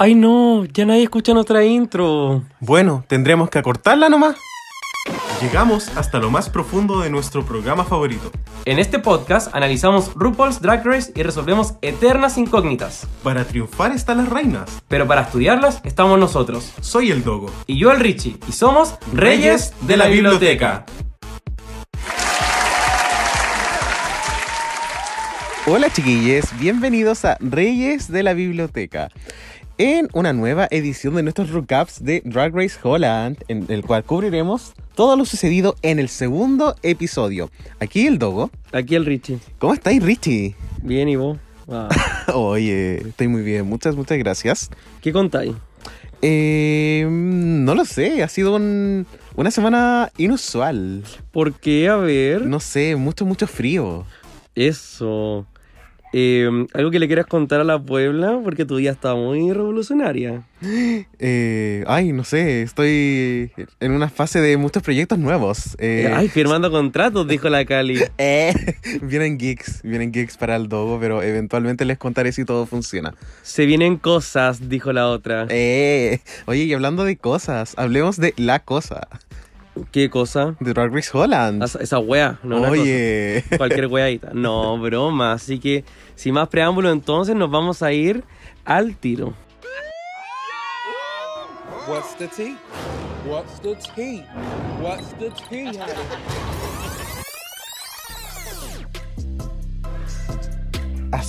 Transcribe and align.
Ay 0.00 0.14
no, 0.14 0.64
ya 0.64 0.86
nadie 0.86 1.02
escucha 1.02 1.34
nuestra 1.34 1.64
intro. 1.64 2.44
Bueno, 2.60 3.04
tendremos 3.08 3.50
que 3.50 3.58
acortarla 3.58 4.08
nomás. 4.08 4.36
Llegamos 5.42 5.88
hasta 5.96 6.20
lo 6.20 6.30
más 6.30 6.48
profundo 6.48 7.00
de 7.00 7.10
nuestro 7.10 7.44
programa 7.44 7.84
favorito. 7.84 8.30
En 8.64 8.78
este 8.78 9.00
podcast 9.00 9.52
analizamos 9.56 10.14
RuPaul's 10.14 10.62
Drag 10.62 10.86
Race 10.86 11.12
y 11.16 11.24
resolvemos 11.24 11.74
eternas 11.82 12.38
incógnitas. 12.38 13.08
Para 13.24 13.44
triunfar 13.44 13.90
están 13.90 14.18
las 14.18 14.28
reinas. 14.28 14.80
Pero 14.86 15.08
para 15.08 15.22
estudiarlas 15.22 15.80
estamos 15.82 16.16
nosotros. 16.16 16.72
Soy 16.80 17.10
el 17.10 17.24
Dogo. 17.24 17.50
Y 17.66 17.80
yo 17.80 17.90
el 17.90 17.98
Richie. 17.98 18.38
Y 18.48 18.52
somos 18.52 18.94
Reyes 19.12 19.74
de 19.80 19.96
la 19.96 20.06
Biblioteca. 20.06 20.86
Hola 25.70 25.90
chiquillos, 25.90 26.46
bienvenidos 26.58 27.26
a 27.26 27.36
Reyes 27.40 28.10
de 28.10 28.22
la 28.22 28.32
Biblioteca. 28.32 29.10
En 29.78 30.08
una 30.12 30.32
nueva 30.32 30.66
edición 30.72 31.14
de 31.14 31.22
nuestros 31.22 31.50
recaps 31.50 32.02
de 32.02 32.20
Drag 32.24 32.52
Race 32.54 32.76
Holland, 32.82 33.38
en 33.46 33.64
el 33.68 33.82
cual 33.84 34.02
cubriremos 34.02 34.72
todo 34.96 35.16
lo 35.16 35.24
sucedido 35.24 35.76
en 35.82 36.00
el 36.00 36.08
segundo 36.08 36.74
episodio. 36.82 37.48
Aquí 37.78 38.06
el 38.08 38.18
Dogo. 38.18 38.50
Aquí 38.72 38.96
el 38.96 39.06
Richie. 39.06 39.38
¿Cómo 39.58 39.74
estáis, 39.74 40.02
Richie? 40.02 40.56
Bien, 40.82 41.08
¿y 41.08 41.14
vos? 41.14 41.38
Ah. 41.68 41.88
Oye, 42.34 42.96
estoy 43.08 43.28
muy 43.28 43.42
bien, 43.42 43.66
muchas, 43.66 43.94
muchas 43.94 44.18
gracias. 44.18 44.68
¿Qué 45.00 45.12
contáis? 45.12 45.54
Eh, 46.22 47.06
no 47.08 47.76
lo 47.76 47.84
sé, 47.84 48.24
ha 48.24 48.28
sido 48.28 48.56
un- 48.56 49.06
una 49.36 49.52
semana 49.52 50.10
inusual. 50.18 51.04
¿Por 51.30 51.52
qué? 51.54 51.88
A 51.88 51.94
ver. 51.96 52.44
No 52.46 52.58
sé, 52.58 52.96
mucho, 52.96 53.24
mucho 53.24 53.46
frío. 53.46 54.04
Eso. 54.56 55.46
Eh, 56.12 56.48
¿Algo 56.74 56.90
que 56.90 56.98
le 56.98 57.06
quieras 57.06 57.26
contar 57.26 57.60
a 57.60 57.64
la 57.64 57.78
Puebla? 57.78 58.38
Porque 58.42 58.64
tu 58.64 58.76
día 58.76 58.92
está 58.92 59.14
muy 59.14 59.52
revolucionaria. 59.52 60.42
Eh, 61.20 61.84
ay, 61.88 62.12
no 62.12 62.22
sé, 62.22 62.62
estoy 62.62 63.50
en 63.80 63.92
una 63.92 64.08
fase 64.08 64.40
de 64.40 64.56
muchos 64.56 64.82
proyectos 64.82 65.18
nuevos. 65.18 65.76
Eh, 65.80 66.12
Ay, 66.14 66.28
firmando 66.28 66.70
contratos, 66.70 67.26
dijo 67.26 67.48
la 67.48 67.64
Cali. 67.64 67.98
eh, 68.18 68.54
vienen 69.02 69.36
geeks, 69.38 69.82
vienen 69.82 70.12
geeks 70.12 70.36
para 70.36 70.54
el 70.56 70.68
Dogo, 70.68 70.98
pero 71.00 71.22
eventualmente 71.22 71.84
les 71.84 71.98
contaré 71.98 72.32
si 72.32 72.44
todo 72.44 72.66
funciona. 72.66 73.14
Se 73.42 73.66
vienen 73.66 73.96
cosas, 73.96 74.68
dijo 74.68 74.92
la 74.92 75.08
otra. 75.08 75.46
Eh, 75.50 76.20
oye, 76.46 76.64
y 76.64 76.72
hablando 76.72 77.04
de 77.04 77.16
cosas, 77.16 77.74
hablemos 77.76 78.16
de 78.16 78.34
la 78.36 78.60
cosa, 78.60 79.08
¿Qué 79.90 80.10
cosa? 80.10 80.54
de 80.60 80.72
Drag 80.72 80.92
Race 80.92 81.10
Holland. 81.12 81.62
Esa, 81.62 81.78
esa 81.80 81.98
wea, 81.98 82.38
no 82.42 82.58
una 82.58 82.70
oye, 82.70 83.42
cosa. 83.44 83.58
Cualquier 83.58 83.86
weadita. 83.86 84.30
No, 84.34 84.78
broma. 84.82 85.32
Así 85.32 85.58
que, 85.58 85.84
sin 86.14 86.34
más 86.34 86.48
preámbulo, 86.48 86.90
entonces 86.90 87.34
nos 87.36 87.50
vamos 87.50 87.82
a 87.82 87.92
ir 87.92 88.24
al 88.64 88.96
tiro. 88.96 89.34
What's 91.88 92.16
the 92.18 92.28
tea? 92.28 92.56
What's 93.26 93.60
the 93.60 93.74
tea? 93.94 94.24
What's 94.82 95.12
the 95.18 95.30
tea, 95.48 95.72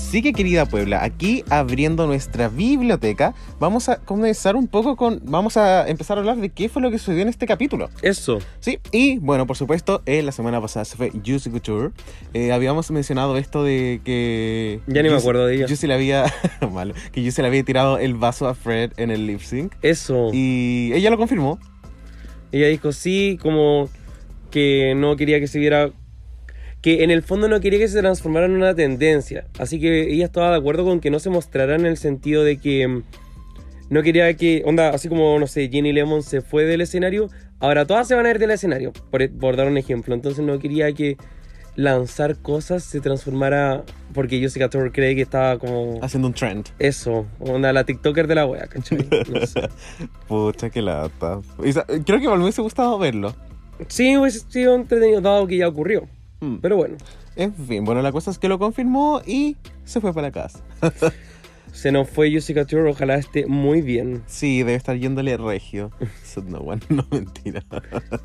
Así 0.09 0.23
que 0.23 0.33
querida 0.33 0.65
Puebla, 0.65 1.03
aquí 1.03 1.43
abriendo 1.52 2.07
nuestra 2.07 2.49
biblioteca, 2.49 3.35
vamos 3.59 3.89
a 3.89 3.97
comenzar 3.97 4.55
un 4.55 4.67
poco 4.67 4.95
con, 4.95 5.21
vamos 5.23 5.55
a 5.55 5.88
empezar 5.88 6.17
a 6.17 6.21
hablar 6.21 6.38
de 6.38 6.49
qué 6.49 6.67
fue 6.67 6.81
lo 6.81 6.89
que 6.89 6.97
sucedió 6.97 7.21
en 7.21 7.27
este 7.27 7.45
capítulo. 7.45 7.91
Eso. 8.02 8.39
Sí, 8.59 8.80
y 8.91 9.19
bueno, 9.19 9.45
por 9.45 9.55
supuesto, 9.55 10.02
eh, 10.07 10.23
la 10.23 10.31
semana 10.31 10.59
pasada 10.59 10.83
se 10.85 10.97
fue 10.97 11.11
Juicy 11.11 11.52
Couture. 11.52 11.91
Eh, 12.33 12.52
habíamos 12.52 12.89
mencionado 12.89 13.37
esto 13.37 13.63
de 13.63 14.02
que. 14.03 14.80
Ya 14.87 15.03
ni 15.03 15.09
me 15.09 15.15
acuerdo 15.17 15.45
de 15.45 15.57
ella. 15.57 15.67
Juicy 15.67 15.85
le 15.85 15.93
había. 15.93 16.25
malo. 16.73 16.95
Que 17.11 17.21
Juicy 17.21 17.43
le 17.43 17.47
había 17.49 17.63
tirado 17.63 17.99
el 17.99 18.15
vaso 18.15 18.47
a 18.47 18.55
Fred 18.55 18.93
en 18.97 19.11
el 19.11 19.27
lip 19.27 19.41
sync. 19.41 19.75
Eso. 19.83 20.31
Y 20.33 20.91
ella 20.91 21.11
lo 21.11 21.17
confirmó. 21.17 21.59
Ella 22.52 22.65
dijo 22.65 22.93
sí, 22.93 23.37
como 23.39 23.89
que 24.49 24.95
no 24.95 25.15
quería 25.17 25.39
que 25.39 25.45
se 25.45 25.59
viera. 25.59 25.92
Que 26.82 27.04
en 27.04 27.12
el 27.12 27.23
fondo 27.23 27.48
no 27.50 27.60
quería 27.60 27.80
que 27.80 27.88
se 27.90 28.00
transformara 28.00 28.45
en 28.45 28.54
una 28.54 28.73
tendencia. 28.73 29.45
Así 29.60 29.80
que 29.82 30.14
ella 30.14 30.26
estaba 30.26 30.52
de 30.52 30.58
acuerdo 30.58 30.86
con 30.86 31.00
que 31.02 31.10
no 31.10 31.20
se 31.20 31.30
mostrara 31.30 31.76
en 31.76 31.86
el 31.86 31.98
sentido 31.98 32.44
de 32.44 32.58
que. 32.58 32.88
mm, 32.88 33.04
No 33.90 34.02
quería 34.04 34.34
que. 34.36 34.64
Onda, 34.66 34.90
así 34.90 35.10
como, 35.10 35.38
no 35.40 35.48
sé, 35.48 35.67
Jenny 35.70 35.92
Lemon 35.92 36.23
se 36.23 36.42
fue 36.42 36.64
del 36.66 36.82
escenario. 36.82 37.30
Ahora 37.60 37.86
todas 37.86 38.08
se 38.08 38.16
van 38.16 38.26
a 38.26 38.30
ir 38.32 38.40
del 38.40 38.52
escenario. 38.52 38.94
Por, 39.12 39.30
por 39.38 39.56
dar 39.58 39.67
un 39.67 39.78
ejemplo. 39.78 40.14
Entonces 40.16 40.45
no 40.45 40.58
quería 40.60 40.94
que 40.94 41.17
lanzar 41.76 42.38
cosas 42.38 42.84
se 42.84 43.02
transformara. 43.02 43.84
Porque 44.14 44.40
Jessica 44.40 44.70
Tour 44.70 44.92
cree 44.94 45.16
que 45.16 45.22
estaba 45.23 45.60
como. 45.60 46.00
Haciendo 46.02 46.30
un 46.30 46.34
trend. 46.34 46.67
Eso, 46.80 47.28
onda, 47.40 47.73
la 47.73 47.84
TikToker 47.84 48.26
de 48.28 48.36
la 48.36 48.46
wea, 48.46 48.67
¿cachai? 48.67 49.06
No 49.30 49.46
sé. 49.46 49.67
Pucha, 50.30 50.70
qué 50.70 50.82
lata. 50.82 51.42
Creo 52.06 52.20
que 52.20 52.28
me 52.30 52.42
hubiese 52.42 52.61
gustado 52.61 52.98
verlo. 52.98 53.36
Sí, 53.88 54.16
hubiese 54.17 54.40
sido 54.50 54.76
entretenido 54.76 55.20
dado 55.22 55.46
que 55.46 55.58
ya 55.58 55.67
ocurrió. 55.67 56.08
Mm. 56.42 56.55
Pero 56.58 56.77
bueno, 56.77 56.98
En 57.36 57.54
fin, 57.54 57.86
bueno, 57.86 58.02
la 58.02 58.11
cosa 58.11 58.32
es 58.32 58.39
que 58.39 58.48
lo 58.48 58.60
confirmó 58.60 59.22
y 59.26 59.58
se 59.83 60.02
fue 60.02 60.14
para 60.14 60.32
casa. 60.32 60.60
se 61.72 61.92
nos 61.92 62.10
fue 62.10 62.32
Jessica 62.32 62.66
Tour, 62.66 62.88
ojalá 62.88 63.16
esté 63.16 63.45
muy 63.45 63.82
bien. 63.82 64.23
Sí, 64.27 64.60
debe 64.60 64.76
estar 64.76 64.98
yéndole 64.98 65.38
regio. 65.38 65.92
No, 66.48 66.60
bueno, 66.61 66.82
no 66.89 67.05
mentira. 67.11 67.61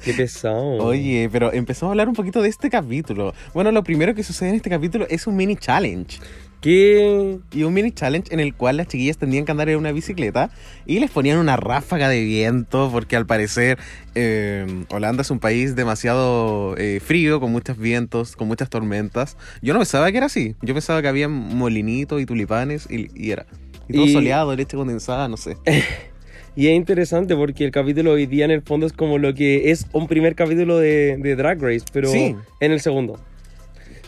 Qué 0.04 0.12
pesado. 0.12 0.76
Oye, 0.84 1.28
pero 1.32 1.52
empezamos 1.52 1.90
a 1.90 1.92
hablar 1.92 2.08
un 2.08 2.14
poquito 2.14 2.42
de 2.42 2.48
este 2.48 2.70
capítulo. 2.70 3.34
Bueno, 3.52 3.72
lo 3.72 3.82
primero 3.82 4.14
que 4.14 4.22
sucede 4.22 4.50
en 4.50 4.54
este 4.54 4.70
capítulo 4.70 5.06
es 5.08 5.26
un 5.26 5.34
mini 5.34 5.56
challenge. 5.56 6.20
¿Qué? 6.64 7.40
Y 7.52 7.62
un 7.64 7.74
mini 7.74 7.92
challenge 7.92 8.32
en 8.32 8.40
el 8.40 8.54
cual 8.54 8.78
las 8.78 8.88
chiquillas 8.88 9.18
tendrían 9.18 9.44
que 9.44 9.52
andar 9.52 9.68
en 9.68 9.76
una 9.76 9.92
bicicleta 9.92 10.48
y 10.86 10.98
les 10.98 11.10
ponían 11.10 11.36
una 11.36 11.58
ráfaga 11.58 12.08
de 12.08 12.22
viento 12.24 12.88
porque 12.90 13.16
al 13.16 13.26
parecer 13.26 13.78
eh, 14.14 14.64
Holanda 14.88 15.20
es 15.20 15.30
un 15.30 15.40
país 15.40 15.76
demasiado 15.76 16.74
eh, 16.78 17.00
frío, 17.04 17.38
con 17.38 17.52
muchos 17.52 17.76
vientos, 17.76 18.34
con 18.34 18.48
muchas 18.48 18.70
tormentas. 18.70 19.36
Yo 19.60 19.74
no 19.74 19.80
pensaba 19.80 20.10
que 20.10 20.16
era 20.16 20.24
así. 20.24 20.56
Yo 20.62 20.72
pensaba 20.72 21.02
que 21.02 21.08
había 21.08 21.28
molinitos 21.28 22.22
y 22.22 22.24
tulipanes 22.24 22.88
y, 22.90 23.10
y 23.14 23.32
era. 23.32 23.44
Y 23.86 23.92
todo 23.92 24.06
Y- 24.06 24.12
soleado, 24.14 24.56
leche 24.56 24.74
condensada, 24.74 25.28
no 25.28 25.36
sé. 25.36 25.58
Y 26.56 26.68
es 26.68 26.76
interesante 26.76 27.34
porque 27.34 27.64
el 27.64 27.72
capítulo 27.72 28.12
hoy 28.12 28.26
día 28.26 28.44
en 28.44 28.52
el 28.52 28.62
fondo 28.62 28.86
es 28.86 28.92
como 28.92 29.18
lo 29.18 29.34
que 29.34 29.72
es 29.72 29.86
un 29.92 30.06
primer 30.06 30.34
capítulo 30.36 30.78
de, 30.78 31.16
de 31.18 31.34
Drag 31.34 31.60
Race, 31.60 31.84
pero 31.92 32.08
Sí. 32.08 32.36
en 32.60 32.70
el 32.72 32.80
segundo. 32.80 33.18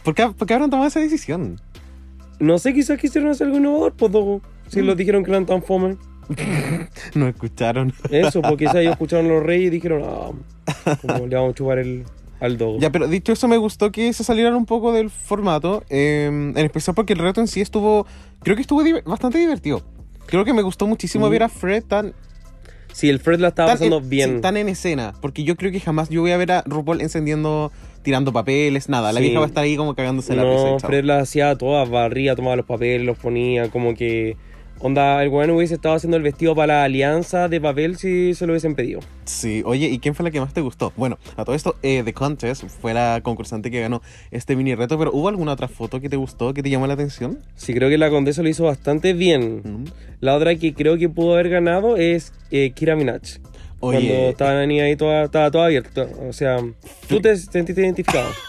¿Por 0.05 0.15
qué, 0.15 0.29
por 0.29 0.47
qué 0.47 0.55
habrán 0.55 0.71
tomado 0.71 0.87
esa 0.89 1.01
decisión? 1.01 1.61
No 2.39 2.59
sé, 2.59 2.75
quizás 2.75 2.99
quisieron 2.99 3.31
hacer 3.31 3.47
algo 3.47 3.59
innovador, 3.59 3.95
pues 3.95 4.13
Dogo, 4.13 4.43
Si 4.69 4.81
Mm. 4.83 4.87
lo 4.87 4.95
dijeron 4.95 5.25
que 5.25 5.31
eran 5.31 5.47
tan 5.47 5.63
fome. 5.63 5.97
No 7.15 7.29
escucharon. 7.29 7.93
Eso, 8.11 8.43
porque 8.43 8.65
quizás 8.65 8.77
ellos 8.77 8.93
escucharon 8.93 9.27
a 9.27 9.29
los 9.31 9.43
reyes 9.43 9.69
y 9.69 9.71
dijeron, 9.71 10.03
ah, 10.05 10.97
como 11.01 11.27
le 11.27 11.37
vamos 11.37 11.53
a 11.53 11.55
chupar 11.55 11.79
el, 11.79 12.05
al 12.41 12.59
Dogo. 12.59 12.79
Ya, 12.81 12.91
pero 12.91 13.07
dicho 13.09 13.33
eso, 13.33 13.47
me 13.49 13.57
gustó 13.57 13.93
que 13.93 14.13
se 14.13 14.25
salieran 14.25 14.55
un 14.55 14.67
poco 14.67 14.93
del 14.93 15.09
formato. 15.11 15.85
eh, 15.89 16.27
en 16.27 16.57
especial 16.59 16.95
porque 16.95 17.13
el 17.13 17.21
reto 17.21 17.41
en 17.41 17.47
sí 17.47 17.61
estuvo. 17.61 18.07
Creo 18.43 18.57
que 18.57 18.63
estuvo 18.63 18.83
bastante 19.05 19.39
divertido. 19.39 19.83
Creo 20.27 20.45
que 20.45 20.53
me 20.53 20.63
gustó 20.63 20.87
muchísimo 20.87 21.29
Mm. 21.29 21.31
ver 21.31 21.43
a 21.45 21.49
Fred 21.49 21.85
tan. 21.85 22.13
Sí, 22.93 23.09
el 23.11 23.21
Fred 23.21 23.39
la 23.41 23.49
estaba 23.49 23.69
tan 23.69 23.75
pasando 23.79 23.99
en, 23.99 24.09
bien. 24.09 24.35
sí, 24.37 24.41
tan 24.41 24.57
en 24.57 24.69
escena. 24.69 25.13
Porque 25.21 25.45
yo 25.45 25.55
creo 25.57 25.71
que 25.71 25.81
jamás 25.81 26.09
yo 26.09 26.23
voy 26.23 26.31
a 26.33 26.37
ver 26.39 26.51
a 26.53 26.63
RuPaul 26.67 27.01
encendiendo, 27.03 27.71
tirando 28.07 28.33
papeles, 28.33 28.89
nada. 28.89 29.13
La 29.13 29.19
Sí. 29.19 29.25
vieja 29.27 29.41
va 29.41 29.47
a 29.47 29.49
estar 29.49 29.65
ahí 29.65 29.77
como 29.77 29.95
cagándose 29.97 30.35
la 30.37 30.45
risa. 30.45 30.71
No. 30.71 30.79
Fred 30.79 31.05
las 31.05 31.25
hacía 31.25 31.57
todas, 31.59 31.91
barría, 31.91 32.37
tomaba 32.37 32.55
los 32.57 32.65
papeles, 32.65 33.05
los 33.05 33.19
ponía, 33.19 33.69
como 33.71 33.95
que... 33.95 34.37
Onda, 34.79 35.23
el 35.23 35.31
weón 35.31 35.51
hubiese 35.53 35.75
estado 35.75 35.95
haciendo 35.95 36.19
el 36.19 36.23
vestido 36.23 36.55
para 36.55 36.75
la 36.75 36.85
alianza 36.85 37.49
de 37.49 37.63
papel 37.63 37.97
si 37.97 38.35
se 38.35 38.47
lo 38.47 38.53
hubiesen 38.53 38.75
pedido. 38.75 39.01
Sí, 39.25 39.63
oye, 39.65 39.89
¿y 39.89 39.99
quién 40.01 40.15
fue 40.15 40.23
la 40.23 40.31
que 40.31 40.39
más 40.39 40.53
te 40.53 40.61
gustó? 40.61 40.93
Bueno, 40.97 41.19
a 41.37 41.47
todo 41.47 41.57
esto, 41.57 41.77
eh, 41.83 42.03
The 42.05 42.13
Contest 42.13 42.65
fue 42.83 42.93
la 42.93 43.21
concursante 43.23 43.71
que 43.71 43.81
ganó 43.81 44.03
este 44.31 44.55
mini 44.55 44.75
reto, 44.75 44.99
pero 44.99 45.11
¿hubo 45.15 45.29
alguna 45.29 45.53
otra 45.53 45.67
foto 45.67 45.99
que 45.99 46.11
te 46.11 46.17
gustó, 46.17 46.53
que 46.53 46.63
te 46.63 46.69
llamó 46.69 46.87
la 46.87 46.93
atención? 46.93 47.39
Sí, 47.55 47.73
creo 47.73 47.89
que 47.89 47.97
la 47.97 48.11
condesa 48.11 48.43
lo 48.43 48.51
hizo 48.51 48.65
bastante 48.65 49.15
bien. 49.15 49.63
Mm. 49.65 49.85
La 50.21 50.37
otra 50.37 50.55
que 50.57 50.75
creo 50.75 50.99
que 50.99 51.09
pudo 51.09 51.33
haber 51.33 51.49
ganado 51.49 51.97
es 51.97 52.35
eh, 52.51 52.71
Kira 52.73 52.97
Minaj. 52.97 53.23
Cuando 53.81 53.99
Oye, 53.99 54.31
estaba 54.31 54.55
la 54.55 54.67
niña 54.67 54.85
ahí 54.85 54.97
toda, 54.97 55.25
estaba 55.25 55.51
toda 55.51 55.67
abierta. 55.67 56.07
O 56.29 56.33
sea, 56.33 56.59
tú 57.09 57.21
te 57.21 57.37
sentiste 57.37 57.83
identificado. 57.83 58.31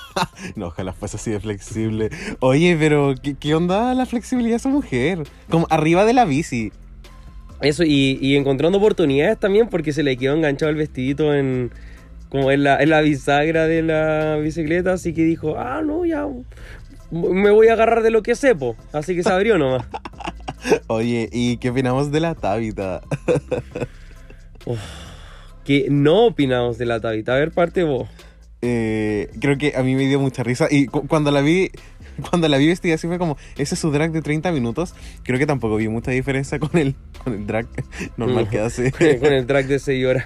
No, 0.56 0.68
ojalá 0.68 0.94
fuese 0.94 1.18
así 1.18 1.30
de 1.30 1.40
flexible. 1.40 2.10
Oye, 2.40 2.76
pero 2.80 3.14
¿qué, 3.22 3.36
qué 3.36 3.54
onda 3.54 3.94
la 3.94 4.08
flexibilidad 4.08 4.54
de 4.54 4.58
esa 4.58 4.70
mujer? 4.70 5.28
Como 5.48 5.68
arriba 5.70 6.06
de 6.06 6.14
la 6.14 6.26
bici. 6.26 6.72
Eso, 7.62 7.84
y, 7.84 8.18
y 8.20 8.36
encontrando 8.36 8.80
oportunidades 8.80 9.38
también 9.38 9.70
porque 9.70 9.94
se 9.94 10.02
le 10.02 10.18
quedó 10.18 10.34
enganchado 10.34 10.72
el 10.72 10.76
vestidito 10.76 11.36
en 11.36 11.72
como 12.30 12.52
en 12.52 12.64
la, 12.64 12.82
en 12.82 12.90
la 12.90 13.02
bisagra 13.02 13.68
de 13.68 13.84
la 13.84 14.38
bicicleta, 14.38 14.94
así 14.94 15.14
que 15.14 15.24
dijo, 15.24 15.58
ah, 15.58 15.82
no, 15.82 16.04
ya 16.04 16.28
me 17.12 17.52
voy 17.52 17.68
a 17.68 17.74
agarrar 17.74 18.04
de 18.04 18.12
lo 18.12 18.22
que 18.22 18.36
sepo. 18.36 18.76
Así 18.92 19.16
que 19.16 19.24
se 19.24 19.32
abrió 19.32 19.58
nomás. 19.58 19.86
Oye, 20.88 21.30
¿y 21.32 21.58
qué 21.58 21.70
opinamos 21.70 22.12
de 22.12 22.20
la 22.20 22.36
Tabita? 22.36 23.02
Que 25.68 25.88
no 25.92 26.26
opinamos 26.28 26.78
de 26.80 26.86
la 26.86 27.00
tabita. 27.00 27.36
A 27.36 27.38
ver, 27.38 27.52
parte 27.52 27.84
vos. 27.84 28.08
Eh, 28.64 29.30
creo 29.40 29.58
que 29.60 29.74
a 29.76 29.84
mí 29.84 29.94
me 29.94 30.08
dio 30.08 30.20
mucha 30.20 30.42
risa 30.42 30.68
y 30.72 30.88
cu- 30.88 31.06
cuando 31.08 31.30
la 31.30 31.42
vi 31.42 31.70
cuando 32.32 32.48
la 32.48 32.58
vi 32.58 32.66
vestida 32.68 32.96
así 32.96 33.06
fue 33.06 33.20
como, 33.20 33.38
ese 33.60 33.76
es 33.76 33.80
su 33.80 33.92
drag 33.92 34.12
de 34.12 34.22
30 34.24 34.52
minutos. 34.52 34.96
Creo 35.24 35.38
que 35.38 35.46
tampoco 35.46 35.76
vi 35.76 35.88
mucha 35.90 36.10
diferencia 36.10 36.58
con 36.58 36.76
el, 36.80 36.96
con 37.24 37.34
el 37.34 37.46
drag 37.46 37.68
normal 38.18 38.50
que 38.50 38.60
hace. 38.60 38.92
con 39.20 39.32
el 39.34 39.46
track 39.46 39.68
de 39.68 39.78
6 39.80 40.06
horas. 40.08 40.26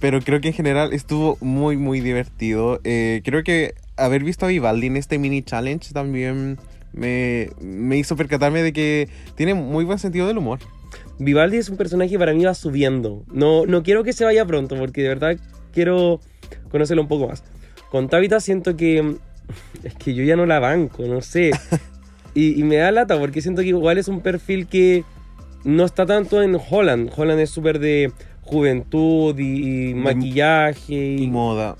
Pero 0.00 0.20
creo 0.20 0.40
que 0.40 0.48
en 0.48 0.54
general 0.54 0.92
estuvo 0.92 1.38
muy, 1.40 1.76
muy 1.76 2.00
divertido. 2.00 2.80
Eh, 2.84 3.22
creo 3.24 3.42
que 3.44 3.74
haber 3.96 4.24
visto 4.24 4.44
a 4.46 4.48
Vivaldi 4.48 4.88
en 4.88 4.96
este 4.96 5.18
mini 5.18 5.42
challenge 5.42 5.92
también 5.92 6.58
me, 6.92 7.50
me 7.60 7.96
hizo 7.96 8.16
percatarme 8.16 8.62
de 8.62 8.72
que 8.72 9.08
tiene 9.36 9.54
muy 9.54 9.84
buen 9.84 9.98
sentido 9.98 10.26
del 10.26 10.38
humor. 10.38 10.58
Vivaldi 11.18 11.56
es 11.58 11.68
un 11.68 11.76
personaje 11.76 12.10
que 12.10 12.18
para 12.18 12.34
mí 12.34 12.44
va 12.44 12.54
subiendo. 12.54 13.24
No, 13.32 13.66
no 13.66 13.82
quiero 13.82 14.04
que 14.04 14.12
se 14.12 14.24
vaya 14.24 14.44
pronto, 14.44 14.76
porque 14.76 15.02
de 15.02 15.08
verdad 15.08 15.36
quiero 15.72 16.20
conocerlo 16.70 17.02
un 17.02 17.08
poco 17.08 17.28
más. 17.28 17.42
Con 17.90 18.08
Tabitha 18.08 18.40
siento 18.40 18.76
que. 18.76 19.16
Es 19.84 19.94
que 19.94 20.12
yo 20.14 20.24
ya 20.24 20.34
no 20.34 20.44
la 20.46 20.58
banco, 20.58 21.04
no 21.06 21.20
sé. 21.20 21.50
Y, 22.34 22.60
y 22.60 22.64
me 22.64 22.76
da 22.76 22.90
lata, 22.92 23.18
porque 23.18 23.40
siento 23.40 23.62
que 23.62 23.68
igual 23.68 23.96
es 23.96 24.08
un 24.08 24.20
perfil 24.20 24.66
que 24.66 25.04
no 25.64 25.86
está 25.86 26.04
tanto 26.04 26.42
en 26.42 26.54
Holland. 26.68 27.10
Holland 27.16 27.40
es 27.40 27.48
súper 27.48 27.78
de 27.78 28.12
juventud 28.42 29.38
y, 29.38 29.90
y 29.90 29.94
maquillaje. 29.94 30.94
Y 30.94 31.22
Y, 31.22 31.26
moda. 31.28 31.76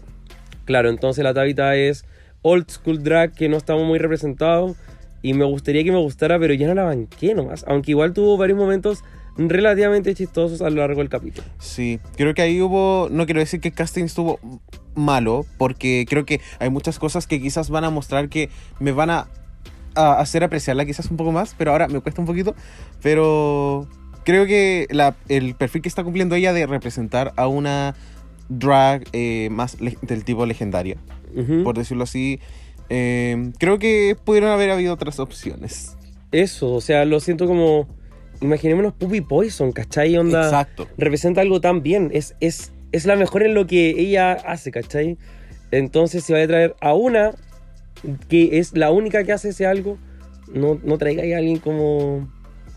claro, 0.65 0.89
entonces 0.89 1.23
la 1.23 1.35
Tabitha 1.35 1.77
es 1.77 2.06
old 2.41 2.71
school 2.71 3.03
drag 3.03 3.32
que 3.35 3.50
no 3.50 3.59
estamos 3.59 3.85
muy 3.87 3.99
representados. 3.99 4.77
Y 5.21 5.35
me 5.35 5.44
gustaría 5.44 5.85
que 5.85 5.93
me 5.93 5.99
gustara, 5.99 6.39
pero 6.39 6.55
ya 6.55 6.67
no 6.69 6.75
la 6.75 6.85
banqué 6.85 7.35
nomás. 7.35 7.62
Aunque 7.69 7.91
igual 7.91 8.15
tuvo 8.15 8.39
varios 8.39 8.56
momentos 8.59 9.05
relativamente 9.38 10.15
chistosos 10.15 10.62
a 10.62 10.71
lo 10.71 10.77
largo 10.77 11.00
del 11.00 11.09
capítulo. 11.09 11.47
Sí, 11.59 12.00
creo 12.17 12.35
que 12.35 12.43
ahí 12.43 12.61
hubo, 12.61 13.09
no 13.11 13.27
quiero 13.27 13.41
decir 13.41 13.61
que 13.61 13.69
el 13.69 13.75
casting 13.75 14.05
estuvo 14.05 14.38
malo, 14.94 15.44
porque 15.59 16.06
creo 16.09 16.25
que 16.25 16.41
hay 16.59 16.71
muchas 16.71 16.99
cosas 16.99 17.27
que 17.27 17.41
quizás 17.41 17.69
van 17.71 17.85
a 17.85 17.91
mostrar 17.91 18.29
que 18.29 18.49
me 18.81 18.93
van 18.93 19.11
a, 19.11 19.29
a 19.94 20.21
hacer 20.21 20.43
apreciarla 20.44 20.85
quizás 20.87 21.11
un 21.11 21.17
poco 21.17 21.33
más, 21.33 21.55
pero 21.59 21.73
ahora 21.73 21.88
me 21.88 22.00
cuesta 22.00 22.21
un 22.21 22.27
poquito, 22.27 22.55
pero 23.03 23.87
creo 24.25 24.47
que 24.47 24.87
la- 24.91 25.15
el 25.29 25.55
perfil 25.55 25.82
que 25.82 25.89
está 25.89 26.03
cumpliendo 26.03 26.35
ella 26.35 26.53
de 26.53 26.67
representar 26.67 27.32
a 27.37 27.47
una 27.47 27.94
drag 28.49 29.05
eh, 29.12 29.49
más 29.50 29.77
del 29.79 30.25
tipo 30.25 30.47
legendaria, 30.47 30.97
por 31.65 31.77
decirlo 31.77 32.05
así, 32.05 32.41
eh, 32.89 33.53
creo 33.59 33.79
que 33.79 34.17
pudieron 34.25 34.50
haber 34.50 34.71
habido 34.71 34.94
otras 34.94 35.19
opciones. 35.19 35.97
Eso, 36.32 36.73
o 36.73 36.81
sea, 36.81 37.05
lo 37.05 37.21
siento 37.21 37.47
como. 37.47 37.87
Imaginémonos 38.41 38.93
Puppy 38.94 39.21
Poison, 39.21 39.73
¿cachai? 39.73 40.17
Onda. 40.17 40.44
Exacto. 40.44 40.88
Representa 40.97 41.41
algo 41.41 41.61
tan 41.61 41.83
bien. 41.83 42.11
Es, 42.12 42.35
es, 42.41 42.73
es 42.93 43.06
la 43.06 43.17
mejor 43.17 43.43
en 43.43 43.55
lo 43.55 43.67
que 43.67 43.91
ella 43.91 44.33
hace, 44.33 44.71
¿cachai? 44.71 45.19
Entonces, 45.71 46.25
si 46.25 46.33
va 46.33 46.43
a 46.43 46.47
traer 46.47 46.77
a 46.81 46.94
una 46.94 47.33
que 48.29 48.59
es 48.59 48.77
la 48.77 48.91
única 48.91 49.25
que 49.25 49.33
hace 49.33 49.50
ese 49.50 49.67
algo, 49.67 49.99
no, 50.53 50.81
no 50.83 50.99
traiga 50.99 51.23
a 51.35 51.38
alguien 51.38 51.59
como. 51.59 52.29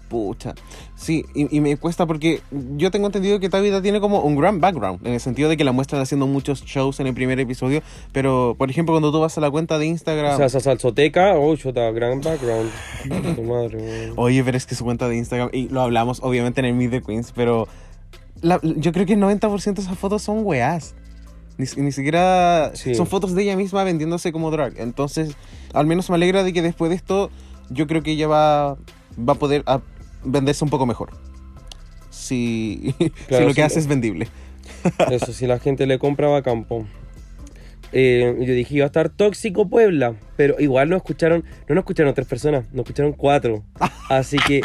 Pucha. 0.09 0.55
Sí, 0.95 1.23
y, 1.35 1.55
y 1.55 1.61
me 1.61 1.77
cuesta 1.77 2.05
porque 2.07 2.41
yo 2.77 2.89
tengo 2.91 3.05
entendido 3.05 3.39
que 3.39 3.47
Tabitha 3.47 3.81
tiene 3.81 4.01
como 4.01 4.21
un 4.21 4.35
gran 4.35 4.59
background, 4.59 5.05
en 5.05 5.13
el 5.13 5.19
sentido 5.19 5.47
de 5.49 5.55
que 5.55 5.63
la 5.63 5.71
muestran 5.71 6.01
haciendo 6.01 6.25
muchos 6.27 6.65
shows 6.65 6.99
en 6.99 7.07
el 7.07 7.13
primer 7.13 7.39
episodio, 7.39 7.81
pero 8.11 8.55
por 8.57 8.69
ejemplo 8.71 8.93
cuando 8.93 9.11
tú 9.11 9.19
vas 9.19 9.37
a 9.37 9.41
la 9.41 9.51
cuenta 9.51 9.77
de 9.77 9.85
Instagram... 9.85 10.33
O 10.33 10.37
sea, 10.37 10.47
esa 10.47 10.59
salsoteca, 10.59 11.37
oh, 11.37 11.55
chuta, 11.55 11.91
gran 11.91 12.21
background. 12.21 12.71
tu 13.35 13.43
madre. 13.43 14.11
Oye, 14.15 14.43
pero 14.43 14.57
es 14.57 14.65
que 14.65 14.73
su 14.75 14.83
cuenta 14.83 15.07
de 15.07 15.15
Instagram, 15.17 15.49
y 15.53 15.69
lo 15.69 15.81
hablamos 15.81 16.19
obviamente 16.23 16.59
en 16.59 16.65
el 16.65 16.73
Meet 16.73 16.91
the 16.91 17.01
Queens, 17.03 17.31
pero 17.35 17.67
la- 18.41 18.59
yo 18.63 18.91
creo 18.91 19.05
que 19.05 19.13
el 19.13 19.19
90% 19.19 19.73
de 19.75 19.81
esas 19.83 19.97
fotos 19.97 20.23
son 20.23 20.41
weás. 20.43 20.95
Ni, 21.57 21.65
ni 21.83 21.91
siquiera 21.91 22.71
Sí. 22.73 22.95
son 22.95 23.05
fotos 23.05 23.35
de 23.35 23.43
ella 23.43 23.55
misma 23.57 23.83
vendiéndose 23.83 24.31
como 24.31 24.49
drag. 24.49 24.79
Entonces, 24.79 25.35
al 25.73 25.85
menos 25.85 26.09
me 26.09 26.15
alegra 26.15 26.43
de 26.43 26.51
que 26.53 26.61
después 26.61 26.89
de 26.89 26.95
esto, 26.95 27.29
yo 27.69 27.85
creo 27.85 28.01
que 28.01 28.11
ella 28.11 28.27
va, 28.27 28.77
va 29.17 29.33
a 29.33 29.35
poder 29.35 29.63
a- 29.65 29.81
venderse 30.23 30.63
un 30.63 30.69
poco 30.69 30.85
mejor. 30.85 31.11
Si, 32.09 32.95
si 33.29 33.39
lo 33.39 33.47
que 33.47 33.53
sí. 33.53 33.61
hace 33.61 33.79
es 33.79 33.87
vendible. 33.87 34.27
Eso, 35.11 35.33
si 35.33 35.47
la 35.47 35.59
gente 35.59 35.85
le 35.85 35.99
compra 35.99 36.27
va 36.27 36.37
a 36.37 36.43
campo. 36.43 36.85
Eh, 37.91 38.35
yo 38.39 38.53
dije 38.53 38.75
iba 38.75 38.85
a 38.85 38.87
estar 38.87 39.09
tóxico 39.09 39.67
Puebla, 39.67 40.13
pero 40.35 40.59
igual 40.59 40.89
no 40.89 40.95
escucharon, 40.95 41.43
no 41.67 41.73
nos 41.73 41.81
escucharon 41.81 42.13
tres 42.13 42.27
personas, 42.27 42.65
nos 42.71 42.83
escucharon 42.85 43.13
cuatro. 43.13 43.63
Así 44.09 44.37
que, 44.37 44.61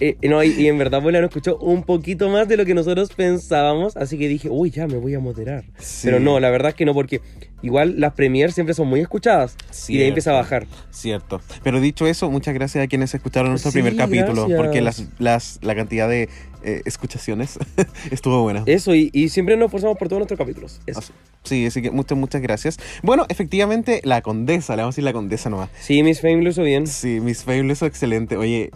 eh, 0.00 0.16
no, 0.22 0.42
y, 0.44 0.48
y 0.50 0.68
en 0.68 0.78
verdad 0.78 1.00
Puebla 1.02 1.20
nos 1.20 1.28
escuchó 1.30 1.56
un 1.58 1.82
poquito 1.82 2.28
más 2.28 2.46
de 2.48 2.56
lo 2.56 2.64
que 2.66 2.74
nosotros 2.74 3.10
pensábamos, 3.14 3.96
así 3.96 4.18
que 4.18 4.28
dije, 4.28 4.48
uy, 4.50 4.70
ya 4.70 4.86
me 4.86 4.96
voy 4.96 5.14
a 5.14 5.20
moderar. 5.20 5.64
Sí. 5.78 6.02
Pero 6.08 6.20
no, 6.20 6.38
la 6.40 6.50
verdad 6.50 6.70
es 6.70 6.74
que 6.74 6.84
no, 6.84 6.94
porque 6.94 7.20
igual 7.62 7.98
las 8.00 8.12
premiers 8.12 8.54
siempre 8.54 8.74
son 8.74 8.88
muy 8.88 9.00
escuchadas 9.00 9.56
y 9.56 9.62
de 9.62 9.70
ahí 9.70 9.76
Cierto. 9.76 10.08
empieza 10.08 10.30
a 10.30 10.34
bajar. 10.34 10.66
Cierto. 10.90 11.40
Pero 11.62 11.80
dicho 11.80 12.06
eso, 12.06 12.30
muchas 12.30 12.54
gracias 12.54 12.84
a 12.84 12.88
quienes 12.88 13.14
escucharon 13.14 13.50
nuestro 13.50 13.70
Sí, 13.70 13.76
primer 13.76 13.96
capítulo, 13.96 14.42
gracias. 14.48 14.58
porque 14.60 14.80
las, 14.82 15.04
las, 15.18 15.58
la 15.62 15.74
cantidad 15.74 16.08
de 16.08 16.28
eh, 16.62 16.82
escuchaciones 16.84 17.58
estuvo 18.10 18.42
buena. 18.42 18.62
Eso, 18.66 18.94
y, 18.94 19.10
y 19.12 19.28
siempre 19.30 19.56
nos 19.56 19.66
esforzamos 19.66 19.96
por 19.98 20.08
todos 20.08 20.20
nuestros 20.20 20.38
capítulos. 20.38 20.80
Eso. 20.86 20.98
Así- 21.00 21.12
Sí, 21.44 21.64
así 21.64 21.80
que 21.80 21.92
muchas, 21.92 22.18
muchas 22.18 22.42
gracias. 22.42 22.76
Bueno, 23.04 23.24
efectivamente, 23.28 24.00
la 24.02 24.20
condesa, 24.20 24.74
le 24.74 24.82
vamos 24.82 24.94
a 24.94 24.96
decir 24.96 25.04
la 25.04 25.12
condesa 25.12 25.48
nomás. 25.48 25.70
Sí, 25.78 26.02
Miss 26.02 26.20
Fame 26.20 26.42
lo 26.42 26.50
hizo 26.50 26.64
bien. 26.64 26.88
Sí, 26.88 27.20
Miss 27.20 27.44
Fame 27.44 27.62
lo 27.62 27.72
hizo 27.72 27.86
excelente. 27.86 28.36
Oye, 28.36 28.72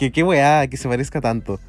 qué, 0.00 0.10
qué 0.10 0.22
weá 0.22 0.66
que 0.66 0.76
se 0.78 0.88
parezca 0.88 1.20
tanto. 1.20 1.60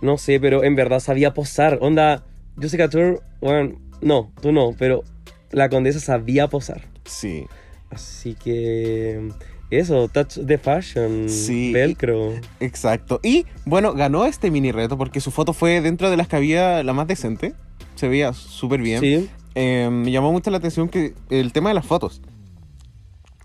No 0.00 0.16
sé, 0.16 0.38
pero 0.38 0.62
en 0.64 0.76
verdad 0.76 1.00
sabía 1.00 1.34
posar. 1.34 1.78
Onda, 1.80 2.24
que 2.60 2.88
tú, 2.88 3.20
bueno, 3.40 3.80
no, 4.00 4.32
tú 4.40 4.52
no, 4.52 4.74
pero 4.78 5.02
la 5.50 5.68
condesa 5.68 5.98
sabía 5.98 6.48
posar. 6.48 6.82
Sí. 7.04 7.46
Así 7.90 8.34
que 8.34 9.28
eso, 9.70 10.08
touch 10.08 10.38
the 10.46 10.56
fashion, 10.58 11.28
Sí. 11.28 11.72
velcro. 11.72 12.34
Exacto. 12.60 13.18
Y 13.22 13.44
bueno, 13.64 13.92
ganó 13.92 14.24
este 14.24 14.50
mini 14.50 14.70
reto 14.72 14.96
porque 14.96 15.20
su 15.20 15.30
foto 15.32 15.52
fue 15.52 15.80
dentro 15.80 16.10
de 16.10 16.16
las 16.16 16.28
que 16.28 16.36
había 16.36 16.82
la 16.84 16.92
más 16.92 17.06
decente. 17.08 17.54
Se 17.96 18.06
veía 18.08 18.32
súper 18.32 18.80
bien. 18.80 19.00
Sí, 19.00 19.28
Eh, 19.56 19.88
me 19.90 20.10
llamó 20.10 20.32
mucho 20.32 20.50
la 20.50 20.56
atención 20.58 20.88
que 20.88 21.14
el 21.30 21.52
tema 21.52 21.70
de 21.70 21.74
las 21.74 21.86
fotos. 21.86 22.20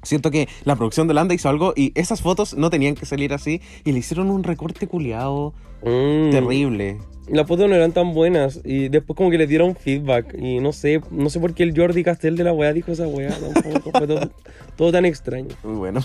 Siento 0.04 0.32
que 0.32 0.48
la 0.64 0.76
producción 0.76 1.08
de 1.08 1.14
Landa 1.14 1.34
hizo 1.34 1.50
algo 1.50 1.74
y 1.76 1.92
esas 1.96 2.22
fotos 2.22 2.56
no 2.56 2.70
tenían 2.70 2.96
que 2.96 3.06
salir 3.06 3.34
así 3.34 3.62
y 3.84 3.92
le 3.92 4.00
hicieron 4.00 4.30
un 4.30 4.44
recorte 4.44 4.88
culiado 4.88 5.54
Mm. 5.82 6.32
terrible. 6.32 6.98
Las 7.30 7.48
fotos 7.48 7.70
no 7.70 7.76
eran 7.76 7.92
tan 7.94 8.14
buenas 8.14 8.60
y 8.66 8.90
después 8.90 9.16
como 9.16 9.30
que 9.30 9.38
le 9.38 9.46
dieron 9.48 9.76
feedback 9.76 10.36
y 10.38 10.60
no 10.60 10.74
sé, 10.74 11.00
no 11.12 11.30
sé 11.30 11.40
por 11.40 11.54
qué 11.54 11.64
el 11.64 11.74
Jordi 11.78 12.04
Castel 12.04 12.36
de 12.36 12.44
la 12.44 12.52
weá 12.54 12.74
dijo 12.74 12.92
esa 12.92 13.08
weá 13.08 13.30
tampoco, 13.30 13.92
fue 13.98 14.08
todo, 14.08 14.30
todo 14.76 14.92
tan 14.92 15.06
extraño. 15.06 15.50
Bueno. 15.64 16.02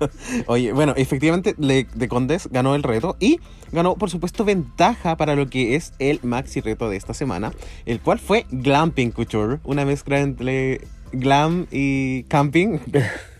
Oye, 0.46 0.72
bueno, 0.72 0.92
efectivamente, 0.96 1.54
Le- 1.58 1.86
de 1.94 2.08
Condes 2.08 2.48
ganó 2.52 2.74
el 2.74 2.82
reto 2.82 3.16
y 3.18 3.40
ganó, 3.72 3.96
por 3.96 4.10
supuesto, 4.10 4.44
ventaja 4.44 5.16
para 5.16 5.34
lo 5.34 5.48
que 5.48 5.76
es 5.76 5.92
el 5.98 6.20
maxi 6.22 6.60
reto 6.60 6.88
de 6.90 6.96
esta 6.96 7.14
semana, 7.14 7.52
el 7.86 7.98
cual 8.00 8.18
fue 8.18 8.44
Glamping 8.50 9.10
Couture, 9.12 9.58
una 9.64 9.84
mezcla 9.86 10.20
entre 10.20 10.82
glam 11.10 11.66
y 11.72 12.24
camping. 12.24 12.78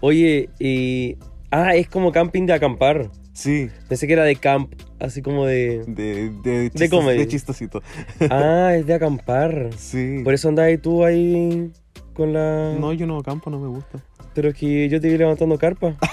Oye, 0.00 0.48
y... 0.58 1.16
Ah, 1.50 1.74
es 1.76 1.88
como 1.88 2.12
camping 2.12 2.44
de 2.46 2.52
acampar. 2.52 3.10
Sí, 3.32 3.68
Pensé 3.88 4.06
que 4.06 4.12
era 4.14 4.24
de 4.24 4.36
camp, 4.36 4.74
así 4.98 5.22
como 5.22 5.46
de... 5.46 5.84
de, 5.86 6.30
de, 6.42 6.70
De 6.70 6.88
comedy. 6.90 7.18
de 7.18 7.28
chistosito. 7.28 7.82
Ah, 8.30 8.74
es 8.76 8.84
de 8.86 8.94
acampar. 8.94 9.70
Sí. 9.76 10.20
Por 10.24 10.34
eso 10.34 10.48
andás 10.48 10.66
ahí 10.66 10.78
tú 10.78 11.04
ahí 11.04 11.70
con 12.14 12.32
la... 12.32 12.74
No, 12.78 12.92
yo 12.92 13.06
no 13.06 13.22
campo, 13.22 13.48
no 13.50 13.60
me 13.60 13.68
gusta. 13.68 14.02
Pero 14.34 14.48
es 14.48 14.54
que 14.56 14.88
yo 14.88 15.00
te 15.00 15.08
vi 15.08 15.16
levantando 15.18 15.56
carpa. 15.58 15.96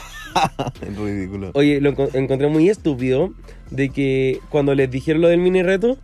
Es 0.81 0.97
ridículo. 0.97 1.51
Oye, 1.53 1.79
lo 1.79 1.93
enco- 1.95 2.13
encontré 2.13 2.49
muy 2.49 2.67
estúpido 2.69 3.33
de 3.71 3.87
que 3.89 4.39
cuando 4.49 4.75
les 4.75 4.91
dijeron 4.91 5.21
lo 5.21 5.29
del 5.29 5.39
mini 5.39 5.63
reto, 5.63 5.97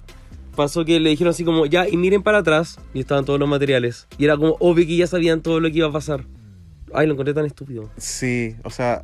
pasó 0.56 0.86
que 0.86 1.02
le 1.02 1.10
dijeron 1.10 1.32
así 1.32 1.44
como, 1.44 1.66
ya, 1.66 1.86
y 1.88 1.98
miren 1.98 2.24
para 2.24 2.38
atrás, 2.38 2.80
y 2.94 3.02
estaban 3.02 3.26
todos 3.26 3.40
los 3.42 3.50
materiales. 3.50 4.08
Y 4.18 4.24
era 4.24 4.38
como 4.38 4.56
obvio 4.62 4.88
que 4.88 4.96
ya 4.96 5.06
sabían 5.08 5.42
todo 5.42 5.60
lo 5.60 5.70
que 5.70 5.80
iba 5.80 5.88
a 5.88 5.92
pasar. 5.92 6.24
Ay, 6.94 7.08
lo 7.08 7.14
encontré 7.14 7.34
tan 7.34 7.46
estúpido. 7.46 7.90
Sí, 7.98 8.56
o 8.64 8.70
sea, 8.70 9.04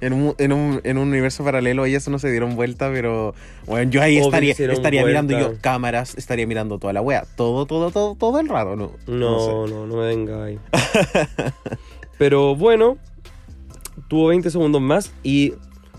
en 0.00 0.12
un, 0.12 0.34
en 0.38 0.52
un, 0.52 0.80
en 0.84 0.98
un 0.98 1.08
universo 1.08 1.44
paralelo 1.44 1.84
ellas 1.84 2.08
no 2.08 2.18
se 2.18 2.30
dieron 2.30 2.56
vuelta, 2.56 2.90
pero 2.92 3.34
bueno, 3.66 3.90
yo 3.90 4.02
ahí 4.02 4.18
Obvio 4.18 4.26
estaría, 4.26 4.52
estaría 4.52 5.04
mirando 5.04 5.38
yo 5.38 5.54
cámaras, 5.60 6.14
estaría 6.16 6.46
mirando 6.46 6.78
toda 6.78 6.92
la 6.92 7.00
wea, 7.00 7.24
todo, 7.36 7.66
todo, 7.66 7.90
todo, 7.90 8.14
todo 8.14 8.40
el 8.40 8.48
rato, 8.48 8.76
¿no? 8.76 8.92
No, 9.06 9.66
no, 9.66 9.86
no 9.86 9.96
me 9.96 10.06
venga 10.06 10.44
ahí. 10.44 10.58
Pero 12.18 12.54
bueno, 12.54 12.96
tuvo 14.08 14.28
20 14.28 14.50
segundos 14.50 14.80
más 14.80 15.12
y 15.22 15.54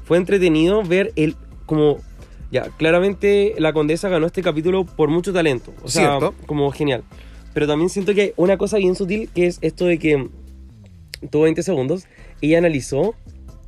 fue 0.06 0.18
entretenido 0.18 0.84
ver 0.84 1.12
el 1.16 1.36
como 1.66 1.98
ya 2.52 2.70
claramente 2.78 3.56
la 3.58 3.74
condesa 3.74 4.08
ganó 4.08 4.28
este 4.28 4.44
capítulo 4.44 4.86
por 4.86 5.10
mucho 5.10 5.34
talento, 5.34 5.74
o 5.84 5.88
sea, 5.88 6.20
Cierto. 6.20 6.36
como 6.46 6.72
genial. 6.72 7.04
Pero 7.54 7.68
también 7.68 7.90
siento 7.90 8.14
que 8.14 8.22
hay 8.22 8.34
una 8.36 8.58
cosa 8.58 8.78
bien 8.78 8.96
sutil 8.96 9.30
que 9.34 9.48
es 9.48 9.58
esto 9.62 9.86
de 9.86 9.98
que 9.98 10.30
tuvo 11.30 11.44
20 11.44 11.64
segundos, 11.64 12.08
ella 12.42 12.58
analizó, 12.60 13.16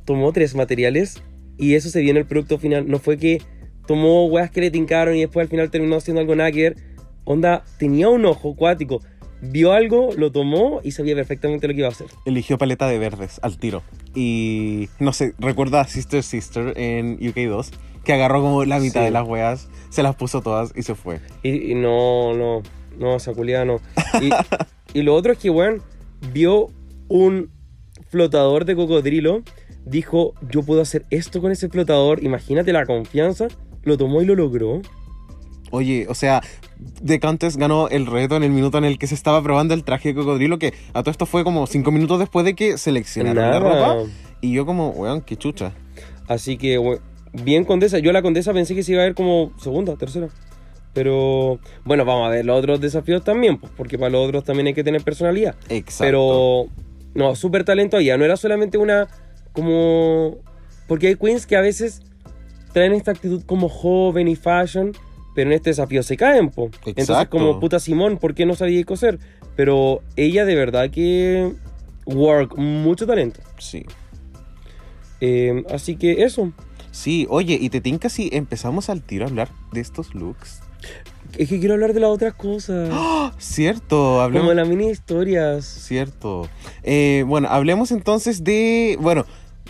tomó 0.04 0.32
tres 0.32 0.54
materiales 0.54 1.22
y 1.58 1.74
eso 1.74 1.88
se 1.90 2.00
vio 2.00 2.10
en 2.10 2.16
el 2.18 2.26
producto 2.26 2.58
final, 2.58 2.88
no 2.88 2.98
fue 2.98 3.18
que 3.18 3.42
tomó 3.86 4.26
weas 4.26 4.50
que 4.50 4.60
le 4.60 4.70
tincaron 4.70 5.16
y 5.16 5.20
después 5.20 5.44
al 5.44 5.48
final 5.50 5.70
terminó 5.70 5.96
haciendo 5.96 6.20
algo 6.20 6.34
nada 6.36 6.52
que 6.52 6.62
ver. 6.62 6.76
Onda, 7.24 7.64
tenía 7.78 8.08
un 8.08 8.24
ojo 8.26 8.52
acuático. 8.52 9.00
vio 9.40 9.72
algo, 9.72 10.10
lo 10.16 10.32
tomó 10.32 10.80
y 10.82 10.90
sabía 10.92 11.14
perfectamente 11.14 11.68
lo 11.68 11.74
que 11.74 11.78
iba 11.80 11.88
a 11.88 11.92
hacer. 11.92 12.06
Eligió 12.24 12.58
paleta 12.58 12.88
de 12.88 12.98
verdes 12.98 13.38
al 13.42 13.56
tiro. 13.58 13.82
Y 14.14 14.88
no 14.98 15.12
sé, 15.12 15.34
recuerda 15.38 15.80
a 15.80 15.84
Sister 15.86 16.22
Sister 16.22 16.72
en 16.76 17.18
UK2, 17.20 17.70
que 18.04 18.12
agarró 18.14 18.40
como 18.40 18.64
la 18.64 18.78
mitad 18.80 19.00
Sí. 19.00 19.04
de 19.06 19.10
las 19.10 19.26
weas, 19.28 19.68
se 19.90 20.02
las 20.02 20.16
puso 20.16 20.40
todas 20.42 20.72
y 20.74 20.82
se 20.82 20.94
fue. 20.94 21.20
Y, 21.42 21.72
y 21.72 21.74
no, 21.74 22.34
no, 22.34 22.62
no, 22.98 23.16
esa 23.16 23.32
culiada 23.32 23.64
no. 23.64 23.80
Y, 24.20 24.30
y 24.98 25.02
lo 25.02 25.14
otro 25.14 25.32
es 25.32 25.38
que, 25.38 25.50
weón, 25.50 25.82
vio 26.32 26.70
un 27.08 27.50
flotador 28.08 28.64
de 28.64 28.76
cocodrilo, 28.76 29.42
dijo, 29.84 30.34
yo 30.50 30.62
puedo 30.62 30.80
hacer 30.80 31.04
esto 31.10 31.40
con 31.40 31.52
ese 31.52 31.68
flotador, 31.68 32.22
imagínate 32.22 32.72
la 32.72 32.86
confianza, 32.86 33.48
lo 33.82 33.96
tomó 33.96 34.22
y 34.22 34.26
lo 34.26 34.34
logró. 34.34 34.80
Oye, 35.70 36.06
o 36.08 36.14
sea, 36.14 36.40
The 37.04 37.20
Contest 37.20 37.58
ganó 37.58 37.88
el 37.88 38.06
reto 38.06 38.36
en 38.36 38.42
el 38.44 38.50
minuto 38.50 38.78
en 38.78 38.84
el 38.84 38.98
que 38.98 39.06
se 39.06 39.14
estaba 39.14 39.42
probando 39.42 39.74
el 39.74 39.84
traje 39.84 40.10
de 40.10 40.14
cocodrilo, 40.14 40.58
que 40.58 40.72
a 40.94 41.02
todo 41.02 41.10
esto 41.10 41.26
fue 41.26 41.44
como 41.44 41.66
cinco 41.66 41.90
minutos 41.90 42.18
después 42.18 42.44
de 42.44 42.54
que 42.54 42.78
seleccionaron 42.78 43.50
la 43.50 43.58
ropa. 43.58 43.96
Y 44.40 44.52
yo 44.52 44.64
como, 44.64 44.90
weón, 44.90 45.20
qué 45.20 45.36
chucha. 45.36 45.72
Así 46.26 46.56
que, 46.56 46.78
we- 46.78 47.00
bien 47.32 47.64
Condesa. 47.64 47.98
Yo 47.98 48.12
la 48.12 48.22
Condesa 48.22 48.52
pensé 48.52 48.74
que 48.74 48.82
se 48.82 48.92
iba 48.92 49.02
a 49.02 49.04
ver 49.04 49.14
como 49.14 49.52
segunda, 49.58 49.96
tercera. 49.96 50.28
Pero, 50.94 51.58
bueno, 51.84 52.04
vamos 52.04 52.26
a 52.26 52.30
ver 52.30 52.44
los 52.46 52.58
otros 52.58 52.80
desafíos 52.80 53.22
también, 53.22 53.58
pues, 53.58 53.70
porque 53.76 53.98
para 53.98 54.10
los 54.10 54.26
otros 54.26 54.44
también 54.44 54.68
hay 54.68 54.74
que 54.74 54.84
tener 54.84 55.02
personalidad. 55.02 55.54
Exacto. 55.68 56.04
Pero, 56.04 56.66
no, 57.18 57.34
súper 57.34 57.64
talento 57.64 57.96
allá. 57.96 58.16
No 58.16 58.24
era 58.24 58.36
solamente 58.36 58.78
una, 58.78 59.08
como... 59.52 60.38
Porque 60.86 61.08
hay 61.08 61.16
queens 61.16 61.46
que 61.46 61.56
a 61.56 61.60
veces 61.60 62.00
traen 62.72 62.92
esta 62.92 63.10
actitud 63.10 63.42
como 63.44 63.68
joven 63.68 64.28
y 64.28 64.36
fashion, 64.36 64.92
pero 65.34 65.50
en 65.50 65.56
este 65.56 65.70
desafío 65.70 66.04
se 66.04 66.16
caen, 66.16 66.50
po. 66.50 66.66
Entonces, 66.66 67.10
Exacto. 67.10 67.36
como 67.36 67.58
puta 67.58 67.80
Simón, 67.80 68.18
¿por 68.18 68.36
qué 68.36 68.46
no 68.46 68.54
sabía 68.54 68.84
coser? 68.84 69.18
Pero 69.56 70.00
ella 70.14 70.44
de 70.44 70.54
verdad 70.54 70.90
que... 70.90 71.52
Work, 72.06 72.56
mucho 72.56 73.04
talento. 73.04 73.40
Sí. 73.58 73.84
Eh, 75.20 75.64
así 75.70 75.96
que 75.96 76.22
eso. 76.22 76.52
Sí, 76.92 77.26
oye, 77.28 77.58
y 77.60 77.68
te 77.68 77.80
tinca 77.80 78.08
si 78.08 78.30
empezamos 78.32 78.88
al 78.88 79.02
tiro 79.02 79.24
a 79.24 79.28
hablar 79.28 79.48
de 79.72 79.80
estos 79.80 80.14
looks. 80.14 80.62
Es 81.38 81.48
que 81.48 81.58
quiero 81.60 81.74
hablar 81.74 81.94
de 81.94 82.00
las 82.00 82.10
otras 82.10 82.34
cosas. 82.34 82.90
Cierto, 83.38 84.20
hablemos. 84.20 84.48
Como 84.48 84.54
las 84.54 84.68
mini 84.68 84.90
historias. 84.90 85.64
Cierto. 85.64 86.48
Eh, 86.82 87.24
bueno, 87.26 87.48
hablemos 87.50 87.92
entonces 87.92 88.42
de. 88.44 88.98
Bueno, 89.00 89.24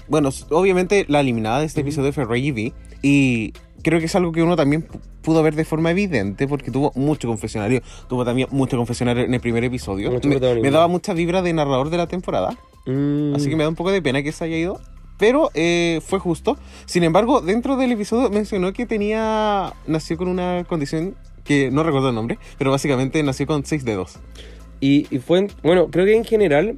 bueno, 0.08 0.30
obviamente 0.50 1.04
la 1.08 1.20
eliminada 1.20 1.60
de 1.60 1.66
este 1.66 1.82
episodio 1.82 2.12
fue 2.12 2.25
Reggie 2.25 2.52
V. 2.52 2.72
Y 3.02 3.52
creo 3.82 4.00
que 4.00 4.06
es 4.06 4.14
algo 4.16 4.32
que 4.32 4.42
uno 4.42 4.56
también 4.56 4.88
pu- 4.88 4.98
pudo 5.22 5.42
ver 5.42 5.54
de 5.54 5.64
forma 5.66 5.90
evidente 5.90 6.48
porque 6.48 6.70
tuvo 6.70 6.90
mucho 6.94 7.28
confesionario. 7.28 7.82
Tuvo 8.08 8.25
también 8.25 8.48
mucho 8.50 8.78
confesionario 8.78 9.25
en 9.25 9.34
el 9.34 9.40
primer 9.40 9.62
episodio. 9.62 10.10
Me, 10.10 10.40
me 10.62 10.70
daba 10.70 10.88
mucha 10.88 11.12
vibra 11.12 11.42
de 11.42 11.52
narrador 11.52 11.90
de 11.90 11.98
la 11.98 12.06
temporada. 12.06 12.56
Mm. 12.87 13.34
Así 13.34 13.50
que 13.50 13.56
me 13.56 13.62
da 13.64 13.68
un 13.68 13.75
poco 13.76 13.90
de 13.92 14.00
pena 14.00 14.22
que 14.22 14.32
se 14.32 14.42
haya 14.44 14.56
ido. 14.56 14.80
Pero 15.18 15.50
eh, 15.52 16.00
fue 16.06 16.18
justo. 16.18 16.56
Sin 16.87 17.02
embargo, 17.04 17.40
dentro 17.42 17.76
del 17.76 17.92
episodio 17.92 18.30
mencionó 18.30 18.72
que 18.72 18.87
tenía. 18.87 19.75
Nació 19.87 20.16
con 20.16 20.28
una 20.28 20.64
condición 20.66 21.14
que 21.49 21.73
no 21.73 21.83
recuerdo 21.83 22.11
el 22.11 22.14
nombre, 22.14 22.38
pero 22.59 22.71
básicamente 22.71 23.21
nació 23.25 23.47
con 23.47 23.64
seis 23.64 23.85
dedos. 23.85 24.19
Y, 24.81 25.07
y 25.11 25.19
fue, 25.19 25.40
en- 25.40 25.49
bueno, 25.64 25.88
creo 25.90 26.05
que 26.05 26.14
en 26.14 26.25
general 26.25 26.76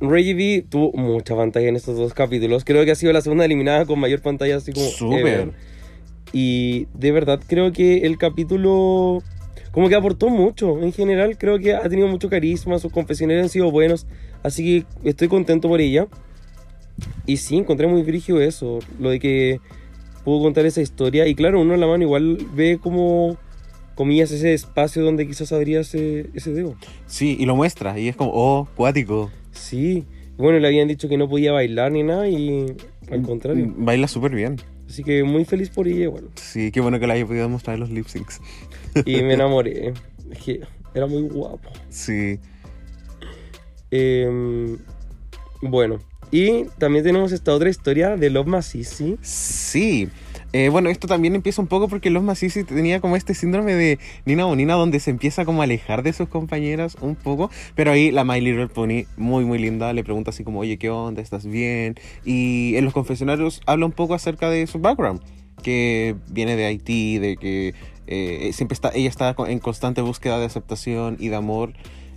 Reggie 0.00 0.34
V 0.34 0.66
tuvo 0.68 0.92
mucha 0.92 1.34
pantalla 1.34 1.68
en 1.68 1.76
estos 1.76 1.96
dos 1.96 2.12
capítulos. 2.12 2.64
Creo 2.64 2.84
que 2.84 2.90
ha 2.90 2.94
sido 2.94 3.12
la 3.14 3.22
segunda 3.22 3.46
eliminada 3.46 3.86
con 3.86 3.98
mayor 3.98 4.20
pantalla, 4.20 4.56
así 4.56 4.72
como... 4.72 4.86
Súper. 4.86 5.52
Y 6.32 6.86
de 6.94 7.12
verdad 7.12 7.40
creo 7.46 7.72
que 7.72 7.98
el 8.06 8.16
capítulo 8.18 9.22
como 9.72 9.88
que 9.88 9.94
aportó 9.94 10.28
mucho. 10.28 10.80
En 10.80 10.92
general 10.92 11.38
creo 11.38 11.58
que 11.58 11.74
ha 11.74 11.88
tenido 11.88 12.08
mucho 12.08 12.28
carisma, 12.28 12.78
sus 12.78 12.92
confesionarios 12.92 13.44
han 13.44 13.48
sido 13.50 13.70
buenos. 13.70 14.06
Así 14.42 14.84
que 15.02 15.08
estoy 15.08 15.28
contento 15.28 15.68
por 15.68 15.80
ella. 15.80 16.06
Y 17.26 17.38
sí, 17.38 17.56
encontré 17.56 17.86
muy 17.86 18.02
brígido 18.02 18.40
eso, 18.40 18.80
lo 18.98 19.10
de 19.10 19.18
que 19.18 19.60
pudo 20.24 20.42
contar 20.42 20.66
esa 20.66 20.80
historia. 20.82 21.26
Y 21.26 21.34
claro, 21.34 21.60
uno 21.60 21.74
en 21.74 21.80
la 21.80 21.86
mano 21.86 22.04
igual 22.04 22.38
ve 22.54 22.78
como, 22.82 23.36
comillas, 24.00 24.30
ese 24.30 24.54
espacio 24.54 25.02
donde 25.02 25.26
quizás 25.26 25.52
habría 25.52 25.80
ese, 25.80 26.30
ese 26.32 26.54
dedo. 26.54 26.74
Sí, 27.06 27.36
y 27.38 27.44
lo 27.44 27.54
muestra. 27.54 27.98
Y 27.98 28.08
es 28.08 28.16
como, 28.16 28.30
oh, 28.32 28.66
cuático. 28.74 29.30
Sí, 29.52 30.06
bueno, 30.38 30.58
le 30.58 30.66
habían 30.66 30.88
dicho 30.88 31.06
que 31.06 31.18
no 31.18 31.28
podía 31.28 31.52
bailar 31.52 31.92
ni 31.92 32.02
nada 32.02 32.26
y 32.26 32.74
al 33.10 33.20
contrario. 33.20 33.66
Mm, 33.66 33.84
Baila 33.84 34.08
súper 34.08 34.34
bien. 34.34 34.56
Así 34.88 35.04
que 35.04 35.22
muy 35.22 35.44
feliz 35.44 35.68
por 35.68 35.86
ella 35.86 36.04
igual. 36.04 36.30
Sí, 36.36 36.72
qué 36.72 36.80
bueno 36.80 36.98
que 36.98 37.06
la 37.06 37.12
haya 37.12 37.26
podido 37.26 37.46
mostrar 37.50 37.78
los 37.78 37.90
lip 37.90 38.06
syncs. 38.06 38.40
Y 39.04 39.20
me 39.20 39.34
enamoré. 39.34 39.92
Es 40.30 40.38
que 40.38 40.60
era 40.94 41.06
muy 41.06 41.28
guapo. 41.28 41.68
Sí. 41.90 42.38
Em, 43.90 44.78
bueno, 45.60 45.98
y 46.30 46.64
también 46.78 47.04
tenemos 47.04 47.32
esta 47.32 47.52
otra 47.52 47.68
historia 47.68 48.16
de 48.16 48.30
Love 48.30 48.46
Masisi. 48.46 49.18
Sí. 49.20 50.08
Eh, 50.52 50.68
bueno, 50.68 50.90
esto 50.90 51.06
también 51.06 51.36
empieza 51.36 51.62
un 51.62 51.68
poco 51.68 51.86
porque 51.88 52.10
los 52.10 52.24
Masisi 52.24 52.64
tenía 52.64 53.00
como 53.00 53.14
este 53.14 53.34
síndrome 53.34 53.74
de 53.74 54.00
Nina 54.24 54.46
Bonina 54.46 54.74
donde 54.74 54.98
se 54.98 55.10
empieza 55.10 55.44
como 55.44 55.60
a 55.60 55.64
alejar 55.64 56.02
de 56.02 56.12
sus 56.12 56.28
compañeras 56.28 56.96
un 57.00 57.14
poco, 57.14 57.50
pero 57.76 57.92
ahí 57.92 58.10
la 58.10 58.24
My 58.24 58.40
Little 58.40 58.66
Pony, 58.66 59.04
muy 59.16 59.44
muy 59.44 59.58
linda, 59.58 59.92
le 59.92 60.02
pregunta 60.02 60.30
así 60.30 60.42
como, 60.42 60.60
oye, 60.60 60.76
¿qué 60.76 60.90
onda? 60.90 61.22
¿Estás 61.22 61.46
bien? 61.46 61.94
Y 62.24 62.74
en 62.74 62.84
los 62.84 62.92
confesionarios 62.92 63.60
habla 63.66 63.86
un 63.86 63.92
poco 63.92 64.14
acerca 64.14 64.50
de 64.50 64.66
su 64.66 64.80
background, 64.80 65.20
que 65.62 66.16
viene 66.30 66.56
de 66.56 66.66
Haití, 66.66 67.18
de 67.18 67.36
que 67.36 67.74
eh, 68.08 68.50
siempre 68.52 68.74
está, 68.74 68.90
ella 68.92 69.08
está 69.08 69.36
en 69.46 69.60
constante 69.60 70.00
búsqueda 70.00 70.40
de 70.40 70.46
aceptación 70.46 71.16
y 71.20 71.28
de 71.28 71.36
amor, 71.36 71.74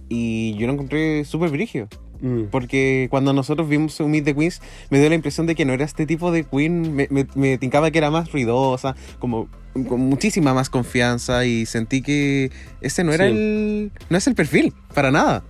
y 0.09 0.55
yo 0.55 0.65
lo 0.65 0.73
encontré 0.73 1.23
súper 1.25 1.51
brigio. 1.51 1.87
Mm. 2.23 2.43
Porque 2.51 3.07
cuando 3.09 3.33
nosotros 3.33 3.67
vimos 3.67 3.99
un 3.99 4.09
Meet 4.11 4.23
the 4.23 4.33
Queens, 4.33 4.61
me 4.89 4.97
dio 4.99 5.09
la 5.09 5.15
impresión 5.15 5.45
de 5.45 5.55
que 5.55 5.65
no 5.65 5.73
era 5.73 5.83
este 5.83 6.05
tipo 6.05 6.31
de 6.31 6.45
queen. 6.45 6.95
Me, 6.95 7.07
me, 7.11 7.27
me 7.35 7.57
tincaba 7.57 7.91
que 7.91 7.97
era 7.97 8.09
más 8.09 8.31
ruidosa, 8.31 8.95
como 9.19 9.49
con 9.89 9.99
muchísima 9.99 10.53
más 10.53 10.69
confianza. 10.69 11.45
Y 11.45 11.65
sentí 11.65 12.01
que 12.01 12.49
ese 12.79 13.03
no 13.03 13.11
era 13.11 13.25
Sí. 13.27 13.31
el. 13.33 13.91
No 14.09 14.17
es 14.17 14.25
el 14.27 14.35
perfil, 14.35 14.73
para 14.93 15.11
nada. 15.11 15.43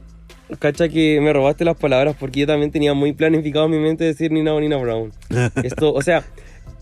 Cacha 0.59 0.89
que 0.89 1.19
me 1.21 1.31
robaste 1.31 1.63
las 1.63 1.77
palabras 1.77 2.15
porque 2.19 2.39
yo 2.41 2.47
también 2.47 2.71
tenía 2.71 2.93
muy 2.95 3.13
planificado 3.13 3.65
en 3.65 3.71
mi 3.71 3.77
mente 3.79 4.03
decir 4.03 4.31
Nina 4.31 4.53
o 4.53 4.59
Nina 4.59 4.77
Brown. 4.77 5.11
Esto, 5.63 5.93
o 5.93 6.01
sea, 6.01 6.23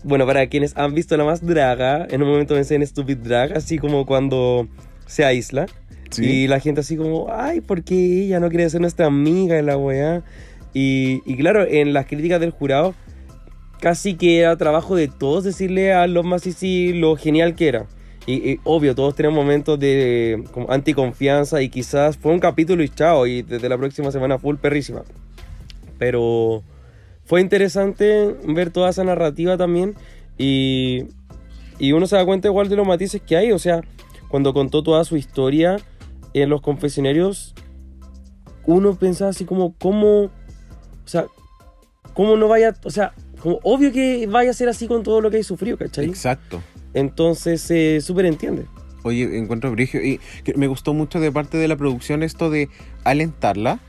bueno, 0.04 0.26
para 0.26 0.46
quienes 0.46 0.74
han 0.76 0.94
visto 0.94 1.16
la 1.18 1.24
más 1.24 1.46
draga, 1.46 2.06
en 2.10 2.22
un 2.22 2.28
momento 2.30 2.54
pensé 2.54 2.74
en 2.76 2.86
Stupid 2.86 3.18
Drag, 3.18 3.56
así 3.56 3.78
como 3.78 4.04
cuando 4.06 4.68
se 5.06 5.24
aísla. 5.24 5.66
Y 6.18 6.46
la 6.46 6.60
gente 6.60 6.80
así 6.80 6.96
como, 6.96 7.28
ay, 7.30 7.60
¿por 7.60 7.82
qué 7.84 8.24
ella 8.24 8.40
no 8.40 8.48
quiere 8.48 8.68
ser 8.68 8.80
nuestra 8.80 9.06
amiga 9.06 9.58
en 9.58 9.66
la 9.66 9.76
weá? 9.76 10.22
Y, 10.74 11.22
y 11.24 11.36
claro, 11.36 11.64
en 11.66 11.92
las 11.92 12.06
críticas 12.06 12.40
del 12.40 12.50
jurado, 12.50 12.94
casi 13.80 14.14
que 14.14 14.40
era 14.40 14.56
trabajo 14.56 14.94
de 14.94 15.08
todos 15.08 15.44
decirle 15.44 15.92
a 15.92 16.06
los 16.06 16.24
más 16.24 16.42
sí 16.42 16.92
lo 16.92 17.16
genial 17.16 17.54
que 17.54 17.68
era. 17.68 17.86
Y, 18.26 18.60
obvio, 18.62 18.94
todos 18.94 19.16
tenemos 19.16 19.36
momentos 19.36 19.80
de 19.80 20.44
anticonfianza 20.68 21.60
y 21.60 21.68
quizás 21.68 22.16
fue 22.16 22.32
un 22.32 22.38
capítulo 22.38 22.84
y 22.84 22.88
chao, 22.88 23.26
y 23.26 23.42
desde 23.42 23.68
la 23.68 23.76
próxima 23.76 24.12
semana 24.12 24.38
full 24.38 24.56
perrísima. 24.56 25.02
Pero 25.98 26.62
fue 27.24 27.40
interesante 27.40 28.36
ver 28.46 28.70
toda 28.70 28.90
esa 28.90 29.02
narrativa 29.02 29.56
también 29.56 29.94
y, 30.38 31.06
y 31.80 31.92
uno 31.92 32.06
se 32.06 32.14
da 32.14 32.24
cuenta 32.24 32.46
igual 32.46 32.68
de 32.68 32.76
los 32.76 32.86
matices 32.86 33.20
que 33.20 33.36
hay, 33.36 33.50
o 33.50 33.58
sea, 33.58 33.80
cuando 34.28 34.54
contó 34.54 34.84
toda 34.84 35.04
su 35.04 35.16
historia 35.16 35.78
en 36.34 36.48
los 36.48 36.60
confesionarios, 36.60 37.54
uno 38.66 38.94
pensaba 38.94 39.30
así 39.30 39.44
como, 39.44 39.74
¿cómo? 39.78 40.24
O 40.24 40.30
sea, 41.06 41.26
¿cómo 42.14 42.36
no 42.36 42.48
vaya? 42.48 42.74
O 42.84 42.90
sea, 42.90 43.12
como 43.40 43.58
obvio 43.62 43.92
que 43.92 44.26
vaya 44.26 44.50
a 44.50 44.54
ser 44.54 44.68
así 44.68 44.86
con 44.86 45.02
todo 45.02 45.20
lo 45.20 45.30
que 45.30 45.38
hay 45.38 45.42
sufrido, 45.42 45.76
¿cachai? 45.76 46.06
Exacto. 46.06 46.62
Entonces 46.94 47.60
se 47.60 48.00
súper 48.00 48.26
entiende. 48.26 48.66
Oye, 49.02 49.36
encuentro 49.36 49.70
brigio. 49.72 50.00
Y 50.02 50.20
me 50.54 50.68
gustó 50.68 50.94
mucho 50.94 51.18
de 51.18 51.32
parte 51.32 51.58
de 51.58 51.66
la 51.66 51.76
producción 51.76 52.22
esto 52.22 52.50
de 52.50 52.68
alentarla. 53.04 53.80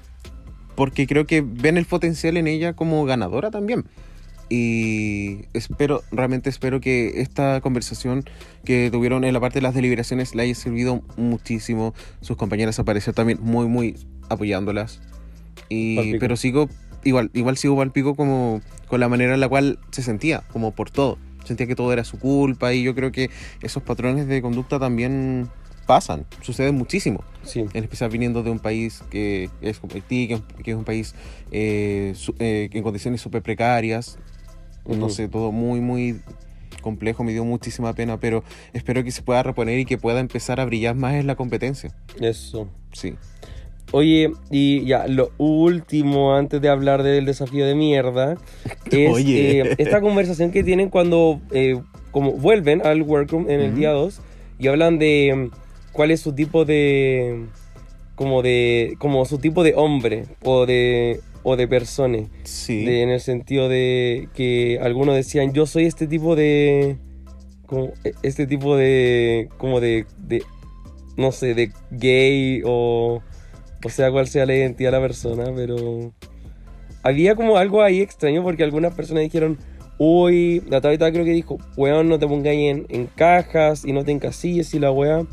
Porque 0.76 1.06
creo 1.06 1.28
que 1.28 1.42
ven 1.46 1.78
el 1.78 1.86
potencial 1.86 2.36
en 2.36 2.48
ella 2.48 2.74
como 2.74 3.06
ganadora 3.06 3.52
también. 3.52 3.86
Y 4.56 5.46
espero, 5.54 6.04
realmente 6.12 6.48
espero 6.48 6.80
que 6.80 7.22
esta 7.22 7.60
conversación 7.62 8.24
que 8.64 8.90
tuvieron 8.92 9.24
en 9.24 9.34
la 9.34 9.40
parte 9.40 9.56
de 9.58 9.64
las 9.64 9.74
deliberaciones 9.74 10.36
le 10.36 10.44
haya 10.44 10.54
servido 10.54 11.02
muchísimo. 11.18 11.96
Sus 12.22 12.38
compañeras 12.38 12.78
aparecieron 12.78 13.16
también 13.16 13.40
muy, 13.42 13.66
muy 13.66 13.96
apoyándolas. 14.30 15.02
Y, 15.70 15.96
Palpico. 15.96 16.18
pero 16.20 16.36
sigo, 16.36 16.70
igual, 17.04 17.32
igual 17.34 17.58
sigo 17.58 17.76
palpico 17.76 18.16
como 18.16 18.62
con 18.88 19.00
la 19.00 19.10
manera 19.10 19.34
en 19.34 19.40
la 19.40 19.50
cual 19.50 19.80
se 19.90 20.04
sentía, 20.04 20.44
como 20.54 20.70
por 20.70 20.92
todo. 20.92 21.18
Sentía 21.46 21.66
que 21.66 21.74
todo 21.76 21.92
era 21.92 22.04
su 22.04 22.20
culpa 22.20 22.76
y 22.76 22.84
yo 22.84 22.94
creo 22.94 23.12
que 23.12 23.32
esos 23.64 23.82
patrones 23.82 24.28
de 24.28 24.40
conducta 24.44 24.78
también 24.78 25.50
pasan, 25.88 26.28
suceden 26.42 26.76
muchísimo 26.76 27.24
Sí. 27.44 27.66
en 27.74 27.84
especial 27.84 28.12
viniendo 28.12 28.44
de 28.44 28.52
un 28.52 28.60
país 28.60 29.02
que 29.10 29.50
es 29.62 29.80
como 29.80 29.96
Haití, 29.96 30.28
que, 30.28 30.40
que 30.64 30.72
es 30.72 30.78
un 30.78 30.86
país 30.86 31.16
eh, 31.52 32.14
su- 32.16 32.36
eh, 32.38 32.70
en 32.72 32.84
condiciones 32.84 33.20
súper 33.20 33.42
precarias. 33.42 34.20
No 34.86 35.10
sé, 35.10 35.28
todo 35.28 35.52
muy, 35.52 35.80
muy 35.80 36.20
complejo, 36.82 37.24
me 37.24 37.32
dio 37.32 37.46
muchísima 37.46 37.94
pena, 37.94 38.20
pero 38.20 38.44
espero 38.74 39.04
que 39.04 39.12
se 39.12 39.22
pueda 39.22 39.42
reponer 39.42 39.80
y 39.80 39.86
que 39.86 39.98
pueda 39.98 40.20
empezar 40.20 40.60
a 40.60 40.66
brillar 40.66 40.96
más 40.96 41.16
en 41.16 41.28
la 41.28 41.36
competencia. 41.36 41.92
Eso. 42.20 42.68
Sí. 42.92 43.16
Oye, 43.92 44.32
y 44.50 44.86
ya, 44.86 45.08
lo 45.08 45.32
último 45.38 46.36
antes 46.36 46.60
de 46.62 46.70
hablar 46.70 47.04
del 47.04 47.26
desafío 47.26 47.66
de 47.66 47.76
mierda 47.76 48.38
es 48.92 49.14
Oye. 49.14 49.62
eh, 49.62 49.76
esta 49.78 50.02
conversación 50.02 50.52
que 50.52 50.64
tienen 50.64 50.90
cuando 50.90 51.40
eh, 51.52 51.80
como 52.12 52.34
vuelven 52.34 52.86
al 52.86 53.04
workroom 53.04 53.50
en 53.50 53.60
el 53.60 53.76
día 53.76 53.92
2 53.92 54.20
y 54.60 54.68
hablan 54.68 54.98
de 54.98 55.50
mm, 55.52 55.56
cuál 55.92 56.12
es 56.12 56.22
su 56.22 56.34
tipo 56.34 56.66
de 56.66 57.46
como 58.16 58.42
de 58.42 58.96
como 58.98 59.26
su 59.26 59.38
tipo 59.38 59.64
de 59.64 59.74
hombre 59.76 60.26
o 60.44 60.66
de 60.66 61.22
o 61.44 61.56
de 61.56 61.68
persona 61.68 62.20
Sí. 62.44 62.86
de- 62.86 63.02
en 63.04 63.10
el 63.10 63.20
sentido 63.20 63.70
de 63.70 64.30
que 64.34 64.80
algunos 64.82 65.16
decían 65.16 65.54
yo 65.54 65.66
soy 65.66 65.86
este 65.86 66.08
tipo 66.08 66.36
de 66.36 66.98
como 67.66 67.92
e- 68.04 68.14
este 68.24 68.48
tipo 68.48 68.76
de 68.78 69.50
como 69.58 69.80
de, 69.80 70.06
de 70.18 70.44
no 71.18 71.32
sé 71.32 71.54
de 71.54 71.72
gay 71.92 72.62
o 72.66 73.22
o 73.86 73.90
sea 73.90 74.12
cuál 74.12 74.28
sea 74.28 74.46
la 74.46 74.56
identidad 74.56 74.92
de 74.92 74.98
la 75.00 75.04
persona 75.06 75.46
pero 75.56 76.14
había 77.04 77.36
como 77.36 77.58
algo 77.58 77.82
ahí 77.82 78.02
extraño 78.02 78.42
porque 78.44 78.64
algunas 78.64 78.94
personas 78.94 79.24
dijeron 79.24 79.58
uy 79.98 80.64
la 80.70 80.82
Tabita 80.82 81.12
creo 81.12 81.26
que 81.26 81.32
dijo 81.32 81.58
weón 81.78 82.08
no 82.10 82.18
te 82.20 82.28
pongas 82.28 82.54
en, 82.54 82.86
en 82.90 83.08
cajas 83.08 83.84
y 83.86 83.92
no 83.92 84.04
te 84.04 84.12
encasilles 84.12 84.74
y 84.74 84.80
la 84.80 84.92
weá 84.92 85.26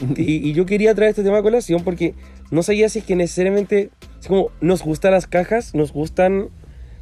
y, 0.16 0.48
y 0.48 0.52
yo 0.52 0.66
quería 0.66 0.94
traer 0.94 1.10
este 1.10 1.22
tema 1.22 1.38
a 1.38 1.42
colación 1.42 1.82
porque 1.84 2.14
no 2.50 2.62
sabía 2.62 2.88
si 2.88 2.98
es 3.00 3.04
que 3.04 3.14
necesariamente, 3.16 3.90
es 4.20 4.26
como, 4.28 4.50
nos 4.60 4.82
gustan 4.82 5.12
las 5.12 5.26
cajas, 5.26 5.74
nos 5.74 5.92
gustan 5.92 6.48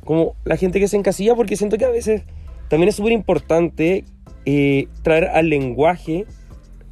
como 0.04 0.34
la 0.44 0.56
gente 0.56 0.80
que 0.80 0.88
se 0.88 0.96
encasilla, 0.96 1.34
porque 1.34 1.56
siento 1.56 1.76
que 1.76 1.84
a 1.84 1.90
veces 1.90 2.22
también 2.68 2.88
es 2.88 2.96
súper 2.96 3.12
importante 3.12 4.04
eh, 4.46 4.88
traer 5.02 5.24
al 5.26 5.48
lenguaje 5.50 6.24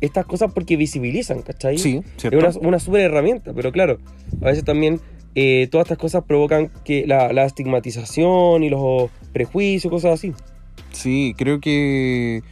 estas 0.00 0.26
cosas 0.26 0.52
porque 0.52 0.76
visibilizan, 0.76 1.42
¿cachai? 1.42 1.78
Sí, 1.78 2.02
Es 2.04 2.20
¿cierto? 2.20 2.38
una, 2.38 2.50
una 2.68 2.78
súper 2.78 3.00
herramienta, 3.02 3.52
pero 3.54 3.72
claro, 3.72 3.98
a 4.42 4.46
veces 4.46 4.64
también 4.64 5.00
eh, 5.34 5.68
todas 5.70 5.86
estas 5.86 5.98
cosas 5.98 6.24
provocan 6.24 6.70
que 6.84 7.06
la, 7.06 7.32
la 7.32 7.44
estigmatización 7.46 8.62
y 8.62 8.68
los 8.70 9.10
prejuicios, 9.32 9.90
cosas 9.90 10.14
así. 10.14 10.32
Sí, 10.92 11.34
creo 11.36 11.60
que 11.60 12.42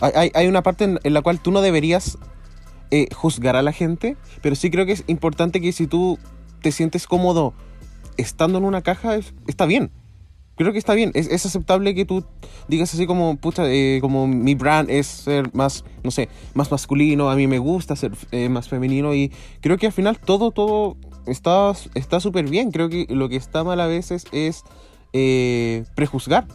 hay, 0.00 0.12
hay- 0.14 0.30
hay 0.34 0.46
una 0.48 0.62
parte 0.62 0.84
en, 0.84 0.98
en 1.02 1.14
la 1.14 1.22
cual 1.22 1.40
tú 1.40 1.50
no 1.50 1.60
deberías 1.62 2.18
eh, 2.90 3.06
juzgar 3.14 3.56
a 3.56 3.62
la 3.62 3.72
gente, 3.72 4.16
pero 4.42 4.54
sí 4.54 4.70
creo 4.70 4.84
que 4.86 4.92
es 4.92 5.04
importante 5.06 5.60
que 5.60 5.72
si 5.72 5.86
tú 5.86 6.18
te 6.62 6.72
sientes 6.72 7.06
cómodo 7.06 7.52
estando 8.16 8.58
en 8.58 8.64
una 8.64 8.82
caja, 8.82 9.16
es- 9.16 9.34
está 9.46 9.66
bien. 9.66 9.90
Creo 10.56 10.72
que 10.72 10.78
está 10.78 10.92
bien. 10.94 11.10
Es, 11.14 11.28
es 11.28 11.46
aceptable 11.46 11.94
que 11.94 12.04
tú 12.04 12.24
digas 12.68 12.92
así 12.92 13.06
como, 13.06 13.38
eh, 13.58 13.98
como 14.02 14.26
mi 14.26 14.54
brand 14.54 14.90
es 14.90 15.06
ser 15.06 15.52
más, 15.54 15.82
no 16.04 16.10
sé, 16.10 16.28
más 16.54 16.70
masculino, 16.70 17.30
a 17.30 17.36
mí 17.36 17.46
me 17.46 17.58
gusta 17.58 17.96
ser 17.96 18.12
eh, 18.32 18.48
más 18.50 18.68
femenino 18.68 19.14
y 19.14 19.32
creo 19.60 19.78
que 19.78 19.86
al 19.86 19.92
final 19.92 20.18
todo, 20.18 20.50
todo 20.50 20.96
está 21.26 21.72
está 21.94 22.20
súper 22.20 22.48
bien. 22.48 22.70
Creo 22.70 22.88
que 22.90 23.06
lo 23.08 23.28
que 23.30 23.36
está 23.36 23.64
mal 23.64 23.80
a 23.80 23.86
veces 23.86 24.26
es 24.30 24.62
eh, 25.14 25.84
prejuzgar. 25.94 26.46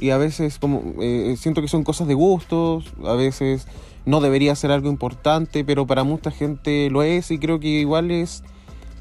Y 0.00 0.10
a 0.10 0.16
veces 0.18 0.58
como 0.58 0.82
eh, 1.00 1.36
siento 1.38 1.60
que 1.62 1.68
son 1.68 1.84
cosas 1.84 2.08
de 2.08 2.14
gustos, 2.14 2.92
a 3.04 3.12
veces 3.14 3.66
no 4.06 4.20
debería 4.20 4.54
ser 4.56 4.72
algo 4.72 4.88
importante, 4.90 5.62
pero 5.64 5.86
para 5.86 6.04
mucha 6.04 6.30
gente 6.30 6.88
lo 6.90 7.02
es 7.02 7.30
y 7.30 7.38
creo 7.38 7.60
que 7.60 7.68
igual 7.68 8.10
es, 8.10 8.42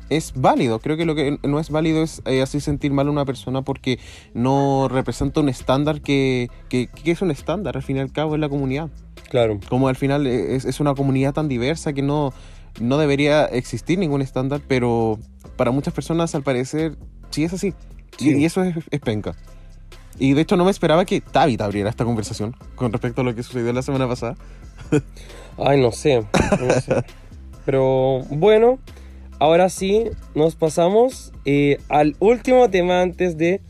es 0.09 0.33
válido. 0.35 0.79
Creo 0.79 0.97
que 0.97 1.05
lo 1.05 1.15
que 1.15 1.37
no 1.43 1.59
es 1.59 1.69
válido 1.69 2.03
es 2.03 2.21
eh, 2.25 2.41
así 2.41 2.59
sentir 2.59 2.91
mal 2.91 3.07
a 3.07 3.11
una 3.11 3.25
persona 3.25 3.61
porque 3.61 3.99
no 4.33 4.87
representa 4.89 5.39
un 5.39 5.49
estándar 5.49 6.01
que, 6.01 6.49
que, 6.69 6.87
que 6.87 7.11
es 7.11 7.21
un 7.21 7.31
estándar, 7.31 7.75
al 7.77 7.83
fin 7.83 7.97
y 7.97 7.99
al 7.99 8.11
cabo 8.11 8.35
es 8.35 8.41
la 8.41 8.49
comunidad. 8.49 8.89
Claro. 9.29 9.59
Como 9.69 9.87
al 9.87 9.95
final 9.95 10.25
eh, 10.27 10.55
es, 10.55 10.65
es 10.65 10.79
una 10.79 10.95
comunidad 10.95 11.33
tan 11.33 11.47
diversa 11.47 11.93
que 11.93 12.01
no, 12.01 12.33
no 12.79 12.97
debería 12.97 13.45
existir 13.45 13.99
ningún 13.99 14.21
estándar, 14.21 14.61
pero 14.67 15.19
para 15.55 15.71
muchas 15.71 15.93
personas 15.93 16.33
al 16.35 16.43
parecer 16.43 16.95
sí 17.29 17.43
es 17.43 17.53
así. 17.53 17.67
Y- 17.67 17.73
Sí. 18.17 18.37
Y, 18.37 18.45
eso 18.45 18.63
es, 18.63 18.75
es 18.89 18.99
penca. 18.99 19.35
Y 20.17 20.33
de 20.33 20.41
hecho 20.41 20.57
no 20.57 20.65
me 20.65 20.71
esperaba 20.71 21.05
que 21.05 21.21
Tabitha 21.21 21.63
abriera 21.65 21.89
esta 21.89 22.03
conversación 22.03 22.53
con 22.75 22.91
respecto 22.91 23.21
a 23.21 23.23
lo 23.23 23.33
que 23.33 23.43
sucedió 23.43 23.71
la 23.71 23.81
semana 23.81 24.07
pasada. 24.07 24.35
Ay, 25.57 25.79
no 25.81 25.91
sé. 25.91 26.25
no 26.59 26.73
sé. 26.81 27.03
Pero 27.65 28.19
bueno, 28.29 28.79
ahora 29.39 29.69
sí 29.69 30.05
nos 30.35 30.55
pasamos 30.55 31.31
eh, 31.45 31.77
al 31.89 32.15
último 32.19 32.69
tema 32.69 33.01
antes 33.01 33.37
de 33.37 33.61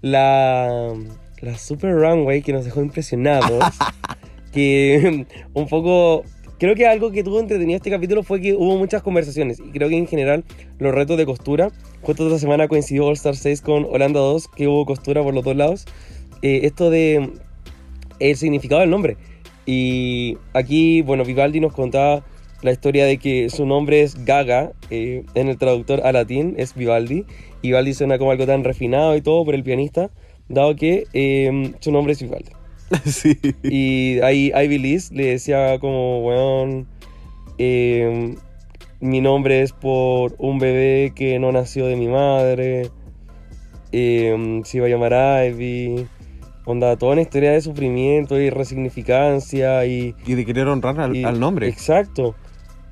la, 0.00 0.94
la 1.40 1.58
Super 1.58 1.94
Runway 1.94 2.42
que 2.42 2.52
nos 2.52 2.64
dejó 2.64 2.82
impresionados. 2.82 3.64
que 4.52 5.26
un 5.54 5.68
poco. 5.68 6.24
Creo 6.58 6.76
que 6.76 6.86
algo 6.86 7.10
que 7.10 7.24
tuvo 7.24 7.40
entretenido 7.40 7.76
este 7.76 7.90
capítulo 7.90 8.22
fue 8.22 8.40
que 8.40 8.54
hubo 8.54 8.76
muchas 8.76 9.02
conversaciones. 9.02 9.58
Y 9.58 9.70
creo 9.70 9.88
que 9.88 9.98
en 9.98 10.06
general 10.06 10.44
los 10.78 10.94
retos 10.94 11.18
de 11.18 11.26
costura. 11.26 11.72
Justo 12.02 12.26
esta 12.26 12.38
semana 12.38 12.68
coincidió 12.68 13.06
All 13.06 13.14
Star 13.14 13.34
6 13.34 13.60
con 13.60 13.84
Holanda 13.84 14.20
2, 14.20 14.48
que 14.48 14.68
hubo 14.68 14.86
costura 14.86 15.22
por 15.22 15.34
los 15.34 15.44
dos 15.44 15.56
lados. 15.56 15.86
Eh, 16.42 16.60
esto 16.62 16.90
de 16.90 17.32
el 18.20 18.36
significado 18.36 18.82
del 18.82 18.90
nombre. 18.90 19.16
Y 19.66 20.38
aquí, 20.52 21.02
bueno, 21.02 21.24
Vivaldi 21.24 21.60
nos 21.60 21.72
contaba 21.72 22.22
la 22.64 22.72
historia 22.72 23.04
de 23.04 23.18
que 23.18 23.50
su 23.50 23.66
nombre 23.66 24.00
es 24.02 24.24
Gaga, 24.24 24.72
eh, 24.90 25.24
en 25.34 25.48
el 25.48 25.58
traductor 25.58 26.00
a 26.02 26.12
latín 26.12 26.54
es 26.56 26.74
Vivaldi. 26.74 27.26
Y 27.60 27.68
Vivaldi 27.68 27.92
suena 27.92 28.16
como 28.18 28.30
algo 28.30 28.46
tan 28.46 28.64
refinado 28.64 29.14
y 29.16 29.20
todo 29.20 29.44
por 29.44 29.54
el 29.54 29.62
pianista, 29.62 30.10
dado 30.48 30.74
que 30.74 31.04
eh, 31.12 31.72
su 31.80 31.92
nombre 31.92 32.14
es 32.14 32.22
Vivaldi. 32.22 32.50
sí. 33.04 33.36
Y 33.62 34.18
ahí 34.20 34.50
Ivy 34.54 34.78
Liz 34.78 35.12
le 35.12 35.26
decía 35.26 35.78
como, 35.78 36.24
weón, 36.26 36.86
eh, 37.58 38.34
mi 39.00 39.20
nombre 39.20 39.60
es 39.60 39.72
por 39.72 40.34
un 40.38 40.58
bebé 40.58 41.12
que 41.14 41.38
no 41.38 41.52
nació 41.52 41.86
de 41.86 41.96
mi 41.96 42.08
madre, 42.08 42.88
eh, 43.92 44.62
se 44.64 44.78
iba 44.78 44.86
a 44.86 44.88
llamar 44.88 45.12
Ivy, 45.48 46.06
onda, 46.64 46.96
toda 46.96 47.12
una 47.12 47.20
historia 47.22 47.52
de 47.52 47.60
sufrimiento 47.60 48.40
y 48.40 48.48
resignificancia 48.48 49.84
y... 49.84 50.14
Y 50.26 50.34
de 50.34 50.46
querer 50.46 50.66
honrar 50.68 50.98
al, 50.98 51.14
y- 51.14 51.24
al 51.24 51.38
nombre. 51.38 51.68
Exacto. 51.68 52.34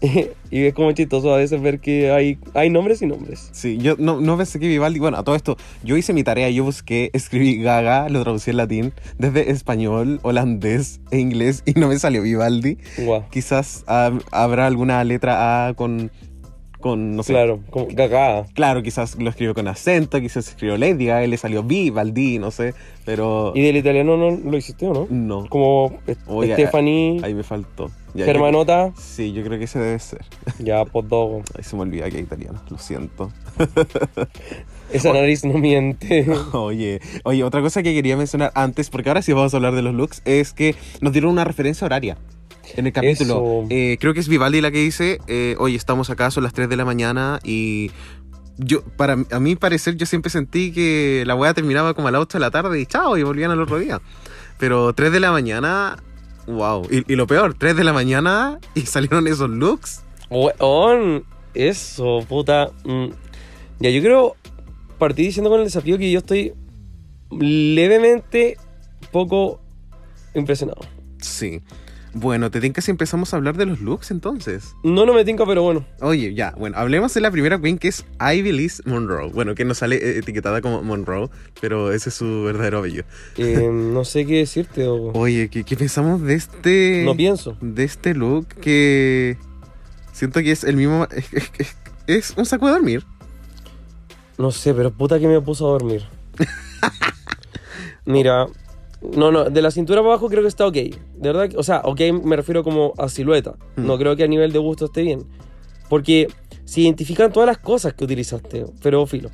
y 0.50 0.64
es 0.64 0.74
como 0.74 0.90
chistoso 0.92 1.32
a 1.32 1.38
veces 1.38 1.60
ver 1.62 1.78
que 1.78 2.10
hay, 2.10 2.38
hay 2.54 2.70
nombres 2.70 3.02
y 3.02 3.06
nombres. 3.06 3.50
Sí, 3.52 3.78
yo 3.78 3.94
no, 3.98 4.20
no 4.20 4.36
pensé 4.36 4.58
que 4.58 4.66
Vivaldi. 4.66 4.98
Bueno, 4.98 5.16
a 5.16 5.22
todo 5.22 5.36
esto, 5.36 5.56
yo 5.84 5.96
hice 5.96 6.12
mi 6.12 6.24
tarea, 6.24 6.50
yo 6.50 6.64
busqué, 6.64 7.10
escribí 7.14 7.62
Gaga, 7.62 8.08
lo 8.08 8.22
traducí 8.22 8.50
en 8.50 8.56
latín, 8.56 8.92
desde 9.18 9.50
español, 9.50 10.18
holandés 10.22 11.00
e 11.10 11.18
inglés, 11.18 11.62
y 11.66 11.72
no 11.78 11.88
me 11.88 11.98
salió 11.98 12.22
Vivaldi. 12.22 12.78
Guau. 12.98 13.24
Quizás 13.30 13.84
ah, 13.86 14.12
habrá 14.32 14.66
alguna 14.66 15.04
letra 15.04 15.68
A 15.68 15.74
con, 15.74 16.10
con 16.80 17.16
no 17.16 17.22
sé. 17.22 17.32
Claro, 17.34 17.60
como 17.70 17.86
gaga. 17.90 18.46
Claro, 18.54 18.82
quizás 18.82 19.16
lo 19.20 19.30
escribió 19.30 19.54
con 19.54 19.68
acento, 19.68 20.20
quizás 20.20 20.48
escribió 20.48 20.76
Lady 20.76 21.06
Gaga, 21.06 21.26
le 21.26 21.36
salió 21.36 21.62
Vivaldi, 21.62 22.38
no 22.38 22.50
sé, 22.50 22.74
pero 23.04 23.52
¿Y 23.54 23.62
del 23.62 23.76
italiano 23.76 24.16
no 24.16 24.30
lo 24.30 24.56
hiciste 24.56 24.86
o 24.86 24.92
no? 24.92 25.06
no. 25.08 25.48
Como 25.48 26.00
Oye, 26.26 26.54
Stephanie, 26.54 27.20
Ahí 27.22 27.34
me 27.34 27.44
faltó. 27.44 27.90
Ya, 28.14 28.20
yo- 28.20 28.32
Germanota, 28.32 28.92
sí, 28.96 29.32
yo 29.32 29.42
creo 29.42 29.58
que 29.58 29.64
ese 29.64 29.78
debe 29.78 29.98
ser. 29.98 30.24
ya, 30.58 30.84
por 30.84 31.08
dos. 31.08 31.42
Ahí 31.56 31.64
se 31.64 31.76
me 31.76 31.82
olvida 31.82 32.10
que 32.10 32.18
es 32.18 32.24
italiano, 32.24 32.60
lo 32.68 32.78
siento. 32.78 33.32
Esa 34.92 35.12
nariz 35.12 35.44
no 35.44 35.54
miente. 35.58 36.26
Oye, 36.52 37.00
oye, 37.24 37.44
otra 37.44 37.62
cosa 37.62 37.82
que 37.82 37.94
quería 37.94 38.16
mencionar 38.16 38.52
antes, 38.54 38.90
porque 38.90 39.08
ahora 39.08 39.22
sí 39.22 39.32
vamos 39.32 39.54
a 39.54 39.56
hablar 39.56 39.74
de 39.74 39.80
los 39.82 39.94
looks, 39.94 40.20
es 40.26 40.52
que 40.52 40.74
nos 41.00 41.12
dieron 41.12 41.30
una 41.32 41.44
referencia 41.44 41.86
horaria 41.86 42.18
en 42.76 42.86
el 42.86 42.92
capítulo. 42.92 43.64
Eh, 43.70 43.96
creo 44.00 44.12
que 44.12 44.20
es 44.20 44.28
Vivaldi 44.28 44.60
la 44.60 44.70
que 44.70 44.78
dice, 44.78 45.18
eh, 45.28 45.56
oye, 45.58 45.76
estamos 45.76 46.10
acá, 46.10 46.30
son 46.30 46.44
las 46.44 46.52
3 46.52 46.68
de 46.68 46.76
la 46.76 46.84
mañana 46.84 47.38
y 47.42 47.90
yo, 48.58 48.82
para 48.84 49.16
a 49.30 49.40
mi 49.40 49.56
parecer, 49.56 49.96
yo 49.96 50.04
siempre 50.04 50.30
sentí 50.30 50.72
que 50.72 51.24
la 51.26 51.34
weá 51.34 51.54
terminaba 51.54 51.94
como 51.94 52.08
a 52.08 52.10
las 52.10 52.20
8 52.20 52.36
de 52.36 52.40
la 52.40 52.50
tarde 52.50 52.78
y 52.78 52.84
chao, 52.84 53.16
y 53.16 53.22
volvían 53.22 53.50
al 53.50 53.62
otro 53.62 53.78
día. 53.78 54.02
Pero 54.58 54.92
3 54.92 55.10
de 55.10 55.20
la 55.20 55.32
mañana, 55.32 55.96
wow. 56.46 56.86
Y, 56.90 57.12
y 57.12 57.16
lo 57.16 57.26
peor, 57.26 57.54
3 57.54 57.76
de 57.76 57.84
la 57.84 57.92
mañana 57.92 58.58
y 58.74 58.80
salieron 58.86 59.26
esos 59.26 59.50
looks. 59.50 60.02
Weón, 60.30 61.24
eso, 61.54 62.20
puta. 62.28 62.70
Mm. 62.84 63.08
Ya, 63.80 63.90
yo 63.90 64.02
creo, 64.02 64.36
partí 64.98 65.24
diciendo 65.24 65.50
con 65.50 65.60
el 65.60 65.66
desafío 65.66 65.98
que 65.98 66.10
yo 66.10 66.18
estoy 66.20 66.54
levemente 67.30 68.56
poco 69.10 69.60
impresionado. 70.34 70.80
Sí. 71.20 71.60
Bueno, 72.14 72.50
te 72.50 72.60
tinca 72.60 72.82
si 72.82 72.90
empezamos 72.90 73.32
a 73.32 73.38
hablar 73.38 73.56
de 73.56 73.64
los 73.64 73.80
looks 73.80 74.10
entonces. 74.10 74.74
No, 74.84 75.06
no 75.06 75.14
me 75.14 75.24
tinca, 75.24 75.46
pero 75.46 75.62
bueno. 75.62 75.86
Oye, 76.00 76.34
ya, 76.34 76.52
bueno, 76.58 76.76
hablemos 76.76 77.14
de 77.14 77.22
la 77.22 77.30
primera 77.30 77.58
queen 77.60 77.78
que 77.78 77.88
es 77.88 78.04
Ivy 78.20 78.52
Liz 78.52 78.82
Monroe. 78.84 79.30
Bueno, 79.32 79.54
que 79.54 79.64
nos 79.64 79.78
sale 79.78 79.96
eh, 79.96 80.18
etiquetada 80.18 80.60
como 80.60 80.82
Monroe, 80.82 81.30
pero 81.60 81.90
ese 81.90 82.10
es 82.10 82.14
su 82.14 82.42
verdadero 82.44 82.80
apellido. 82.80 83.04
Eh, 83.38 83.70
no 83.72 84.04
sé 84.04 84.26
qué 84.26 84.36
decirte 84.38 84.86
o... 84.86 85.12
Oye, 85.12 85.48
¿qué, 85.48 85.64
qué 85.64 85.74
pensamos 85.76 86.20
de 86.20 86.34
este. 86.34 87.02
No 87.06 87.16
pienso. 87.16 87.56
De 87.62 87.84
este 87.84 88.12
look 88.14 88.46
que. 88.60 89.38
Siento 90.12 90.40
que 90.40 90.52
es 90.52 90.64
el 90.64 90.76
mismo. 90.76 91.06
Es, 91.10 91.32
es- 91.32 91.50
es- 91.58 91.76
es 92.06 92.34
un 92.36 92.44
saco 92.44 92.66
de 92.66 92.72
dormir. 92.72 93.04
No 94.36 94.50
sé, 94.50 94.74
pero 94.74 94.90
puta 94.92 95.18
que 95.18 95.28
me 95.28 95.40
puso 95.40 95.66
a 95.68 95.72
dormir. 95.72 96.02
Mira, 98.04 98.46
no, 99.16 99.30
no, 99.32 99.44
de 99.50 99.62
la 99.62 99.70
cintura 99.70 100.00
para 100.00 100.12
abajo 100.14 100.28
creo 100.28 100.42
que 100.42 100.48
está 100.48 100.66
ok. 100.66 100.74
De 100.74 100.94
verdad, 101.32 101.50
o 101.56 101.62
sea, 101.62 101.80
ok 101.84 102.00
me 102.24 102.36
refiero 102.36 102.62
como 102.64 102.94
a 102.98 103.08
silueta. 103.08 103.54
Mm. 103.76 103.86
No 103.86 103.98
creo 103.98 104.16
que 104.16 104.24
a 104.24 104.28
nivel 104.28 104.52
de 104.52 104.58
gusto 104.58 104.86
esté 104.86 105.02
bien. 105.02 105.24
Porque 105.88 106.28
se 106.64 106.80
identifican 106.82 107.32
todas 107.32 107.46
las 107.46 107.58
cosas 107.58 107.92
que 107.94 108.04
utilizaste, 108.04 108.64
pero 108.82 109.04
filo. 109.06 109.30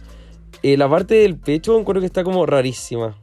Eh, 0.63 0.77
la 0.77 0.89
parte 0.89 1.15
del 1.15 1.37
pecho 1.37 1.79
encuentro 1.79 2.01
que 2.01 2.07
está 2.07 2.25
como 2.25 2.45
rarísima. 2.47 3.17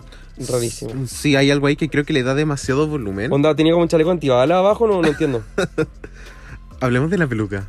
Rarísima. 0.49 0.91
Sí, 1.07 1.35
hay 1.35 1.49
algo 1.51 1.67
ahí 1.67 1.75
que 1.75 1.89
creo 1.89 2.03
que 2.05 2.13
le 2.13 2.23
da 2.23 2.33
demasiado 2.35 2.87
volumen. 2.87 3.31
Onda, 3.31 3.55
tenía 3.55 3.73
como 3.73 3.83
un 3.83 3.89
chaleco 3.89 4.11
antibala 4.11 4.57
abajo, 4.59 4.87
no, 4.87 5.01
no 5.01 5.07
entiendo. 5.07 5.43
Hablemos 6.81 7.09
de 7.09 7.17
la 7.17 7.27
peluca. 7.27 7.67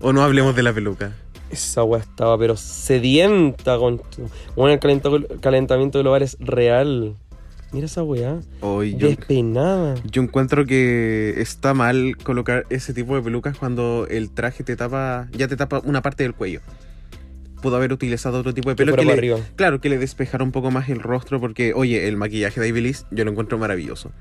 O 0.00 0.12
no 0.12 0.22
hablemos 0.22 0.54
de 0.54 0.62
la 0.62 0.72
peluca. 0.72 1.14
Esa 1.50 1.84
weá 1.84 2.00
estaba, 2.02 2.36
pero 2.38 2.56
sedienta 2.56 3.78
con. 3.78 4.02
Bueno, 4.56 4.74
el 4.74 4.80
calenta- 4.80 5.10
calentamiento 5.40 6.00
global 6.00 6.22
es 6.22 6.36
real. 6.40 7.14
Mira 7.72 7.86
esa 7.86 8.02
weá. 8.02 8.38
Hoy 8.60 8.96
yo, 8.96 9.08
Despeinada. 9.08 9.96
yo 10.10 10.22
encuentro 10.22 10.64
que 10.66 11.34
está 11.38 11.74
mal 11.74 12.16
colocar 12.16 12.64
ese 12.70 12.94
tipo 12.94 13.16
de 13.16 13.22
pelucas 13.22 13.58
cuando 13.58 14.06
el 14.08 14.30
traje 14.30 14.62
te 14.64 14.76
tapa, 14.76 15.28
ya 15.32 15.48
te 15.48 15.56
tapa 15.56 15.80
una 15.84 16.00
parte 16.00 16.22
del 16.22 16.32
cuello. 16.34 16.60
Pudo 17.60 17.76
haber 17.76 17.92
utilizado 17.92 18.38
otro 18.38 18.54
tipo 18.54 18.68
de 18.70 18.76
Que 18.76 18.84
pelo 18.84 18.92
que 18.92 18.96
para 19.02 19.06
le, 19.06 19.18
arriba. 19.18 19.38
claro, 19.56 19.80
que 19.80 19.88
le 19.88 19.98
despejara 19.98 20.44
un 20.44 20.52
poco 20.52 20.70
más 20.70 20.88
el 20.88 21.00
rostro 21.00 21.40
porque, 21.40 21.72
oye, 21.74 22.06
el 22.08 22.16
maquillaje 22.16 22.60
de 22.60 22.68
Iblis 22.68 23.06
yo 23.10 23.24
lo 23.24 23.30
encuentro 23.32 23.58
maravilloso. 23.58 24.12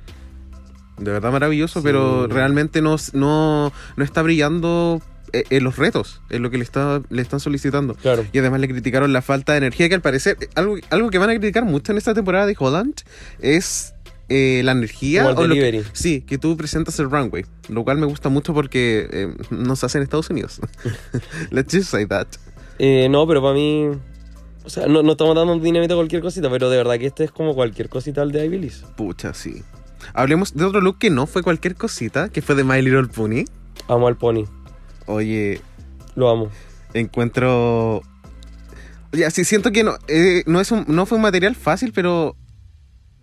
De 0.97 1.11
verdad 1.11 1.31
maravilloso, 1.31 1.81
Sí. 1.81 1.83
pero 1.85 2.27
realmente 2.27 2.81
no, 2.81 2.95
no, 3.13 3.71
no 3.97 4.03
está 4.03 4.21
brillando 4.21 5.01
en 5.49 5.63
los 5.63 5.77
retos, 5.77 6.21
en 6.29 6.41
lo 6.43 6.49
que 6.49 6.57
le, 6.57 6.63
está, 6.63 7.01
le 7.09 7.21
están 7.21 7.39
solicitando. 7.39 7.95
Claro. 7.95 8.25
Y 8.31 8.39
además 8.39 8.59
le 8.61 8.67
criticaron 8.67 9.11
la 9.13 9.21
falta 9.21 9.51
de 9.53 9.59
energía, 9.59 9.89
que 9.89 9.95
al 9.95 10.01
parecer, 10.01 10.37
eh, 10.41 10.47
algo, 10.55 10.75
algo 10.89 11.09
que 11.09 11.17
van 11.17 11.29
a 11.29 11.33
criticar 11.33 11.65
mucho 11.65 11.91
en 11.91 11.97
esta 11.97 12.13
temporada 12.13 12.45
de 12.45 12.55
Holland 12.57 12.93
es 13.41 13.93
eh, 14.29 14.61
la 14.63 14.71
energía. 14.71 15.29
El 15.29 15.37
o 15.37 15.47
lo 15.47 15.53
que- 15.53 15.83
sí, 15.93 16.21
que 16.21 16.37
tú 16.37 16.55
presentas 16.57 16.99
el 16.99 17.09
runway. 17.09 17.45
Lo 17.69 17.83
cual 17.83 17.97
me 17.97 18.05
gusta 18.05 18.29
mucho 18.29 18.53
porque 18.53 19.07
eh, 19.11 19.33
no 19.49 19.75
se 19.75 19.85
hace 19.85 19.97
en 19.97 20.03
Estados 20.03 20.29
Unidos. 20.29 20.59
Let's 21.51 21.73
just 21.73 21.89
say 21.89 22.05
that. 22.07 22.27
Eh, 22.79 23.07
no, 23.09 23.27
pero 23.27 23.41
para 23.41 23.53
mí. 23.53 23.89
O 24.63 24.69
sea, 24.69 24.87
no, 24.87 25.03
no 25.03 25.11
estamos 25.11 25.35
dando 25.35 25.57
dinamita 25.59 25.93
a 25.93 25.97
cualquier 25.97 26.21
cosita, 26.23 26.49
pero 26.49 26.69
de 26.71 26.77
verdad 26.77 26.97
que 26.97 27.05
este 27.05 27.23
es 27.23 27.31
como 27.31 27.53
cualquier 27.53 27.87
cosita 27.87 28.23
al 28.23 28.31
de 28.31 28.49
League. 28.49 28.71
Pucha, 28.97 29.33
sí. 29.35 29.61
Hablemos 30.13 30.55
de 30.55 30.65
otro 30.65 30.81
look 30.81 30.97
que 30.97 31.09
no 31.11 31.27
fue 31.27 31.43
cualquier 31.43 31.75
cosita, 31.75 32.29
que 32.29 32.41
fue 32.41 32.55
de 32.55 32.63
My 32.63 32.81
Little 32.81 33.07
Pony. 33.07 33.45
Amo 33.87 34.07
al 34.07 34.17
pony. 34.17 34.45
Oye, 35.07 35.61
Lo 36.15 36.29
amo. 36.29 36.49
encuentro. 36.93 38.01
Ya, 39.11 39.29
sí, 39.31 39.45
siento 39.45 39.71
que 39.71 39.83
no, 39.83 39.95
eh, 40.07 40.43
no, 40.45 40.59
es 40.59 40.71
un- 40.71 40.85
no 40.87 41.05
fue 41.05 41.17
un 41.17 41.21
material 41.21 41.55
fácil, 41.55 41.91
pero. 41.93 42.35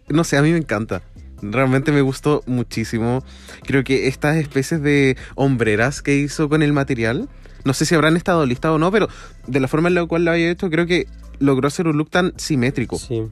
No 0.09 0.25
sé, 0.25 0.37
a 0.37 0.43
mí 0.43 0.51
me 0.51 0.59
encanta. 0.59 1.03
Realmente 1.43 1.91
me 1.93 2.03
gustó 2.03 2.43
muchísimo. 2.47 3.25
Creo 3.67 3.83
que 3.85 4.07
estas 4.09 4.37
especies 4.37 4.83
de 4.83 5.17
hombreras 5.35 6.03
que 6.03 6.17
hizo 6.17 6.49
con 6.49 6.63
el 6.63 6.73
material, 6.73 7.29
no 7.65 7.75
sé 7.75 7.85
si 7.85 7.95
habrán 7.95 8.17
estado 8.17 8.45
listas 8.47 8.71
o 8.73 8.79
no, 8.79 8.91
pero 8.93 9.09
de 9.47 9.61
la 9.61 9.69
forma 9.69 9.89
en 9.89 9.95
la 9.95 10.07
cual 10.07 10.25
lo 10.25 10.31
había 10.33 10.51
hecho, 10.51 10.71
creo 10.71 10.87
que 10.87 11.07
logró 11.41 11.67
hacer 11.69 11.87
un 11.89 11.97
look 11.97 12.11
tan 12.11 12.33
simétrico. 12.37 12.99
Sí. 12.99 13.23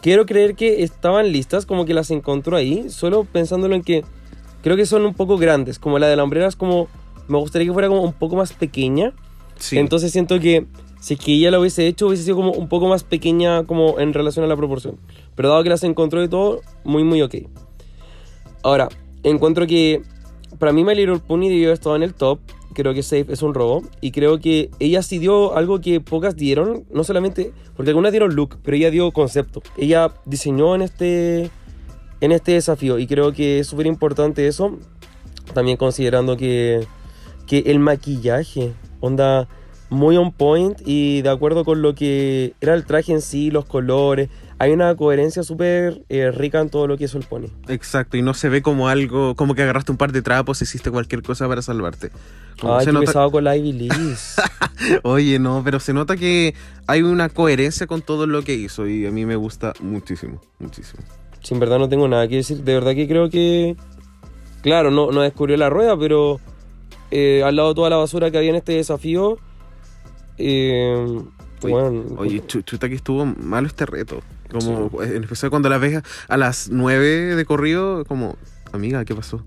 Quiero 0.00 0.26
creer 0.26 0.54
que 0.54 0.82
estaban 0.82 1.32
listas, 1.32 1.66
como 1.66 1.84
que 1.84 1.92
las 1.94 2.10
encontró 2.10 2.56
ahí, 2.56 2.88
solo 2.88 3.24
pensándolo 3.24 3.74
en 3.74 3.82
que 3.82 4.04
creo 4.62 4.76
que 4.76 4.86
son 4.86 5.04
un 5.04 5.14
poco 5.14 5.36
grandes, 5.36 5.78
como 5.78 5.98
la 5.98 6.06
de 6.08 6.16
la 6.16 6.22
hombrera 6.24 6.46
es 6.48 6.56
como, 6.56 6.88
me 7.30 7.38
gustaría 7.38 7.66
que 7.66 7.72
fuera 7.72 7.88
como 7.88 8.02
un 8.02 8.12
poco 8.12 8.36
más 8.36 8.52
pequeña, 8.52 9.12
Sí. 9.56 9.78
entonces 9.78 10.10
siento 10.12 10.38
que 10.40 10.66
si 11.00 11.14
es 11.14 11.20
que 11.20 11.32
ella 11.32 11.50
lo 11.50 11.60
hubiese 11.60 11.86
hecho 11.86 12.06
hubiese 12.08 12.24
sido 12.24 12.36
como 12.36 12.52
un 12.52 12.68
poco 12.68 12.88
más 12.88 13.04
pequeña 13.04 13.64
como 13.64 13.98
en 14.00 14.12
relación 14.12 14.44
a 14.44 14.48
la 14.48 14.56
proporción, 14.56 14.96
pero 15.34 15.48
dado 15.48 15.62
que 15.62 15.68
las 15.70 15.82
encontró 15.84 16.22
y 16.22 16.28
todo, 16.28 16.60
muy 16.84 17.04
muy 17.04 17.22
ok. 17.22 17.36
Ahora, 18.62 18.88
encuentro 19.22 19.66
que 19.66 20.02
para 20.58 20.72
mí 20.72 20.84
My 20.84 20.94
Little 20.94 21.18
Pony 21.18 21.48
debió 21.48 21.68
haber 21.68 21.74
estado 21.74 21.96
en 21.96 22.02
el 22.02 22.12
top. 22.14 22.40
Creo 22.74 22.92
que 22.94 23.02
Safe 23.02 23.26
es 23.30 23.42
un 23.42 23.54
robo. 23.54 23.82
Y 24.00 24.10
creo 24.12 24.38
que 24.38 24.70
ella 24.78 25.02
sí 25.02 25.18
dio 25.18 25.56
algo 25.56 25.80
que 25.80 26.00
pocas 26.00 26.36
dieron. 26.36 26.84
No 26.92 27.02
solamente. 27.02 27.52
Porque 27.76 27.90
algunas 27.90 28.12
dieron 28.12 28.34
look, 28.34 28.58
pero 28.62 28.76
ella 28.76 28.90
dio 28.90 29.10
concepto. 29.12 29.62
Ella 29.78 30.12
diseñó 30.26 30.74
en 30.74 30.82
este. 30.82 31.50
En 32.20 32.32
este 32.32 32.52
desafío. 32.52 32.98
Y 32.98 33.06
creo 33.06 33.32
que 33.32 33.60
es 33.60 33.66
súper 33.66 33.86
importante 33.86 34.46
eso. 34.46 34.78
También 35.54 35.78
considerando 35.78 36.36
que. 36.36 36.86
Que 37.50 37.58
el 37.66 37.80
maquillaje. 37.80 38.72
Onda. 39.00 39.48
Muy 39.88 40.16
on 40.16 40.30
point. 40.30 40.80
Y 40.86 41.20
de 41.22 41.30
acuerdo 41.30 41.64
con 41.64 41.82
lo 41.82 41.96
que 41.96 42.54
era 42.60 42.74
el 42.74 42.84
traje 42.84 43.10
en 43.10 43.20
sí, 43.20 43.50
los 43.50 43.64
colores. 43.64 44.28
Hay 44.60 44.70
una 44.70 44.94
coherencia 44.94 45.42
súper 45.42 46.02
eh, 46.10 46.30
rica 46.30 46.60
en 46.60 46.70
todo 46.70 46.86
lo 46.86 46.96
que 46.96 47.04
hizo 47.04 47.18
el 47.18 47.24
pony. 47.24 47.46
Exacto, 47.66 48.16
y 48.18 48.22
no 48.22 48.34
se 48.34 48.48
ve 48.50 48.60
como 48.62 48.88
algo, 48.88 49.34
como 49.34 49.54
que 49.54 49.62
agarraste 49.62 49.90
un 49.90 49.96
par 49.98 50.12
de 50.12 50.20
trapos, 50.22 50.60
hiciste 50.62 50.90
cualquier 50.90 51.22
cosa 51.22 51.48
para 51.48 51.60
salvarte. 51.62 52.10
Como 52.60 52.74
Ay, 52.76 52.84
se 52.84 52.90
qué 52.90 52.92
nota- 52.92 53.06
pesado 53.06 53.30
con 53.32 53.42
la 53.42 53.56
Ivy. 53.56 53.88
Oye, 55.02 55.38
no, 55.38 55.62
pero 55.64 55.80
se 55.80 55.92
nota 55.94 56.14
que 56.16 56.54
hay 56.86 57.00
una 57.02 57.30
coherencia 57.30 57.86
con 57.86 58.02
todo 58.02 58.26
lo 58.26 58.42
que 58.42 58.54
hizo 58.54 58.86
y 58.86 59.06
a 59.06 59.10
mí 59.10 59.24
me 59.24 59.34
gusta 59.36 59.72
muchísimo, 59.80 60.40
muchísimo. 60.58 61.02
Sin 61.42 61.58
verdad 61.58 61.78
no 61.78 61.88
tengo 61.88 62.06
nada 62.06 62.28
que 62.28 62.36
decir. 62.36 62.58
De 62.62 62.74
verdad 62.74 62.94
que 62.94 63.08
creo 63.08 63.30
que. 63.30 63.76
Claro, 64.62 64.90
no, 64.90 65.10
no 65.10 65.22
descubrió 65.22 65.56
la 65.56 65.70
rueda, 65.70 65.98
pero 65.98 66.38
eh, 67.10 67.42
al 67.44 67.56
lado 67.56 67.68
de 67.70 67.74
toda 67.74 67.90
la 67.90 67.96
basura 67.96 68.30
que 68.30 68.38
había 68.38 68.50
en 68.50 68.56
este 68.56 68.72
desafío. 68.72 69.38
eh, 70.38 71.20
Oye, 71.62 71.72
bueno, 71.74 72.04
Oye, 72.16 72.42
chu- 72.46 72.62
chuta 72.62 72.88
que 72.88 72.94
estuvo 72.94 73.26
malo 73.26 73.66
este 73.66 73.84
reto. 73.84 74.20
Como, 74.50 75.02
en 75.02 75.22
especial 75.22 75.50
cuando 75.50 75.68
la 75.68 75.78
ves 75.78 76.02
a 76.28 76.36
las 76.36 76.70
9 76.70 77.36
de 77.36 77.44
corrido, 77.44 78.04
como, 78.06 78.36
amiga, 78.72 79.04
¿qué 79.04 79.14
pasó? 79.14 79.44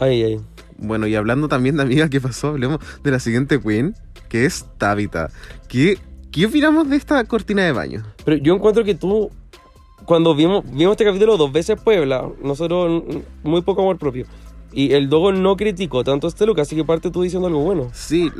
ay, 0.00 0.22
ay. 0.22 0.40
Bueno, 0.78 1.06
y 1.08 1.14
hablando 1.16 1.48
también 1.48 1.76
de 1.76 1.82
amiga, 1.82 2.08
¿qué 2.08 2.20
pasó? 2.20 2.48
Hablemos 2.48 2.78
de 3.02 3.10
la 3.10 3.18
siguiente 3.18 3.60
queen, 3.60 3.94
que 4.28 4.44
es 4.46 4.64
Tabitha. 4.78 5.28
¿Qué, 5.68 5.98
qué 6.30 6.46
opinamos 6.46 6.88
de 6.88 6.96
esta 6.96 7.22
cortina 7.24 7.64
de 7.64 7.72
baño? 7.72 8.04
Pero 8.24 8.36
yo 8.38 8.54
encuentro 8.54 8.84
que 8.84 8.94
tú. 8.94 9.30
Cuando 10.04 10.34
vimos, 10.34 10.64
vimos 10.70 10.92
este 10.92 11.04
capítulo 11.04 11.36
dos 11.36 11.52
veces 11.52 11.78
Puebla, 11.80 12.30
nosotros 12.42 13.02
muy 13.42 13.60
poco 13.62 13.82
amor 13.82 13.98
propio. 13.98 14.24
Y 14.72 14.92
el 14.92 15.08
Dogo 15.08 15.32
no 15.32 15.56
criticó 15.56 16.04
tanto 16.04 16.28
este 16.28 16.44
look, 16.44 16.60
así 16.60 16.76
que 16.76 16.84
parte 16.84 17.10
tú 17.10 17.22
diciendo 17.22 17.48
algo 17.48 17.60
bueno. 17.62 17.90
Sí, 17.94 18.30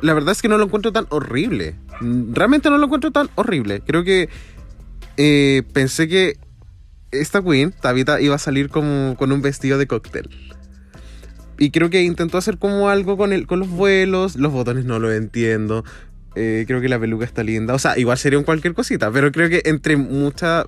la 0.00 0.14
verdad 0.14 0.32
es 0.32 0.40
que 0.40 0.48
no 0.48 0.56
lo 0.56 0.64
encuentro 0.64 0.92
tan 0.92 1.06
horrible. 1.10 1.74
Realmente 2.00 2.70
no 2.70 2.78
lo 2.78 2.86
encuentro 2.86 3.10
tan 3.10 3.28
horrible. 3.34 3.82
Creo 3.86 4.02
que 4.02 4.28
eh, 5.18 5.62
pensé 5.72 6.08
que 6.08 6.38
esta 7.10 7.42
queen, 7.42 7.72
Tabitha, 7.80 8.20
iba 8.20 8.34
a 8.34 8.38
salir 8.38 8.70
como 8.70 9.14
con 9.16 9.30
un 9.30 9.42
vestido 9.42 9.76
de 9.78 9.86
cóctel. 9.86 10.30
Y 11.58 11.70
creo 11.70 11.90
que 11.90 12.02
intentó 12.02 12.38
hacer 12.38 12.58
como 12.58 12.88
algo 12.88 13.16
con, 13.16 13.32
el, 13.32 13.46
con 13.46 13.60
los 13.60 13.68
vuelos. 13.68 14.36
Los 14.36 14.52
botones 14.52 14.86
no 14.86 14.98
lo 14.98 15.12
entiendo. 15.12 15.84
Eh, 16.34 16.64
creo 16.66 16.80
que 16.80 16.88
la 16.88 16.98
peluca 16.98 17.24
está 17.24 17.44
linda. 17.44 17.74
O 17.74 17.78
sea, 17.78 17.96
igual 17.98 18.18
sería 18.18 18.38
un 18.38 18.44
cualquier 18.44 18.74
cosita. 18.74 19.10
Pero 19.12 19.30
creo 19.30 19.48
que 19.48 19.62
entre 19.66 19.96
mucha. 19.96 20.64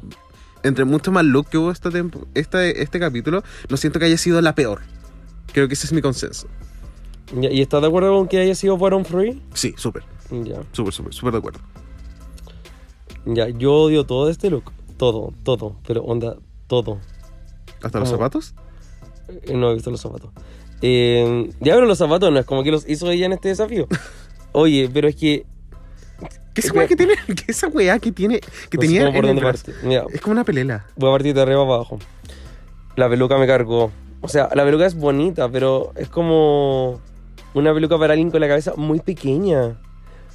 Entre 0.63 0.85
mucho 0.85 1.13
más 1.13 1.25
look 1.25 1.49
que 1.49 1.59
hubo 1.59 1.71
esta 1.71 1.91
tempo- 1.91 2.27
este, 2.35 2.83
este 2.83 2.99
capítulo, 2.99 3.45
no 3.69 3.77
siento 3.77 3.99
que 4.01 4.07
haya 4.07 4.19
sido 4.19 4.41
la 4.41 4.55
peor. 4.55 4.81
Creo 5.57 5.69
que 5.69 5.73
ese 5.73 5.87
es 5.87 5.93
mi 5.95 6.03
consenso. 6.03 6.49
Ya, 7.35 7.51
¿Y 7.51 7.63
estás 7.63 7.81
de 7.81 7.87
acuerdo 7.89 8.15
con 8.15 8.29
que 8.29 8.39
haya 8.39 8.55
sido 8.55 8.77
Baron 8.77 9.07
Free? 9.07 9.41
Sí, 9.55 9.73
súper. 9.79 10.03
Ya. 10.31 10.57
Súper, 10.73 10.93
súper, 10.93 11.15
súper 11.15 11.33
de 11.33 11.39
acuerdo. 11.39 11.61
Ya, 13.25 13.49
yo 13.49 13.73
odio 13.73 14.05
todo 14.05 14.29
este 14.29 14.51
look. 14.51 14.71
Todo, 14.99 15.33
todo. 15.45 15.77
Pero 15.87 16.03
onda, 16.03 16.37
todo. 16.67 16.99
¿Hasta 17.83 18.01
los 18.01 18.11
zapatos? 18.11 18.55
Eh, 19.29 19.55
No 19.55 19.71
he 19.71 19.75
visto 19.77 19.91
los 19.91 19.99
zapatos. 20.03 20.29
Eh, 20.83 21.49
ya, 21.61 21.73
pero 21.73 21.87
los 21.87 21.97
zapatos 21.97 22.31
no 22.31 22.39
es 22.39 22.45
como 22.45 22.63
que 22.63 22.71
los 22.71 22.87
hizo 22.87 23.11
ella 23.11 23.25
en 23.25 23.33
este 23.33 23.49
desafío. 23.49 23.87
Oye, 24.53 24.91
pero 24.93 25.09
es 25.09 25.17
que. 25.17 25.47
¿Qué 26.53 26.61
esa 26.61 26.69
Es 26.69 26.75
weá 26.75 26.87
que- 26.87 26.97
tiene? 26.97 27.15
¿Qué 27.27 27.45
esa 27.51 27.69
weá 27.69 27.99
que 27.99 28.13
tiene? 28.13 28.41
Que 28.41 28.77
no 28.77 28.83
sé 28.83 28.89
tenía 28.89 29.07
cómo 29.07 29.15
por 29.15 29.25
en 29.25 29.31
el 29.31 29.37
dónde 29.37 29.41
brazo? 29.51 29.73
Mira, 29.85 30.05
Es 30.13 30.21
como 30.21 30.33
una 30.33 30.45
pelela. 30.45 30.85
voy 30.97 31.09
a 31.09 31.13
partir 31.15 31.35
de 31.35 31.41
arriba 31.41 31.63
para 31.63 31.77
abajo. 31.77 31.99
La 32.97 33.09
peluca 33.09 33.39
me 33.39 33.47
cargó. 33.47 33.91
O 34.27 34.29
sea, 34.29 34.49
la 34.55 34.65
peluca 34.65 34.87
es 34.87 34.95
bonita, 34.97 35.49
pero 35.49 35.93
es 35.97 36.09
como 36.09 37.01
una 37.55 37.73
peluca 37.73 37.97
para 37.99 38.13
alguien 38.15 38.31
con 38.31 38.41
la 38.41 38.49
cabeza 38.49 38.73
muy 38.77 38.99
pequeña. 39.01 39.77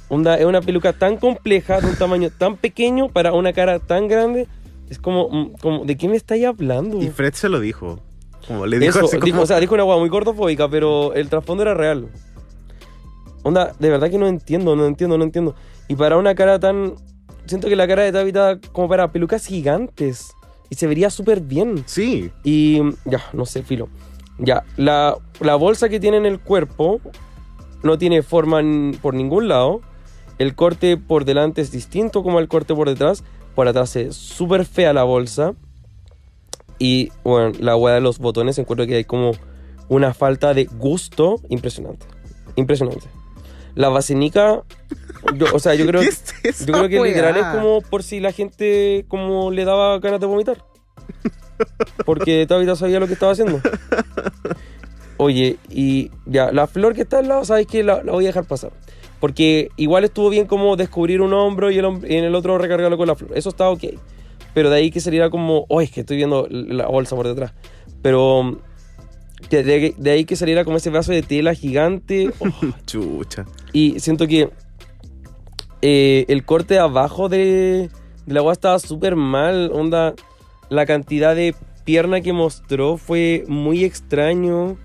Onda, 0.08 0.36
es 0.36 0.44
una 0.46 0.60
peluca 0.60 0.92
tan 0.92 1.16
compleja, 1.18 1.80
de 1.80 1.86
un 1.88 1.96
tamaño 1.96 2.30
tan 2.30 2.56
pequeño 2.56 3.08
para 3.08 3.32
una 3.32 3.52
cara 3.52 3.78
tan 3.78 4.08
grande. 4.08 4.48
Es 4.90 4.98
como, 4.98 5.28
mm, 5.30 5.52
como 5.60 5.84
¿de 5.84 5.96
qué 5.96 6.08
me 6.08 6.16
estáis 6.16 6.44
hablando? 6.46 7.00
Y 7.02 7.08
Fred 7.10 7.34
se 7.34 7.48
lo 7.48 7.60
dijo. 7.60 8.00
Como 8.46 8.66
le 8.66 8.78
dijo 8.78 8.98
Eso, 8.98 9.06
así 9.06 9.16
dijo- 9.18 9.30
como... 9.36 9.42
o 9.42 9.46
sea, 9.46 9.60
dijo 9.60 9.74
una 9.74 9.84
hueá 9.84 9.98
muy 9.98 10.08
gordofóbica, 10.08 10.68
pero 10.68 11.14
el 11.14 11.28
trasfondo 11.28 11.62
era 11.62 11.74
real. 11.74 12.08
Onda, 13.42 13.72
de 13.78 13.90
verdad 13.90 14.10
que 14.10 14.18
no 14.18 14.26
entiendo, 14.26 14.76
no 14.76 14.86
entiendo, 14.86 15.18
no 15.18 15.24
entiendo. 15.24 15.54
Y 15.88 15.96
para 15.96 16.16
una 16.16 16.34
cara 16.34 16.58
tan. 16.58 16.94
Siento 17.46 17.68
que 17.68 17.76
la 17.76 17.88
cara 17.88 18.02
de 18.02 18.12
Tabitha 18.12 18.58
como 18.72 18.88
para 18.88 19.10
pelucas 19.12 19.46
gigantes. 19.46 20.32
Y 20.72 20.74
se 20.74 20.86
vería 20.86 21.10
súper 21.10 21.42
bien. 21.42 21.84
Sí. 21.84 22.30
Y 22.44 22.80
ya, 23.04 23.22
no 23.34 23.44
sé, 23.44 23.62
filo. 23.62 23.90
Ya, 24.38 24.64
la, 24.78 25.18
la 25.40 25.54
bolsa 25.56 25.90
que 25.90 26.00
tiene 26.00 26.16
en 26.16 26.24
el 26.24 26.40
cuerpo 26.40 26.98
no 27.82 27.98
tiene 27.98 28.22
forma 28.22 28.62
por 29.02 29.12
ningún 29.12 29.48
lado. 29.48 29.82
El 30.38 30.54
corte 30.54 30.96
por 30.96 31.26
delante 31.26 31.60
es 31.60 31.72
distinto 31.72 32.22
como 32.22 32.38
el 32.38 32.48
corte 32.48 32.74
por 32.74 32.88
detrás. 32.88 33.22
Por 33.54 33.68
atrás 33.68 33.96
es 33.96 34.16
súper 34.16 34.64
fea 34.64 34.94
la 34.94 35.02
bolsa. 35.02 35.52
Y 36.78 37.12
bueno, 37.22 37.52
la 37.60 37.76
hueá 37.76 37.96
de 37.96 38.00
los 38.00 38.18
botones 38.18 38.58
encuentro 38.58 38.86
que 38.86 38.94
hay 38.94 39.04
como 39.04 39.32
una 39.90 40.14
falta 40.14 40.54
de 40.54 40.64
gusto 40.64 41.38
impresionante. 41.50 42.06
Impresionante. 42.56 43.08
La 43.74 43.88
vasenica, 43.88 44.62
yo- 45.34 45.46
o 45.54 45.58
sea, 45.58 45.74
yo 45.74 45.86
creo, 45.88 46.00
¿Qué 46.02 46.08
es 46.08 46.66
yo 46.66 46.72
creo 46.74 46.88
que 46.88 47.00
weá? 47.00 47.08
literal 47.10 47.36
es 47.36 47.44
como 47.46 47.80
por 47.82 48.02
si 48.02 48.20
la 48.20 48.32
gente 48.32 49.04
como 49.08 49.50
le 49.50 49.64
daba 49.64 49.98
ganas 49.98 50.20
de 50.20 50.26
vomitar. 50.26 50.64
Porque 52.04 52.46
Tabitha 52.46 52.74
sabía 52.76 52.98
lo 53.00 53.06
que 53.06 53.12
estaba 53.14 53.32
haciendo. 53.32 53.60
Oye, 55.16 55.56
y 55.70 56.10
ya, 56.26 56.50
la 56.52 56.66
flor 56.66 56.94
que 56.94 57.02
está 57.02 57.18
al 57.18 57.28
lado, 57.28 57.44
¿sabes 57.44 57.66
qué? 57.66 57.82
La, 57.84 58.02
la 58.02 58.12
voy 58.12 58.24
a 58.24 58.28
dejar 58.28 58.44
pasar. 58.44 58.72
Porque 59.20 59.68
igual 59.76 60.02
estuvo 60.04 60.30
bien 60.30 60.46
como 60.46 60.74
descubrir 60.76 61.20
un 61.20 61.32
hombro 61.32 61.70
y, 61.70 61.78
el, 61.78 61.86
y 62.08 62.16
en 62.16 62.24
el 62.24 62.34
otro 62.34 62.58
recargarlo 62.58 62.96
con 62.96 63.06
la 63.06 63.14
flor. 63.14 63.30
Eso 63.36 63.50
está 63.50 63.68
ok. 63.70 63.84
Pero 64.54 64.68
de 64.68 64.76
ahí 64.76 64.90
que 64.90 65.00
saliera 65.00 65.30
como, 65.30 65.64
oh, 65.68 65.80
es 65.80 65.90
que 65.92 66.00
estoy 66.00 66.16
viendo 66.16 66.48
la 66.50 66.88
bolsa 66.88 67.14
por 67.14 67.28
detrás. 67.28 67.52
Pero 68.02 68.58
de, 69.50 69.62
de- 69.62 69.94
de 69.96 70.10
ahí 70.10 70.24
que 70.24 70.36
saliera 70.36 70.64
como 70.64 70.76
ese 70.76 70.90
vaso 70.90 71.12
de 71.12 71.22
tela 71.22 71.54
gigante. 71.54 72.30
oh, 72.40 72.50
Chucha. 72.86 73.44
y 73.72 73.98
siento 74.00 74.26
que 74.26 74.50
eh, 75.82 76.24
el 76.28 76.44
corte 76.44 76.74
de 76.74 76.80
abajo 76.80 77.28
de, 77.28 77.90
de 78.26 78.34
la 78.34 78.40
agua 78.40 78.52
estaba 78.52 78.78
súper 78.78 79.16
mal. 79.16 79.70
Onda, 79.72 80.14
la 80.68 80.86
cantidad 80.86 81.34
de 81.34 81.54
pierna 81.84 82.20
que 82.20 82.32
mostró 82.32 82.96
fue 82.96 83.44
muy 83.48 83.84
extraño. 83.84 84.76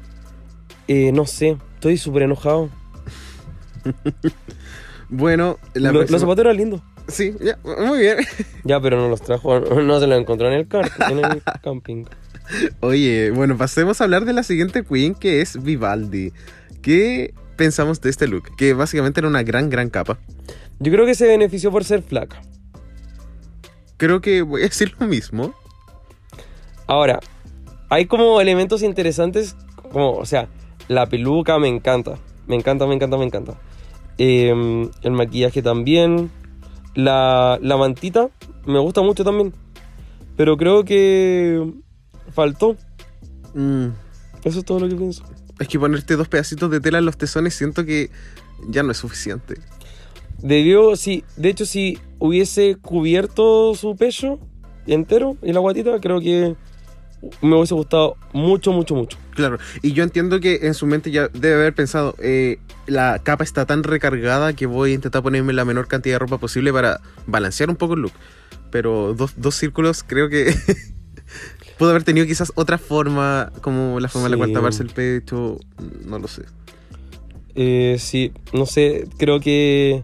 Eh, 0.87 1.11
no 1.11 1.25
sé, 1.25 1.57
estoy 1.75 1.97
súper 1.97 2.23
enojado. 2.23 2.69
Bueno, 5.09 5.57
la 5.73 5.91
Lo- 5.93 6.01
Los 6.03 6.19
zapatos 6.21 6.39
eran 6.43 6.57
lindos. 6.57 6.81
Sí, 7.07 7.33
ya, 7.39 7.57
muy 7.63 7.99
bien. 7.99 8.17
Ya, 8.65 8.81
pero 8.81 8.97
no 8.99 9.07
los 9.07 9.21
trajo, 9.21 9.57
no 9.61 9.99
se 10.01 10.07
los 10.07 10.19
encontró 10.19 10.47
en 10.47 10.53
el, 10.53 10.67
car 10.67 10.91
en 11.09 11.19
el 11.19 11.41
camping. 11.63 12.03
Oye, 12.79 13.31
bueno, 13.31 13.57
pasemos 13.57 13.99
a 13.99 14.05
hablar 14.05 14.25
de 14.25 14.33
la 14.33 14.43
siguiente 14.43 14.83
queen 14.83 15.15
que 15.15 15.41
es 15.41 15.61
Vivaldi. 15.61 16.31
¿Qué 16.81 17.33
pensamos 17.55 18.01
de 18.01 18.09
este 18.09 18.27
look? 18.27 18.55
Que 18.55 18.73
básicamente 18.73 19.19
era 19.19 19.27
una 19.27 19.43
gran, 19.43 19.69
gran 19.69 19.89
capa. 19.89 20.17
Yo 20.79 20.91
creo 20.91 21.05
que 21.05 21.15
se 21.15 21.27
benefició 21.27 21.71
por 21.71 21.83
ser 21.83 22.01
flaca. 22.03 22.41
Creo 23.97 24.21
que 24.21 24.41
voy 24.43 24.61
a 24.61 24.65
decir 24.65 24.93
lo 24.99 25.07
mismo. 25.07 25.53
Ahora, 26.85 27.19
hay 27.89 28.05
como 28.05 28.39
elementos 28.39 28.83
interesantes, 28.83 29.55
como, 29.91 30.13
o 30.13 30.25
sea, 30.25 30.47
la 30.87 31.07
peluca 31.07 31.59
me 31.59 31.67
encanta, 31.67 32.17
me 32.47 32.55
encanta, 32.55 32.85
me 32.85 32.95
encanta, 32.95 33.17
me 33.17 33.25
encanta. 33.25 33.53
Eh, 34.17 34.89
el 35.01 35.11
maquillaje 35.11 35.61
también, 35.61 36.31
la, 36.95 37.59
la 37.61 37.77
mantita 37.77 38.29
me 38.65 38.79
gusta 38.79 39.01
mucho 39.01 39.23
también, 39.23 39.53
pero 40.35 40.57
creo 40.57 40.83
que 40.83 41.73
faltó, 42.33 42.75
Mm, 43.53 43.87
eso 44.43 44.59
es 44.59 44.65
todo 44.65 44.79
lo 44.81 44.87
que 44.89 44.95
pienso. 44.95 45.23
es 45.59 45.67
que 45.67 45.79
ponerte 45.79 46.15
dos 46.15 46.27
pedacitos 46.27 46.69
de 46.69 46.79
tela 46.79 46.99
en 46.99 47.05
los 47.05 47.17
tesones 47.17 47.55
siento 47.55 47.85
que 47.85 48.11
ya 48.69 48.83
no 48.83 48.91
es 48.91 48.97
suficiente. 48.97 49.55
Debió, 50.39 50.95
sí, 50.95 51.23
de 51.37 51.49
hecho 51.49 51.65
si 51.65 51.97
hubiese 52.19 52.75
cubierto 52.75 53.73
su 53.73 53.95
pecho 53.95 54.39
entero 54.85 55.37
y 55.41 55.53
la 55.53 55.59
guatita, 55.59 55.99
creo 55.99 56.19
que 56.19 56.55
me 57.41 57.55
hubiese 57.55 57.73
gustado 57.73 58.15
mucho, 58.33 58.71
mucho, 58.71 58.93
mucho. 58.93 59.17
Claro, 59.33 59.57
y 59.81 59.93
yo 59.93 60.03
entiendo 60.03 60.39
que 60.39 60.59
en 60.63 60.75
su 60.75 60.85
mente 60.85 61.09
ya 61.09 61.27
debe 61.29 61.55
haber 61.55 61.73
pensado, 61.73 62.13
eh, 62.19 62.59
la 62.85 63.19
capa 63.23 63.43
está 63.43 63.65
tan 63.65 63.81
recargada 63.83 64.53
que 64.53 64.67
voy 64.67 64.91
a 64.91 64.95
intentar 64.95 65.23
ponerme 65.23 65.53
la 65.53 65.65
menor 65.65 65.87
cantidad 65.87 66.15
de 66.15 66.19
ropa 66.19 66.37
posible 66.37 66.71
para 66.71 67.01
balancear 67.25 67.69
un 67.69 67.75
poco 67.75 67.95
el 67.95 68.01
look. 68.01 68.13
Pero 68.69 69.15
dos, 69.15 69.33
dos 69.37 69.55
círculos 69.55 70.03
creo 70.03 70.29
que 70.29 70.53
pudo 71.77 71.89
haber 71.91 72.03
tenido 72.03 72.25
quizás 72.25 72.51
otra 72.55 72.77
forma, 72.77 73.51
como 73.61 73.99
la 73.99 74.07
forma 74.09 74.27
en 74.27 74.31
la 74.31 74.37
cual 74.37 74.49
Sí. 74.49 74.53
taparse 74.55 74.83
el 74.83 74.89
pecho, 74.89 75.59
no 76.05 76.19
lo 76.19 76.27
sé. 76.27 76.43
Eh, 77.55 77.97
sí, 77.99 78.31
no 78.53 78.65
sé, 78.65 79.07
creo 79.17 79.39
que. 79.39 80.03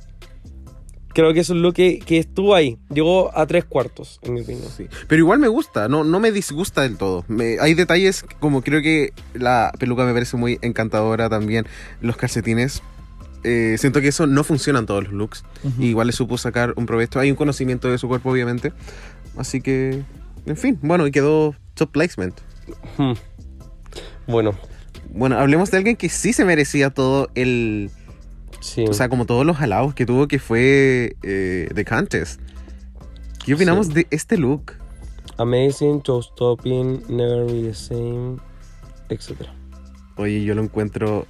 Creo 1.16 1.32
que 1.32 1.42
eso 1.42 1.54
es 1.54 1.60
lo 1.60 1.74
que, 1.74 2.00
que 2.00 2.18
estuvo 2.18 2.56
ahí. 2.56 2.80
Llegó 2.92 3.38
a 3.38 3.46
tres 3.46 3.66
cuartos, 3.66 4.20
en 4.24 4.34
mi 4.34 4.42
opinión. 4.42 4.68
Sí. 4.76 4.88
Pero 5.08 5.20
igual 5.20 5.38
me 5.38 5.48
gusta, 5.48 5.88
no, 5.88 6.04
no 6.04 6.20
me 6.20 6.32
disgusta 6.32 6.82
del 6.82 6.98
todo. 6.98 7.24
Me- 7.28 7.58
hay 7.60 7.76
detalles 7.76 8.26
como 8.40 8.64
creo 8.64 8.82
que 8.82 9.14
la 9.36 9.72
peluca 9.78 10.06
me 10.06 10.14
parece 10.14 10.38
muy 10.38 10.58
encantadora 10.64 11.30
también. 11.30 11.68
Los 12.02 12.18
calcetines. 12.18 12.82
eh, 13.46 13.76
siento 13.78 14.00
que 14.02 14.08
eso 14.08 14.26
no 14.26 14.44
funciona 14.46 14.80
en 14.80 14.86
todos 14.88 15.04
los 15.04 15.12
looks. 15.14 15.44
Y 15.78 15.88
igual 15.88 16.08
le 16.08 16.14
supo 16.14 16.38
sacar 16.40 16.74
un 16.78 16.86
provecho. 16.88 17.20
Hay 17.20 17.30
un 17.30 17.36
conocimiento 17.36 17.90
de 17.92 17.98
su 18.00 18.08
cuerpo, 18.08 18.32
obviamente. 18.32 18.72
Así 19.38 19.60
que, 19.62 20.02
en 20.46 20.56
fin, 20.58 20.80
bueno, 20.82 21.06
y 21.06 21.12
quedó 21.12 21.54
top 21.76 21.92
placement. 21.92 22.40
Hmm. 22.98 23.14
Bueno, 24.28 24.54
Bueno, 25.12 25.38
hablemos 25.38 25.70
de 25.72 25.78
alguien 25.78 25.96
que 25.96 26.10
sí 26.10 26.34
se 26.34 26.46
merecía 26.46 26.90
todo 26.90 27.30
el. 27.36 27.92
sí. 28.62 28.86
O 28.88 28.94
sea, 28.94 29.10
como 29.10 29.26
todos 29.26 29.46
los 29.46 29.60
halagos 29.62 29.94
que 29.94 30.06
tuvo, 30.06 30.28
que 30.28 30.40
fue 30.40 31.16
eh, 31.24 31.70
The 31.74 31.86
Contest. 31.86 32.40
¿Qué 33.46 33.54
opinamos 33.54 33.88
Sí. 33.88 33.94
de 33.94 34.08
este 34.10 34.38
look? 34.38 34.74
Amazing, 35.38 36.02
Showstopping, 36.04 37.04
Never 37.10 37.46
Be 37.46 37.64
the 37.64 37.74
Same, 37.74 38.38
etc. 39.10 39.48
Oye, 40.16 40.44
yo 40.44 40.56
lo 40.56 40.64
encuentro 40.64 41.26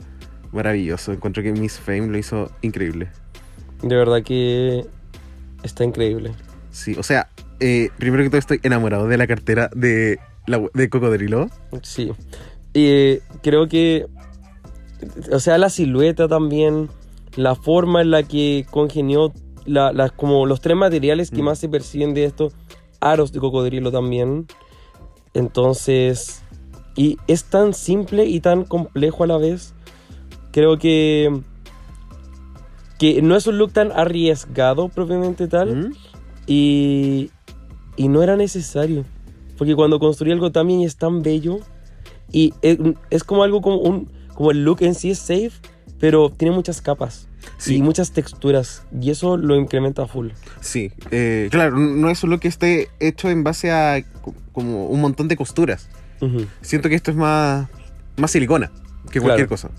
maravilloso. 0.52 1.12
Encuentro 1.12 1.42
que 1.42 1.52
Miss 1.54 1.80
Fame 1.80 2.08
lo 2.08 2.18
hizo 2.18 2.52
increíble. 2.62 3.10
De 3.82 3.96
verdad 3.96 4.22
que 4.24 4.86
está 5.64 5.84
increíble. 5.84 6.34
Sí, 6.72 6.96
o 6.98 7.04
sea, 7.04 7.30
eh, 7.60 7.90
primero 7.98 8.24
que 8.24 8.30
todo 8.30 8.40
estoy 8.40 8.60
enamorado 8.64 9.08
de 9.08 9.18
la 9.18 9.26
cartera 9.28 9.70
de, 9.76 10.20
la, 10.48 10.62
de 10.74 10.90
Cocodrilo. 10.90 11.50
Sí. 11.82 12.12
Y 12.74 12.86
eh, 12.88 13.22
creo 13.42 13.68
que. 13.68 14.08
O 15.32 15.40
sea, 15.40 15.58
la 15.58 15.70
silueta 15.70 16.28
también. 16.28 16.90
La 17.36 17.56
forma 17.56 18.02
en 18.02 18.12
la 18.12 18.24
que 18.24 18.66
congenió. 18.70 19.34
La, 19.66 20.10
como 20.10 20.46
los 20.46 20.60
tres 20.62 20.76
materiales 20.76 21.32
que 21.32 21.42
Mm. 21.42 21.46
más 21.46 21.60
se 21.60 21.70
perciben 21.70 22.14
de 22.14 22.26
esto. 22.26 22.52
Aros 23.00 23.32
de 23.32 23.40
cocodrilo 23.40 23.92
también. 23.92 24.48
Entonces. 25.34 26.42
Y 26.96 27.18
es 27.28 27.46
tan 27.46 27.74
simple 27.74 28.26
y 28.26 28.40
tan 28.40 28.66
complejo 28.66 29.24
a 29.24 29.28
la 29.28 29.38
vez. 29.38 29.74
Creo 30.52 30.78
que. 30.78 31.42
Que 33.00 33.22
no 33.22 33.36
es 33.36 33.48
un 33.48 33.58
look 33.58 33.74
tan 33.74 33.92
arriesgado 33.92 34.90
propiamente 34.90 35.48
tal. 35.48 35.76
¿Mm? 35.76 35.94
Y, 36.46 37.32
y 37.96 38.08
no 38.10 38.22
era 38.22 38.36
necesario. 38.36 39.06
Porque 39.64 39.76
cuando 39.76 39.98
construí 39.98 40.30
algo 40.34 40.52
también 40.52 40.82
es 40.82 40.98
tan 40.98 41.22
bello. 41.22 41.60
Y 42.34 42.54
es, 42.62 42.78
es 43.10 43.24
como 43.24 43.44
algo 43.44 43.62
como 43.62 43.78
un. 43.78 44.10
Como 44.34 44.52
el 44.52 44.66
look 44.66 44.80
en 44.82 44.94
sí 44.94 45.10
es 45.12 45.20
safe. 45.20 45.52
Pero 46.02 46.30
tiene 46.30 46.54
muchas 46.54 46.82
capas. 46.82 47.30
Sí. 47.58 47.78
Y 47.78 47.82
muchas 47.82 48.12
texturas. 48.12 48.84
Y 49.00 49.10
eso 49.10 49.38
lo 49.38 49.56
incrementa 49.56 50.06
full. 50.06 50.32
Sí, 50.60 50.92
eh, 51.12 51.48
claro, 51.50 51.78
no 51.78 52.10
es 52.10 52.20
solo 52.20 52.42
que 52.42 52.50
esté 52.50 52.90
hecho 53.00 53.30
en 53.30 53.46
base 53.46 53.72
a 53.72 54.04
co- 54.22 54.36
como 54.52 54.88
un 54.88 55.00
montón 55.00 55.30
de 55.30 55.38
costuras. 55.38 55.88
Ujú. 56.20 56.46
Siento 56.62 56.90
que 56.90 56.96
esto 56.96 57.12
es 57.12 57.16
más, 57.16 57.70
más 58.18 58.32
silicona 58.32 58.70
que 59.06 59.20
Claro. 59.20 59.24
cualquier 59.28 59.48
cosa. 59.48 59.70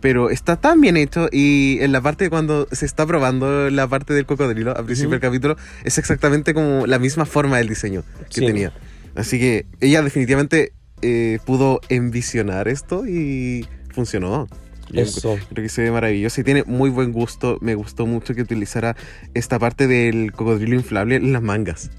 Pero 0.00 0.30
está 0.30 0.56
tan 0.56 0.80
bien 0.80 0.96
hecho 0.96 1.28
y 1.30 1.78
en 1.82 1.92
la 1.92 2.00
parte 2.00 2.24
de 2.24 2.30
cuando 2.30 2.66
se 2.72 2.84
está 2.86 3.06
probando 3.06 3.70
la 3.70 3.86
parte 3.86 4.12
del 4.14 4.24
cocodrilo 4.26 4.74
al 4.76 4.84
principio 4.86 5.08
Ujú. 5.08 5.12
del 5.12 5.20
capítulo 5.20 5.56
es 5.84 5.98
exactamente 5.98 6.54
como 6.54 6.86
la 6.86 6.98
misma 6.98 7.26
forma 7.26 7.58
del 7.58 7.68
diseño 7.68 8.02
que 8.30 8.40
Sí. 8.40 8.46
tenía. 8.46 8.72
Así 9.20 9.38
que 9.38 9.66
ella 9.80 10.02
definitivamente 10.02 10.72
eh, 11.02 11.38
pudo 11.44 11.80
envisionar 11.90 12.68
esto 12.68 13.06
y 13.06 13.66
funcionó. 13.92 14.48
Eso. 14.92 15.38
Creo 15.50 15.62
que 15.62 15.68
se 15.68 15.82
ve 15.82 15.90
maravilloso 15.92 16.40
y 16.40 16.44
tiene 16.44 16.64
muy 16.64 16.90
buen 16.90 17.12
gusto. 17.12 17.58
Me 17.60 17.74
gustó 17.74 18.06
mucho 18.06 18.34
que 18.34 18.42
utilizara 18.42 18.96
esta 19.34 19.58
parte 19.58 19.86
del 19.86 20.32
cocodrilo 20.32 20.74
inflable 20.74 21.16
en 21.16 21.32
las 21.32 21.42
mangas. 21.42 21.90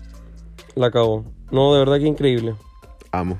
La 0.76 0.88
acabo. 0.88 1.32
No, 1.52 1.74
de 1.74 1.80
verdad 1.80 2.00
que 2.00 2.08
increíble. 2.08 2.56
Amo. 3.12 3.38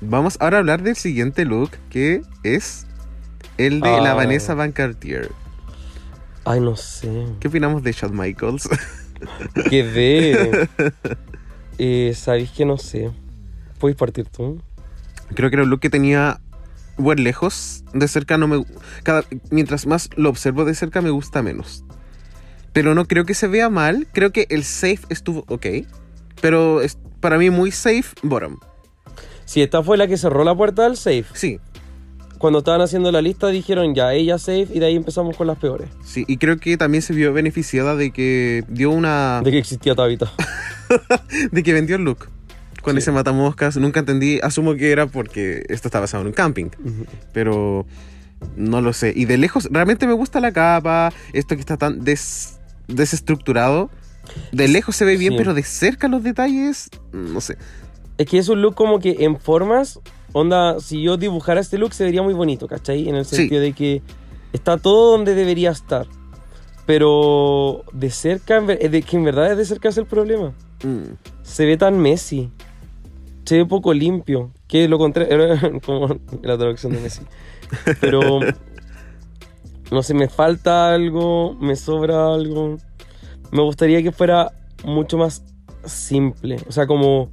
Vamos 0.00 0.36
ahora 0.40 0.56
a 0.56 0.60
hablar 0.60 0.82
del 0.82 0.96
siguiente 0.96 1.44
look 1.44 1.70
que 1.90 2.22
es 2.42 2.86
el 3.56 3.80
de 3.80 3.88
la 4.00 4.10
Ah. 4.12 4.14
Vanessa 4.14 4.54
Van 4.54 4.72
Cartier. 4.72 5.30
Ay, 6.44 6.60
no 6.60 6.74
sé. 6.76 7.26
¿Qué 7.38 7.48
opinamos 7.48 7.82
de 7.82 7.92
Shawn 7.92 8.16
Michaels? 8.16 8.68
Quedé. 9.70 10.68
eh, 11.82 12.14
¿Sabéis 12.14 12.50
que 12.50 12.66
no 12.66 12.76
sé? 12.76 13.10
¿Puedes 13.78 13.96
partir 13.96 14.26
tú? 14.26 14.60
Creo 15.34 15.48
que 15.48 15.56
era 15.56 15.62
un 15.62 15.70
look 15.70 15.80
que 15.80 15.88
tenía 15.88 16.40
buen 16.98 17.24
lejos. 17.24 17.84
De 17.94 18.06
cerca 18.06 18.36
no 18.36 18.48
me 18.48 18.64
cada 19.02 19.24
mientras 19.50 19.86
más 19.86 20.10
lo 20.14 20.28
observo 20.28 20.66
de 20.66 20.74
cerca 20.74 21.00
me 21.00 21.08
gusta 21.08 21.42
menos. 21.42 21.84
Pero 22.74 22.94
no 22.94 23.06
creo 23.06 23.24
que 23.24 23.32
se 23.32 23.48
vea 23.48 23.70
mal. 23.70 24.06
Creo 24.12 24.30
que 24.30 24.46
el 24.50 24.64
safe 24.64 25.00
estuvo 25.08 25.44
ok. 25.48 25.66
Pero 26.42 26.82
es 26.82 26.98
para 27.20 27.38
mí 27.38 27.48
muy 27.48 27.70
safe 27.70 28.14
bottom. 28.22 28.58
Si 29.46 29.62
esta 29.62 29.82
fue 29.82 29.96
la 29.96 30.06
que 30.06 30.18
cerró 30.18 30.44
la 30.44 30.54
puerta 30.54 30.82
del 30.82 30.98
safe. 30.98 31.24
Sí, 31.32 31.60
Cuando 32.40 32.60
estaban 32.60 32.80
haciendo 32.80 33.12
la 33.12 33.20
lista 33.20 33.48
dijeron 33.48 33.94
ya, 33.94 34.14
ella 34.14 34.38
safe 34.38 34.66
y 34.72 34.78
de 34.80 34.86
ahí 34.86 34.96
empezamos 34.96 35.36
con 35.36 35.46
las 35.46 35.58
peores. 35.58 35.88
sí. 36.02 36.24
Y 36.26 36.38
creo 36.38 36.56
que 36.56 36.76
también 36.76 37.02
se 37.02 37.12
vio 37.12 37.32
beneficiada 37.32 37.94
de 37.96 38.10
que 38.12 38.64
dio 38.66 38.90
una... 38.90 39.42
De 39.44 39.50
que 39.52 39.58
existía 39.58 39.94
Tabita. 39.94 40.32
de 41.52 41.62
que 41.62 41.72
vendió 41.74 41.96
el 41.96 42.02
look. 42.02 42.28
Con 42.82 42.94
Sí. 42.94 43.00
ese 43.00 43.12
matamoscas, 43.12 43.76
nunca 43.76 44.00
entendí, 44.00 44.40
asumo 44.42 44.74
que 44.74 44.90
era 44.90 45.06
porque 45.06 45.64
esto 45.68 45.88
está 45.88 46.00
basado 46.00 46.22
en 46.22 46.28
un 46.28 46.32
camping, 46.32 46.70
Ujú. 46.82 47.04
pero 47.34 47.86
No 48.56 48.80
lo 48.80 48.94
sé. 48.94 49.12
Y 49.14 49.26
de 49.26 49.36
lejos, 49.36 49.68
realmente 49.70 50.06
me 50.06 50.14
gusta 50.14 50.40
la 50.40 50.50
capa, 50.50 51.12
esto 51.34 51.54
que 51.56 51.60
está 51.60 51.76
tan 51.76 52.02
des- 52.02 52.58
desestructurado. 52.88 53.90
De 54.50 54.66
lejos 54.66 54.96
se 54.96 55.04
ve 55.04 55.18
bien, 55.18 55.32
Sí. 55.32 55.38
pero 55.38 55.52
de 55.52 55.62
cerca 55.62 56.08
los 56.08 56.22
detalles, 56.22 56.88
no 57.12 57.42
sé. 57.42 57.58
Es 58.16 58.26
que 58.26 58.38
es 58.38 58.48
un 58.48 58.62
look 58.62 58.74
como 58.74 58.98
que 58.98 59.16
en 59.20 59.38
formas, 59.38 60.00
onda, 60.32 60.78
si 60.80 61.02
yo 61.02 61.16
dibujara 61.16 61.60
este 61.60 61.78
look 61.78 61.92
se 61.94 62.04
vería 62.04 62.22
muy 62.22 62.34
bonito, 62.34 62.66
¿cachai? 62.68 63.08
En 63.08 63.14
el 63.16 63.24
Sí. 63.24 63.36
sentido 63.36 63.60
de 63.60 63.72
que 63.72 64.02
está 64.52 64.76
todo 64.78 65.12
donde 65.12 65.34
debería 65.34 65.70
estar. 65.70 66.06
Pero 66.86 67.84
de 67.92 68.10
cerca, 68.10 68.60
de 68.60 69.02
que 69.02 69.16
en 69.16 69.24
verdad 69.24 69.52
es 69.52 69.58
de 69.58 69.64
cerca 69.64 69.88
es 69.88 69.96
el 69.98 70.06
problema. 70.06 70.52
Mm. 70.82 71.14
Se 71.42 71.64
ve 71.66 71.76
tan 71.76 71.98
Messi. 71.98 72.50
Se 73.44 73.56
ve 73.58 73.66
poco 73.66 73.92
limpio. 73.92 74.50
Que 74.66 74.88
lo 74.88 74.98
contrario, 74.98 75.38
como 75.86 76.08
la 76.42 76.56
traducción 76.58 76.92
de 76.92 77.00
Messi. 77.00 77.22
Pero, 78.00 78.40
no 79.90 80.02
sé, 80.02 80.14
me 80.14 80.28
falta 80.28 80.92
algo, 80.94 81.54
me 81.60 81.76
sobra 81.76 82.32
algo. 82.34 82.76
Me 83.52 83.62
gustaría 83.62 84.02
que 84.02 84.12
fuera 84.12 84.52
mucho 84.84 85.18
más 85.18 85.42
simple. 85.84 86.56
O 86.68 86.72
sea, 86.72 86.86
como 86.86 87.30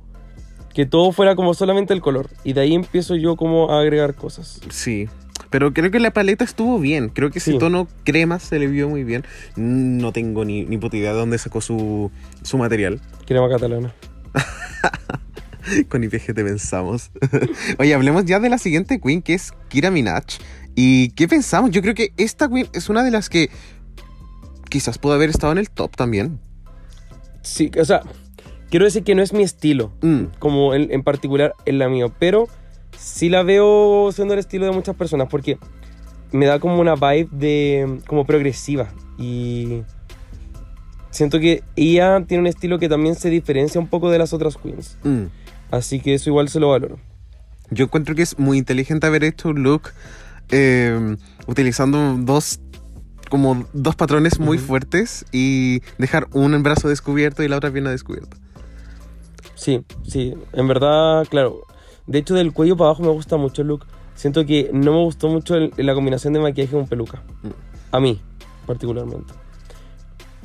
que 0.78 0.86
todo 0.86 1.12
fuera 1.12 1.36
como 1.36 1.56
solamente 1.56 1.96
el 1.96 2.02
color. 2.02 2.30
Y 2.44 2.54
de 2.54 2.62
ahí 2.62 2.76
empiezo 2.76 3.16
yo 3.16 3.36
como 3.36 3.72
a 3.72 3.82
agregar 3.82 4.14
cosas. 4.14 4.62
Sí. 4.70 5.10
Pero 5.50 5.74
creo 5.74 5.90
que 5.90 6.00
la 6.00 6.12
paleta 6.12 6.44
estuvo 6.44 6.78
bien. 6.78 7.10
Creo 7.10 7.32
que 7.32 7.40
ese 7.40 7.54
Sí. 7.54 7.58
tono 7.58 7.88
crema 8.04 8.38
se 8.38 8.60
le 8.60 8.68
vio 8.68 8.88
muy 8.88 9.04
bien. 9.04 9.24
No 9.56 10.12
tengo 10.12 10.46
ni, 10.46 10.66
ni 10.66 10.78
puta 10.78 10.96
idea 10.96 11.14
de 11.14 11.18
dónde 11.18 11.40
sacó 11.40 11.62
su, 11.62 12.12
su 12.44 12.60
material. 12.60 13.02
Crema 13.26 13.50
catalana. 13.50 13.92
Con 15.90 16.04
IPG 16.04 16.36
te 16.36 16.44
pensamos. 16.44 17.10
Oye, 17.80 17.96
hablemos 17.96 18.26
ya 18.26 18.40
de 18.40 18.50
la 18.50 18.60
siguiente 18.60 19.02
queen, 19.02 19.24
que 19.24 19.34
es 19.34 19.54
Kira 19.70 19.90
Minaj. 19.90 20.26
¿Y 20.76 21.10
qué 21.14 21.28
pensamos? 21.28 21.72
Yo 21.72 21.82
creo 21.82 21.96
que 21.96 22.14
esta 22.18 22.50
queen 22.50 22.68
es 22.74 22.88
una 22.88 23.04
de 23.04 23.10
las 23.10 23.30
que 23.30 23.50
quizás 24.70 25.00
pudo 25.00 25.14
haber 25.14 25.32
estado 25.32 25.54
en 25.54 25.58
el 25.58 25.72
top 25.72 25.96
también. 25.96 26.40
Sí, 27.42 27.72
o 27.80 27.84
sea, 27.86 28.02
quiero 28.70 28.86
decir 28.86 29.04
que 29.04 29.16
no 29.16 29.22
es 29.22 29.34
mi 29.34 29.44
estilo. 29.44 29.92
Mm, 30.02 30.24
como 30.40 30.74
en, 30.74 30.92
en 30.92 31.04
particular 31.04 31.54
en 31.66 31.80
la 31.80 31.90
mía, 31.90 32.08
pero 32.20 32.48
sí 32.98 33.30
la 33.30 33.44
veo 33.44 34.10
siendo 34.12 34.34
el 34.34 34.40
estilo 34.40 34.66
de 34.66 34.72
muchas 34.72 34.96
personas 34.96 35.28
porque 35.30 35.58
me 36.32 36.46
da 36.46 36.60
como 36.60 36.80
una 36.80 36.96
vibe 36.96 37.30
de 37.32 38.00
como 38.08 38.26
progresiva 38.26 38.90
y 39.18 39.84
siento 41.10 41.40
que 41.40 41.64
ella 41.76 42.24
tiene 42.28 42.42
un 42.42 42.48
estilo 42.48 42.80
que 42.80 42.90
también 42.90 43.16
se 43.16 43.30
diferencia 43.30 43.80
un 43.80 43.88
poco 43.88 44.10
de 44.10 44.20
las 44.20 44.34
otras 44.34 44.58
queens, 44.58 44.98
mm. 45.04 45.24
así 45.72 46.00
que 46.00 46.14
eso 46.14 46.30
igual 46.30 46.50
se 46.50 46.60
lo 46.60 46.70
valoro. 46.70 46.98
Yo 47.70 47.86
encuentro 47.86 48.16
que 48.16 48.22
es 48.22 48.38
muy 48.40 48.58
inteligente 48.58 49.08
haber 49.08 49.24
hecho 49.24 49.50
un 49.50 49.64
look 49.64 49.90
eh, 50.50 51.16
utilizando 51.48 52.16
dos 52.18 52.60
como 53.30 53.66
dos 53.74 53.96
patrones 53.96 54.40
muy 54.40 54.58
Ujú. 54.58 54.68
fuertes 54.68 55.26
y 55.34 55.82
dejar 55.98 56.28
un 56.32 56.64
brazo 56.64 56.88
descubierto 56.88 57.44
y 57.44 57.50
la 57.50 57.58
otra 57.58 57.72
pierna 57.72 57.92
descubierta. 57.92 58.38
Sí, 59.58 59.84
sí, 60.08 60.34
en 60.54 60.68
verdad, 60.68 61.26
claro. 61.30 61.62
De 62.06 62.20
hecho, 62.20 62.36
del 62.36 62.54
cuello 62.54 62.78
para 62.78 62.90
abajo 62.92 63.04
me 63.04 63.10
gusta 63.10 63.38
mucho 63.38 63.64
el 63.64 63.70
look. 63.70 63.86
Siento 64.16 64.46
que 64.46 64.70
no 64.72 64.94
me 64.94 65.04
gustó 65.04 65.28
mucho 65.30 65.56
el- 65.56 65.74
la 65.78 65.94
combinación 65.94 66.32
de 66.34 66.40
maquillaje 66.40 66.72
con 66.74 66.88
peluca. 66.88 67.22
Mm. 67.44 67.50
A 67.92 68.00
mí, 68.00 68.22
particularmente. 68.66 69.34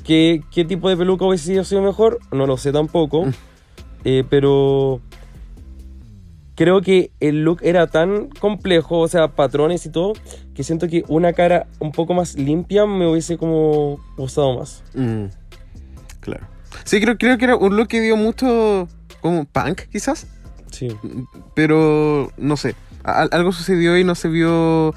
¿Qué, 0.04 0.42
qué 0.50 0.64
tipo 0.64 0.88
de 0.88 0.96
peluca 0.96 1.24
hubiese 1.26 1.62
sido 1.64 1.82
mejor? 1.82 2.18
No 2.32 2.46
lo 2.46 2.56
sé 2.56 2.72
tampoco. 2.72 3.26
Mm. 3.26 3.30
Eh, 4.04 4.24
pero 4.28 5.00
creo 6.54 6.80
que 6.80 7.10
el 7.20 7.44
look 7.44 7.60
era 7.62 7.86
tan 7.86 8.28
complejo, 8.28 8.98
o 9.00 9.08
sea, 9.08 9.28
patrones 9.28 9.86
y 9.86 9.90
todo, 9.90 10.14
que 10.54 10.64
siento 10.64 10.88
que 10.88 11.04
una 11.08 11.32
cara 11.32 11.66
un 11.78 11.92
poco 11.92 12.14
más 12.14 12.34
limpia 12.36 12.84
me 12.86 13.06
hubiese 13.06 13.36
como 13.38 14.00
gustado 14.16 14.58
más. 14.58 14.82
Mm, 14.94 15.26
claro. 16.20 16.46
Sí, 16.84 17.00
creo, 17.00 17.16
creo 17.16 17.38
que 17.38 17.44
era 17.44 17.56
un 17.56 17.76
look 17.76 17.88
que 17.88 18.00
dio 18.00 18.16
mucho 18.16 18.88
como 19.22 19.46
punk, 19.46 19.82
quizás. 19.90 20.26
Sí. 20.70 20.88
Pero 21.54 22.30
no 22.36 22.58
sé. 22.58 22.74
algo 23.04 23.52
sucedió 23.52 23.96
y 23.96 24.04
no 24.04 24.14
se 24.14 24.28
vio. 24.28 24.94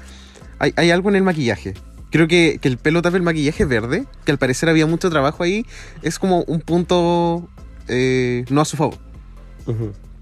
Hay, 0.58 0.74
hay 0.76 0.90
algo 0.90 1.08
en 1.08 1.16
el 1.16 1.22
maquillaje. 1.22 1.72
Creo 2.10 2.28
que, 2.28 2.58
que 2.60 2.68
el 2.68 2.76
pelo 2.76 3.00
tapa 3.02 3.16
el 3.16 3.22
maquillaje 3.22 3.64
verde, 3.64 4.04
que 4.24 4.32
al 4.32 4.38
parecer 4.38 4.68
había 4.68 4.86
mucho 4.86 5.08
trabajo 5.10 5.42
ahí, 5.42 5.64
es 6.02 6.18
como 6.18 6.42
un 6.44 6.60
punto 6.60 7.48
eh, 7.88 8.44
no 8.50 8.60
a 8.60 8.64
su 8.64 8.76
favor. 8.76 8.98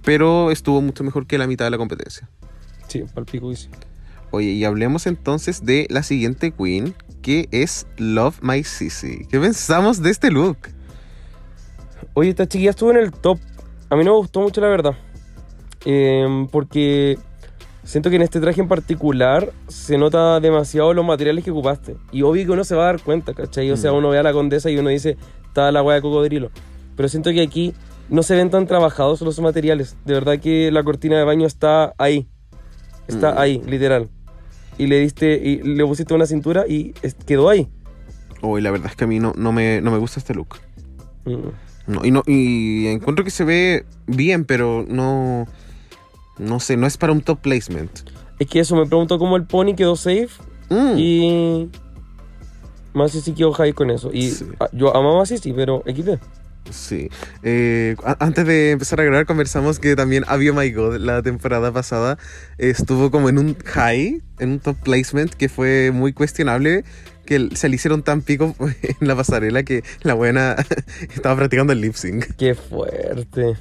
Pero 0.02 0.50
estuvo 0.50 0.80
mucho 0.80 1.04
mejor 1.04 1.26
que 1.26 1.38
la 1.38 1.46
mitad 1.46 1.64
de 1.64 1.70
la 1.70 1.78
competencia. 1.78 2.28
Sí, 2.88 3.04
palpico 3.14 3.54
sí. 3.54 3.68
Oye, 4.30 4.50
y 4.50 4.64
hablemos 4.64 5.06
entonces 5.06 5.64
de 5.64 5.86
la 5.90 6.02
siguiente 6.02 6.50
queen, 6.50 6.94
que 7.22 7.48
es 7.52 7.86
Love 7.96 8.40
My 8.42 8.64
Sissy. 8.64 9.26
¿Qué 9.30 9.38
pensamos 9.38 10.02
de 10.02 10.10
este 10.10 10.30
look? 10.30 10.58
Oye, 12.14 12.30
esta 12.30 12.46
chiquilla 12.46 12.70
estuvo 12.70 12.90
en 12.90 12.98
el 12.98 13.12
top. 13.12 13.38
A 13.94 13.96
mí 13.96 14.02
no 14.02 14.11
me 14.11 14.16
gustó 14.18 14.40
mucho, 14.40 14.61
la 14.61 14.66
verdad. 14.66 14.94
Em, 15.85 16.48
porque 16.48 17.16
siento 17.85 18.11
que 18.11 18.16
en 18.16 18.22
este 18.22 18.40
traje 18.40 18.61
en 18.61 18.66
particular 18.66 19.52
se 19.68 19.96
nota 19.98 20.40
demasiado 20.40 20.92
los 20.94 21.04
materiales 21.04 21.44
que 21.44 21.52
ocupaste. 21.52 21.96
Y 22.11 22.22
obvio 22.22 22.44
que 22.44 22.50
uno 22.50 22.64
se 22.64 22.74
va 22.74 22.83
a 22.83 22.87
dar 22.87 23.00
cuenta, 23.00 23.35
¿cachai? 23.35 23.70
O 23.70 23.76
sea, 23.76 23.92
Mm. 23.92 23.96
uno 23.96 24.09
ve 24.09 24.18
a 24.18 24.24
la 24.24 24.33
condesa 24.33 24.68
y 24.68 24.76
uno 24.78 24.88
dice, 24.90 25.16
está 25.46 25.70
la 25.70 25.80
hueá 25.85 25.94
de 25.94 26.02
cocodrilo. 26.02 26.50
Pero 26.96 27.09
siento 27.09 27.30
que 27.30 27.40
aquí 27.40 27.72
no 28.09 28.24
se 28.24 28.35
ven 28.35 28.50
tan 28.50 28.66
trabajados 28.66 29.20
los 29.20 29.38
materiales. 29.38 29.96
De 30.04 30.14
verdad 30.14 30.40
que 30.40 30.72
la 30.72 30.83
cortina 30.83 31.16
de 31.16 31.22
baño 31.24 31.46
está 31.46 31.94
ahí. 31.96 32.26
Está 33.07 33.35
Mm. 33.35 33.38
ahí, 33.38 33.62
literal. 33.64 34.09
Y 34.76 34.88
le 34.88 34.98
diste, 34.98 35.35
y 35.37 35.62
le 35.62 35.87
pusiste 35.87 36.14
una 36.14 36.26
cintura 36.26 36.64
y 36.66 36.94
quedó 37.26 37.48
ahí. 37.48 37.68
Hoy 38.42 38.61
la 38.61 38.72
verdad 38.72 38.88
es 38.90 38.96
que 38.96 39.04
a 39.04 39.07
mí 39.07 39.20
no, 39.20 39.33
no, 39.37 39.52
me, 39.52 39.80
no 39.80 39.92
me 39.92 39.98
gusta 39.98 40.18
este 40.18 40.35
look. 40.35 40.57
Mm. 41.26 41.50
No, 41.87 42.05
y, 42.05 42.11
no, 42.11 42.23
y 42.27 42.87
encuentro 42.87 43.25
que 43.25 43.31
se 43.31 43.44
ve 43.44 43.85
bien, 44.07 44.44
pero 44.44 44.85
no. 44.88 45.47
No 46.38 46.59
sé, 46.61 46.77
no 46.77 46.87
es 46.87 46.97
para 46.97 47.12
un 47.12 47.20
top 47.20 47.40
placement. 47.40 47.90
Es 48.38 48.49
que 48.49 48.59
eso, 48.61 48.75
me 48.75 48.87
pregunto 48.87 49.18
cómo 49.18 49.37
el 49.37 49.44
pony 49.44 49.75
quedó 49.77 49.94
safe 49.97 50.29
Mm, 50.70 50.94
Y. 50.99 51.70
Más 52.94 53.12
sí 53.12 53.33
quedó 53.33 53.53
high 53.53 53.73
con 53.73 53.90
eso. 53.90 54.11
Y 54.12 54.31
Sí. 54.31 54.47
ah, 54.61 54.68
yo 54.73 54.97
amaba 54.97 55.23
a 55.23 55.27
sí, 55.27 55.38
pero 55.55 55.83
XD. 55.87 56.18
Sí. 56.70 57.09
Eh, 57.42 57.97
a- 58.05 58.16
antes 58.25 58.47
de 58.47 58.70
empezar 58.70 59.01
a 59.01 59.05
grabar, 59.05 59.27
conversamos 59.27 59.79
que 59.79 59.94
también 59.97 60.25
Avio 60.29 60.55
My 60.55 60.70
God, 60.73 60.97
la 60.97 61.20
temporada 61.23 61.70
pasada, 61.73 62.18
estuvo 62.57 63.11
como 63.11 63.29
en 63.29 63.38
un 63.38 63.57
high, 63.64 64.23
en 64.38 64.51
un 64.53 64.59
top 64.61 64.77
placement 64.83 65.35
que 65.35 65.49
fue 65.49 65.90
muy 65.92 66.12
cuestionable. 66.12 66.85
Que 67.26 67.48
se 67.54 67.68
le 67.68 67.76
hicieron 67.76 68.02
tan 68.02 68.20
pico 68.22 68.54
en 68.82 69.08
la 69.08 69.16
pasarela 69.16 69.62
que 69.62 69.82
la 70.02 70.14
buena 70.14 70.56
estaba 71.14 71.37
practicando 71.37 71.72
el 71.72 71.80
lip 71.80 71.94
sync. 71.94 72.34
Qué 72.37 72.54
fuerte. 72.54 73.54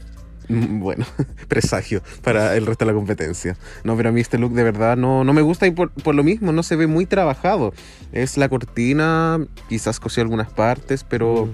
Mm, 0.49 0.79
Bueno, 0.81 1.05
presagio 1.47 2.01
para 2.21 2.55
el 2.57 2.65
resto 2.65 2.85
de 2.85 2.91
la 2.91 2.95
competencia. 2.97 3.55
No, 3.85 3.95
pero 3.95 4.09
a 4.09 4.11
mí 4.11 4.19
este 4.21 4.37
look 4.37 4.53
de 4.53 4.63
verdad 4.63 4.97
no, 4.97 5.23
no 5.23 5.31
me 5.33 5.41
gusta 5.41 5.65
y 5.67 5.71
por, 5.71 5.91
por 5.91 6.15
lo 6.15 6.23
mismo 6.23 6.51
no 6.51 6.63
se 6.63 6.75
ve 6.75 6.87
muy 6.87 7.05
trabajado. 7.05 7.73
Es 8.11 8.37
la 8.37 8.49
cortina, 8.49 9.39
quizás 9.69 9.99
cosió 10.01 10.21
algunas 10.21 10.51
partes, 10.51 11.05
pero 11.05 11.47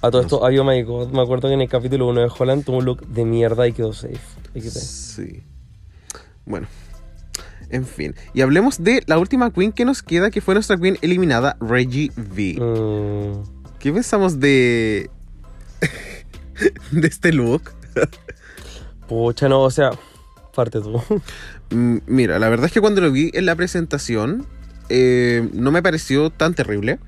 A 0.00 0.10
todo 0.10 0.22
esto, 0.22 0.46
ay, 0.46 0.58
oh 0.58 0.64
my 0.64 0.82
god. 0.82 1.10
Me 1.12 1.20
acuerdo 1.20 1.48
que 1.48 1.54
en 1.54 1.60
el 1.60 1.68
capítulo 1.68 2.08
1 2.08 2.22
de 2.22 2.30
Holland 2.38 2.64
tuvo 2.64 2.78
un 2.78 2.84
look 2.86 3.06
de 3.06 3.24
mierda 3.26 3.68
y 3.68 3.72
quedó 3.72 3.92
safe. 3.92 4.18
Sí. 4.70 5.42
Bueno, 6.46 6.66
en 7.74 7.86
fin. 7.86 8.14
Y 8.32 8.40
hablemos 8.40 8.82
de 8.82 9.02
la 9.06 9.18
última 9.18 9.50
queen 9.52 9.72
que 9.72 9.84
nos 9.84 10.02
queda, 10.02 10.30
que 10.30 10.40
fue 10.40 10.54
nuestra 10.54 10.76
queen 10.76 10.96
eliminada, 11.02 11.56
Reggie 11.60 12.10
V. 12.16 12.54
Mm, 12.60 13.42
¿Qué 13.78 13.92
pensamos 13.92 14.40
de... 14.40 15.10
de 16.92 17.08
este 17.08 17.32
look? 17.32 17.72
pucha, 19.08 19.48
no, 19.48 19.62
o 19.62 19.70
sea, 19.70 19.90
parte 20.54 20.80
tú. 20.80 21.02
Mm, 21.70 21.98
Mira, 22.06 22.38
la 22.38 22.48
verdad 22.48 22.66
es 22.66 22.72
que 22.72 22.80
cuando 22.80 23.00
lo 23.00 23.10
vi 23.10 23.30
en 23.34 23.46
la 23.46 23.56
presentación 23.56 24.46
eh, 24.88 25.48
no 25.52 25.70
me 25.72 25.82
pareció 25.82 26.30
tan 26.30 26.54
terrible. 26.54 26.98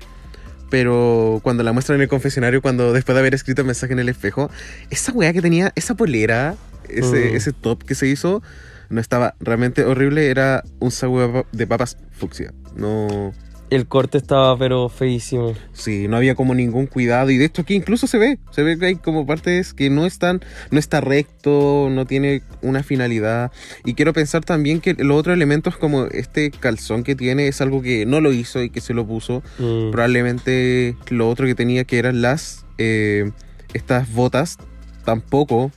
Pero 0.69 1.39
cuando 1.43 1.63
la 1.63 1.71
muestran 1.71 1.95
en 1.95 2.01
el 2.01 2.07
confesionario, 2.09 2.61
cuando 2.61 2.91
después 2.91 3.13
de 3.15 3.21
haber 3.21 3.33
escrito 3.33 3.61
el 3.61 3.67
mensaje 3.67 3.93
en 3.93 3.99
el 3.99 4.09
espejo, 4.09 4.49
esa 4.89 5.13
weá 5.13 5.31
que 5.31 5.41
tenía, 5.41 5.71
esa 5.75 5.95
polera, 5.95 6.55
ese, 6.89 7.31
Mm. 7.31 7.35
ese 7.35 7.53
top 7.53 7.83
que 7.83 7.95
se 7.95 8.07
hizo, 8.07 8.41
no 8.89 9.01
estaba 9.01 9.35
realmente 9.39 9.83
horrible, 9.83 10.29
era 10.29 10.63
un 10.79 10.91
sándwich 10.91 11.45
de 11.51 11.67
papas 11.67 11.97
fucsia. 12.11 12.53
No, 12.75 13.33
El 13.69 13.85
corte 13.87 14.17
estaba, 14.17 14.57
pero 14.57 14.87
feísimo. 14.87 15.53
sí, 15.73 16.07
no 16.07 16.15
había 16.17 16.35
como 16.35 16.55
ningún 16.55 16.85
cuidado. 16.87 17.29
Y 17.31 17.37
de 17.37 17.45
esto 17.45 17.63
aquí 17.63 17.73
incluso 17.75 18.07
se 18.07 18.17
ve, 18.17 18.39
se 18.51 18.63
ve 18.63 18.77
que 18.79 18.85
hay 18.85 18.95
como 18.95 19.25
partes 19.25 19.73
que 19.73 19.89
no 19.89 20.05
están, 20.05 20.39
no 20.71 20.79
está 20.79 21.01
recto, 21.01 21.89
no 21.91 22.05
tiene 22.05 22.43
una 22.61 22.81
finalidad. 22.83 23.51
Y 23.83 23.93
quiero 23.95 24.13
pensar 24.13 24.45
también 24.45 24.79
que 24.79 24.93
los 24.93 25.17
otros 25.19 25.33
elementos 25.33 25.75
como 25.75 26.05
este 26.05 26.49
calzón 26.51 27.03
que 27.03 27.15
tiene 27.15 27.47
es 27.49 27.59
algo 27.59 27.81
que 27.81 28.05
no 28.05 28.21
lo 28.21 28.31
hizo 28.31 28.63
y 28.63 28.69
que 28.69 28.79
se 28.79 28.93
lo 28.93 29.05
puso. 29.05 29.43
Mm, 29.59 29.91
Probablemente 29.91 30.95
lo 31.09 31.27
otro 31.29 31.45
que 31.45 31.55
tenía 31.55 31.83
que 31.83 31.97
eran 31.99 32.21
las, 32.21 32.65
eh, 32.77 33.31
estas 33.73 34.13
botas, 34.13 34.57
tampoco, 35.03 35.71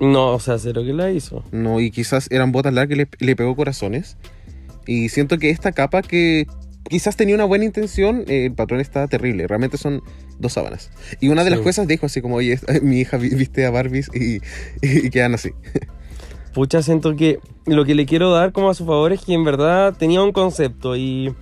No, 0.00 0.32
o 0.32 0.40
sea, 0.40 0.58
cero 0.58 0.82
que 0.84 0.92
la 0.92 1.10
hizo. 1.10 1.44
no, 1.52 1.78
y 1.80 1.90
quizás 1.90 2.28
eran 2.30 2.52
botas 2.52 2.72
largas 2.72 2.96
que 2.96 3.04
le, 3.04 3.08
le 3.26 3.36
pegó 3.36 3.54
corazones. 3.54 4.16
Y 4.86 5.10
siento 5.10 5.38
que 5.38 5.50
esta 5.50 5.72
capa 5.72 6.02
que 6.02 6.46
quizás 6.88 7.16
tenía 7.16 7.34
una 7.34 7.44
buena 7.44 7.66
intención, 7.66 8.24
eh, 8.26 8.46
el 8.46 8.54
patrón 8.54 8.80
está 8.80 9.06
terrible. 9.08 9.46
Realmente 9.46 9.76
son 9.76 10.02
dos 10.38 10.54
sábanas. 10.54 10.90
Y 11.20 11.28
una 11.28 11.44
de 11.44 11.50
Sí. 11.50 11.56
las 11.56 11.64
cosas 11.64 11.86
dijo 11.86 12.06
así 12.06 12.22
como, 12.22 12.36
oye, 12.36 12.58
mi 12.82 13.00
hija 13.00 13.18
vi- 13.18 13.34
viste 13.34 13.66
a 13.66 13.70
Barbies 13.70 14.10
y, 14.14 14.40
y 14.82 15.10
quedan 15.10 15.34
así. 15.34 15.50
Pucha, 16.54 16.82
siento 16.82 17.14
que 17.14 17.38
lo 17.66 17.84
que 17.84 17.94
le 17.94 18.06
quiero 18.06 18.32
dar 18.32 18.52
como 18.52 18.70
a 18.70 18.74
su 18.74 18.84
favor 18.84 19.12
es 19.12 19.20
que 19.20 19.34
en 19.34 19.44
verdad 19.44 19.94
tenía 19.96 20.20
un 20.22 20.32
concepto 20.32 20.96
y, 20.96 21.32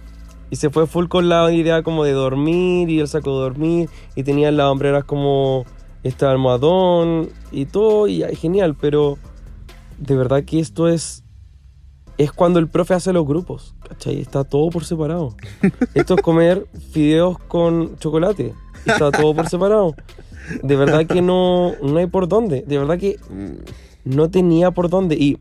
y 0.51 0.57
se 0.57 0.69
fue 0.69 0.87
full 0.87 1.07
con 1.07 1.31
la 1.31 1.51
idea 1.51 1.83
como 1.83 2.05
de 2.05 2.13
dormir 2.13 2.91
y 2.91 2.99
el 3.01 3.09
saco 3.09 3.31
de 3.39 3.43
dormir 3.45 3.89
y 4.17 4.25
tenía 4.25 4.51
las 4.51 4.67
hombreras 4.67 5.05
como 5.05 5.65
este 6.09 6.27
almohadón 6.27 7.31
y 7.51 7.67
todo 7.67 8.09
y 8.09 8.23
genial, 8.37 8.75
pero 8.75 9.19
de 9.99 10.17
verdad 10.17 10.45
que 10.45 10.61
esto 10.61 10.89
es 10.89 11.25
es 12.19 12.33
cuando 12.33 12.59
el 12.59 12.69
profe 12.69 12.95
hace 12.95 13.13
los 13.13 13.25
grupos, 13.25 13.77
¿cachai? 13.89 14.21
Está 14.21 14.43
todo 14.43 14.71
por 14.71 14.85
separado. 14.85 15.37
Esto 15.95 16.17
es 16.17 16.23
comer 16.23 16.67
fideos 16.91 17.39
con 17.39 17.97
chocolate. 17.99 18.55
Está 18.85 19.13
todo 19.13 19.35
por 19.35 19.49
separado. 19.49 19.95
De 20.65 20.75
verdad 20.75 21.07
que 21.07 21.23
no, 21.23 21.75
no 21.81 21.99
hay 21.99 22.07
por 22.09 22.27
dónde. 22.27 22.63
De 22.67 22.77
verdad 22.77 22.99
que 22.99 23.21
no 24.05 24.31
tenía 24.31 24.73
por 24.73 24.91
dónde. 24.91 25.15
Y 25.15 25.39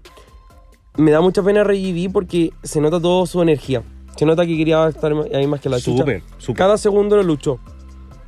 me 0.97 1.09
da 1.09 1.19
mucha 1.19 1.41
pena 1.41 1.63
Reggie 1.63 2.11
porque 2.11 2.51
se 2.61 2.79
nota 2.79 3.01
todo 3.01 3.25
su 3.25 3.41
energía. 3.41 3.81
Se 4.15 4.25
nota 4.25 4.45
que 4.45 4.55
quería 4.55 4.87
estar 4.87 5.11
ahí 5.33 5.47
más 5.47 5.59
que 5.59 5.69
la 5.69 5.79
chucha. 5.79 5.99
Súper, 5.99 6.23
súper. 6.37 6.57
Cada 6.57 6.77
segundo 6.77 7.15
lo 7.15 7.23
luchó. 7.23 7.59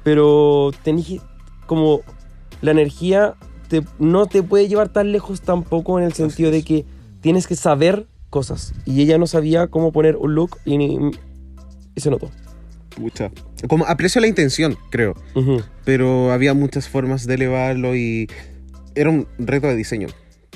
Pero 0.03 0.71
tenés 0.83 1.21
como 1.67 2.01
la 2.61 2.71
energía 2.71 3.35
te- 3.67 3.83
no 3.99 4.25
te 4.25 4.43
puede 4.43 4.67
llevar 4.67 4.89
tan 4.89 5.11
lejos 5.11 5.41
tampoco 5.41 5.99
en 5.99 6.05
el 6.05 6.13
sentido 6.13 6.51
de 6.51 6.63
que 6.63 6.85
tienes 7.21 7.47
que 7.47 7.55
saber 7.55 8.07
cosas. 8.29 8.73
Y 8.85 9.01
ella 9.01 9.17
no 9.17 9.27
sabía 9.27 9.67
cómo 9.67 9.91
poner 9.91 10.15
un 10.15 10.35
look 10.35 10.57
y, 10.65 10.77
ni- 10.77 11.11
y 11.95 12.01
se 12.01 12.09
notó. 12.09 12.29
Pucha. 12.95 13.31
Como 13.67 13.85
aprecio 13.85 14.19
la 14.21 14.27
intención, 14.27 14.77
creo. 14.89 15.15
Ujú. 15.35 15.61
Pero 15.85 16.31
había 16.31 16.53
muchas 16.53 16.89
formas 16.89 17.25
de 17.27 17.35
elevarlo 17.35 17.95
y 17.95 18.27
era 18.95 19.09
un 19.09 19.27
reto 19.37 19.67
de 19.67 19.75
diseño, 19.75 20.07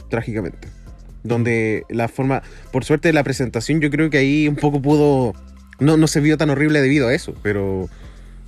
trágicamente. 0.10 0.68
Donde 1.24 1.84
la 1.89 2.08
forma, 2.10 2.41
por 2.72 2.84
suerte 2.84 3.08
de 3.10 3.14
la 3.14 3.24
presentación, 3.24 3.80
yo 3.80 3.89
creo 3.89 4.10
que 4.10 4.18
ahí 4.18 4.47
un 4.47 4.56
poco 4.58 4.82
pudo, 4.82 5.34
no, 5.80 5.95
no 5.95 6.08
se 6.08 6.20
vio 6.20 6.38
tan 6.38 6.49
horrible 6.49 6.82
debido 6.82 7.08
a 7.08 7.14
eso, 7.14 7.34
pero 7.41 7.88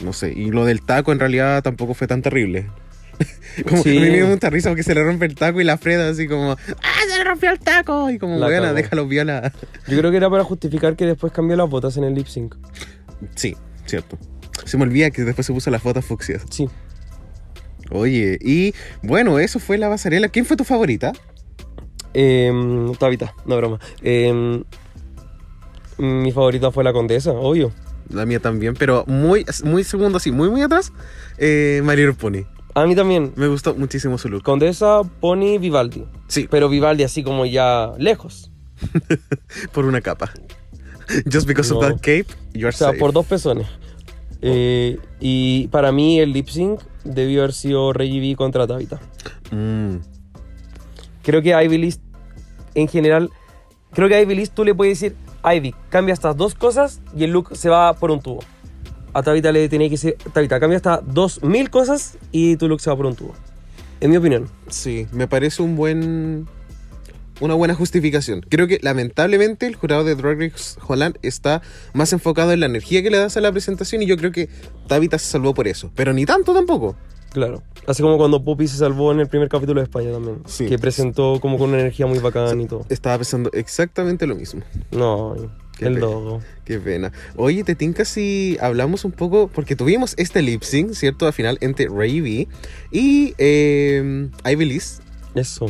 no 0.04 0.12
sé. 0.12 0.34
Y 0.34 0.52
lo 0.52 0.66
del 0.66 0.82
taco 0.82 1.12
en 1.14 1.20
realidad 1.20 1.64
tampoco 1.64 1.94
fue 1.94 2.08
tan 2.08 2.22
terrible. 2.22 2.70
como 3.70 3.84
Sí. 3.84 3.90
mí 3.90 4.00
me 4.00 4.10
dio 4.10 4.28
mucha 4.28 4.50
risa 4.50 4.70
porque 4.70 4.84
se 4.84 4.94
le 4.96 5.04
rompe 5.04 5.26
el 5.26 5.36
taco 5.36 5.62
y 5.62 5.64
la 5.64 5.78
Freda 5.78 6.10
así 6.10 6.28
como, 6.28 6.52
¡ah, 6.52 7.00
se 7.10 7.18
le 7.18 7.24
rompió 7.24 7.52
el 7.52 7.60
taco! 7.60 8.10
Y 8.10 8.18
como, 8.18 8.40
cagó. 8.40 8.74
déjalo 8.74 9.08
viola. 9.08 9.52
Yo 9.88 9.98
creo 9.98 10.12
que 10.12 10.18
era 10.18 10.30
para 10.30 10.44
justificar 10.44 10.96
que 10.96 11.06
después 11.06 11.32
cambió 11.34 11.56
las 11.56 11.70
botas 11.70 11.98
en 11.98 12.04
el 12.04 12.14
lip 12.14 12.28
sync. 12.28 12.56
Sí, 13.36 13.56
cierto. 13.86 14.18
Se 14.66 14.78
me 14.78 14.84
olvida 14.84 15.12
que 15.12 15.24
después 15.24 15.46
se 15.46 15.54
puso 15.54 15.70
las 15.70 15.82
fotos 15.82 16.06
fucsias. 16.06 16.44
Sí. 16.50 16.70
Oye, 17.92 18.38
y 18.42 18.74
bueno, 19.04 19.38
eso 19.40 19.60
fue 19.60 19.78
la 19.78 19.90
pasarela. 19.90 20.28
¿Quién 20.30 20.46
fue 20.46 20.58
tu 20.58 20.64
favorita? 20.64 21.14
Eh, 22.14 22.52
Tabita, 22.98 23.34
no 23.46 23.58
broma. 23.58 23.80
Eh, 24.02 24.64
mi 25.98 26.32
favorita 26.32 26.72
fue 26.72 26.84
la 26.84 26.94
condesa, 26.94 27.32
obvio. 27.32 27.72
La 28.10 28.26
mía 28.26 28.40
también, 28.40 28.76
pero 28.76 29.04
muy, 29.08 29.46
muy 29.64 29.84
segundo 29.84 30.18
así, 30.18 30.32
muy, 30.32 30.50
muy 30.50 30.62
atrás. 30.62 30.92
Eh, 31.38 31.82
Little 31.84 32.14
Pony. 32.14 32.44
A 32.76 32.86
mí 32.86 32.96
también. 32.96 33.34
Me 33.36 33.48
gustó 33.48 33.74
muchísimo 33.74 34.18
su 34.18 34.30
look. 34.30 34.44
Condesa, 34.44 35.02
Pony, 35.22 35.58
Vivaldi. 35.60 36.06
Sí, 36.28 36.48
Pero 36.50 36.70
Vivaldi 36.70 37.04
así 37.04 37.24
como 37.24 37.46
ya 37.46 37.94
lejos. 37.98 38.52
por 39.72 39.86
una 39.86 40.02
capa. 40.02 40.32
Just 41.32 41.48
because 41.48 41.70
No. 41.72 41.80
of 41.80 41.86
that 41.88 41.96
cape, 41.98 42.26
you 42.54 42.68
are 42.68 42.70
O 42.70 42.78
sea, 42.78 42.88
safe. 42.88 43.00
por 43.00 43.14
dos 43.14 43.26
pezones. 43.26 43.68
Eh, 44.42 45.00
y 45.20 45.68
para 45.70 45.92
mí 45.92 46.20
el 46.20 46.34
lip 46.34 46.50
sync 46.50 46.82
debió 47.04 47.42
haber 47.42 47.54
sido 47.54 47.94
Reggie 47.94 48.20
V 48.20 48.36
contra 48.36 48.68
Tabita. 48.68 49.00
Mm, 49.52 49.98
Creo 51.24 51.42
que 51.42 51.50
Ivy 51.64 51.78
List, 51.80 52.02
en 52.76 52.88
general, 52.88 53.32
creo 53.94 54.08
que 54.08 54.16
a 54.16 54.22
Ivy 54.22 54.36
List 54.36 54.54
tú 54.54 54.64
le 54.64 54.76
puedes 54.76 55.00
decir, 55.00 55.16
Ivy, 55.44 55.74
cambia 55.90 56.14
estas 56.14 56.36
dos 56.38 56.54
cosas 56.54 57.02
y 57.16 57.24
el 57.24 57.32
look 57.32 57.56
se 57.56 57.70
va 57.70 57.94
por 57.94 58.12
un 58.12 58.20
tubo. 58.22 58.42
A 59.16 59.24
Tabita 59.24 59.54
le 59.54 59.70
tenía 59.70 59.88
que 59.88 59.94
decir, 59.94 60.18
Tabita, 60.34 60.60
cambia 60.60 60.82
dos 61.06 61.42
mil 61.42 61.70
cosas 61.70 62.18
y 62.34 62.58
tu 62.58 62.68
look 62.68 62.82
se 62.82 62.90
va 62.90 62.98
por 62.98 63.06
un 63.06 63.16
tubo. 63.16 63.34
En 64.02 64.12
mi 64.12 64.18
opinión. 64.18 64.50
sí, 64.68 65.08
me 65.14 65.26
parece 65.26 65.64
un 65.64 65.78
buen. 65.78 66.48
Una 67.40 67.54
buena 67.54 67.76
justificación. 67.76 68.42
Creo 68.42 68.68
que 68.68 68.78
lamentablemente 68.82 69.68
el 69.68 69.76
jurado 69.76 70.04
de 70.04 70.16
Drag 70.16 70.38
Race 70.38 70.78
Holland 70.86 71.18
está 71.22 71.62
más 71.94 72.12
enfocado 72.12 72.52
en 72.52 72.60
la 72.60 72.66
energía 72.66 73.02
que 73.04 73.10
le 73.10 73.18
das 73.18 73.38
a 73.38 73.42
la 73.42 73.54
presentación 73.54 74.04
y 74.04 74.06
yo 74.06 74.18
creo 74.18 74.34
que 74.34 74.50
Tabitha 74.88 75.18
se 75.18 75.28
salvó 75.28 75.54
por 75.54 75.70
eso. 75.70 75.92
Pero 75.96 76.12
ni 76.12 76.26
tanto 76.26 76.54
tampoco. 76.54 76.98
Claro. 77.32 77.64
Así 77.88 78.02
como 78.02 78.18
cuando 78.18 78.44
Poppy 78.44 78.68
se 78.68 78.78
salvó 78.78 79.14
en 79.14 79.22
el 79.22 79.28
primer 79.28 79.48
capítulo 79.48 79.80
de 79.80 79.86
España 79.86 80.12
también. 80.12 80.42
Sí. 80.46 80.66
Que 80.66 80.78
presentó 80.78 81.40
como 81.40 81.58
con 81.58 81.70
una 81.70 81.80
energía 81.80 82.06
muy 82.06 82.20
bacán 82.20 82.60
y 82.60 82.68
todo. 82.68 82.86
Estaba 82.90 83.18
pensando 83.18 83.50
exactamente 83.54 84.28
lo 84.28 84.36
mismo. 84.36 84.62
No, 84.92 85.36
Qué 85.78 85.86
el 85.86 85.96
pena. 85.96 86.06
logo. 86.06 86.42
Qué 86.64 86.80
pena. 86.80 87.12
Oye, 87.36 87.64
te 87.64 87.76
tinca 87.76 88.06
si 88.06 88.58
hablamos 88.62 89.06
un 89.06 89.12
poco, 89.12 89.48
porque 89.48 89.76
tuvimos 89.76 90.14
este 90.18 90.42
lip 90.42 90.64
sync, 90.64 90.94
¿cierto? 90.94 91.28
Al 91.28 91.34
final 91.34 91.58
entre 91.62 91.88
Ray 91.88 92.22
B 92.22 92.48
y 92.92 93.34
eh, 93.38 94.30
Ivy 94.46 94.66
Liz. 94.66 95.00
Eso. 95.36 95.68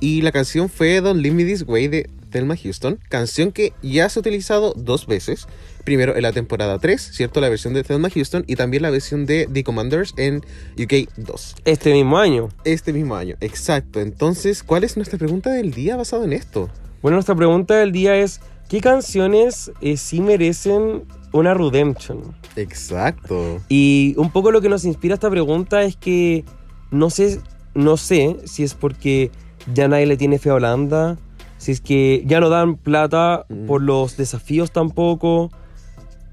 Y 0.00 0.22
la 0.22 0.32
canción 0.32 0.68
fue 0.68 1.00
Don't 1.00 1.20
Leave 1.20 1.36
Me 1.36 1.44
This 1.44 1.64
Way 1.66 1.88
de 1.88 2.10
Thelma 2.30 2.56
Houston. 2.56 3.00
Canción 3.08 3.52
que 3.52 3.72
ya 3.82 4.08
se 4.08 4.18
ha 4.18 4.20
utilizado 4.20 4.74
dos 4.76 5.06
veces. 5.06 5.46
Primero 5.84 6.14
en 6.16 6.22
la 6.22 6.32
temporada 6.32 6.78
3, 6.78 7.00
¿cierto? 7.00 7.40
La 7.40 7.48
versión 7.48 7.72
de 7.72 7.82
Thelma 7.82 8.10
Houston 8.10 8.44
y 8.46 8.56
también 8.56 8.82
la 8.82 8.90
versión 8.90 9.24
de 9.26 9.48
The 9.50 9.64
Commanders 9.64 10.12
en 10.18 10.42
UK 10.78 11.08
2. 11.16 11.56
Este 11.64 11.92
mismo 11.92 12.18
año. 12.18 12.50
Este 12.64 12.92
mismo 12.92 13.16
año, 13.16 13.36
exacto. 13.40 14.00
Entonces, 14.00 14.62
¿cuál 14.62 14.84
es 14.84 14.96
nuestra 14.96 15.18
pregunta 15.18 15.50
del 15.50 15.72
día 15.72 15.96
basado 15.96 16.24
en 16.24 16.34
esto? 16.34 16.68
Bueno, 17.00 17.16
nuestra 17.16 17.34
pregunta 17.34 17.76
del 17.76 17.92
día 17.92 18.16
es, 18.16 18.40
¿qué 18.68 18.80
canciones 18.80 19.72
eh, 19.80 19.96
sí 19.96 20.20
merecen 20.20 21.04
una 21.32 21.54
redemption? 21.54 22.34
Exacto. 22.56 23.60
Y 23.68 24.14
un 24.16 24.30
poco 24.30 24.50
lo 24.50 24.60
que 24.60 24.68
nos 24.68 24.84
inspira 24.84 25.14
esta 25.14 25.30
pregunta 25.30 25.82
es 25.82 25.96
que 25.96 26.44
no 26.90 27.10
sé, 27.10 27.40
no 27.74 27.96
sé 27.96 28.36
si 28.44 28.62
es 28.62 28.74
porque 28.74 29.30
ya 29.74 29.88
nadie 29.88 30.06
le 30.06 30.16
tiene 30.16 30.38
fe 30.38 30.50
a 30.50 30.54
Holanda, 30.54 31.18
si 31.58 31.72
es 31.72 31.80
que 31.80 32.22
ya 32.26 32.40
no 32.40 32.48
dan 32.48 32.76
plata 32.76 33.44
Mm. 33.48 33.66
por 33.66 33.82
los 33.82 34.16
desafíos 34.16 34.70
tampoco, 34.72 35.50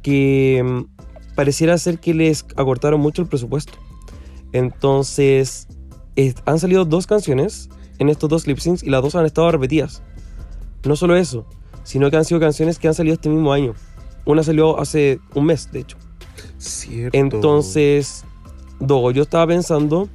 que 0.01 0.63
mm, 0.63 1.33
pareciera 1.35 1.77
ser 1.77 1.99
que 1.99 2.13
les 2.13 2.45
acortaron 2.55 2.99
mucho 3.01 3.21
el 3.21 3.27
presupuesto. 3.27 3.73
Entonces, 4.53 5.67
han 6.45 6.59
salido 6.59 6.85
dos 6.85 7.07
canciones 7.07 7.69
en 7.99 8.09
estos 8.09 8.29
dos 8.29 8.47
lip 8.47 8.57
syncs 8.59 8.83
y 8.83 8.89
las 8.89 9.01
dos 9.01 9.15
han 9.15 9.25
estado 9.25 9.51
repetidas. 9.51 10.01
No 10.85 10.95
solo 10.95 11.15
eso, 11.17 11.45
sino 11.85 12.11
que 12.11 12.17
han 12.17 12.25
sido 12.25 12.41
canciones 12.41 12.77
que 12.77 12.89
han 12.89 12.93
salido 12.93 13.13
este 13.13 13.29
mismo 13.29 13.53
año. 13.53 13.73
Una 14.25 14.43
salió 14.43 14.77
hace 14.79 15.19
un 15.33 15.45
mes, 15.45 15.71
de 15.71 15.79
hecho. 15.79 15.97
Cierto. 16.57 17.17
Entonces, 17.17 18.25
Dogo, 18.79 19.11
yo 19.11 19.21
estaba 19.23 19.47
pensando 19.47 20.09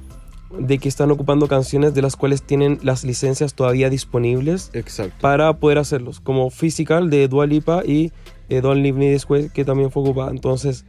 de 0.57 0.77
que 0.77 0.89
están 0.89 1.09
ocupando 1.11 1.47
canciones 1.47 1.93
de 1.93 2.01
las 2.01 2.15
cuales 2.17 2.43
tienen 2.43 2.77
las 2.83 3.03
licencias 3.05 3.53
todavía 3.53 3.89
disponibles 3.89 4.69
Exacto. 4.73 5.15
para 5.21 5.57
poder 5.57 5.77
hacerlos, 5.77 6.19
como 6.19 6.49
Physical 6.49 7.09
de 7.09 7.27
Dua 7.29 7.45
Lipa 7.45 7.83
y 7.85 8.11
eh, 8.49 8.59
Don't 8.59 8.81
Leave 8.81 8.99
Me 8.99 9.13
This 9.13 9.29
Way, 9.29 9.49
que 9.53 9.63
también 9.63 9.91
fue 9.91 10.03
ocupada. 10.03 10.29
Entonces, 10.29 10.85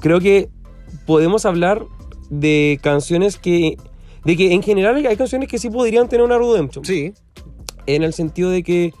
creo 0.00 0.20
que 0.20 0.50
podemos 1.06 1.46
hablar 1.46 1.86
de 2.30 2.80
canciones 2.82 3.36
que, 3.38 3.76
de 4.24 4.36
que 4.36 4.52
en 4.52 4.62
general 4.62 5.06
hay 5.06 5.16
canciones 5.16 5.48
que 5.48 5.58
sí 5.58 5.70
podrían 5.70 6.08
tener 6.08 6.24
una 6.24 6.36
redemption, 6.36 6.84
Sí, 6.84 7.14
en 7.86 8.02
el 8.02 8.12
sentido 8.12 8.50
de 8.50 8.62
que 8.62 8.92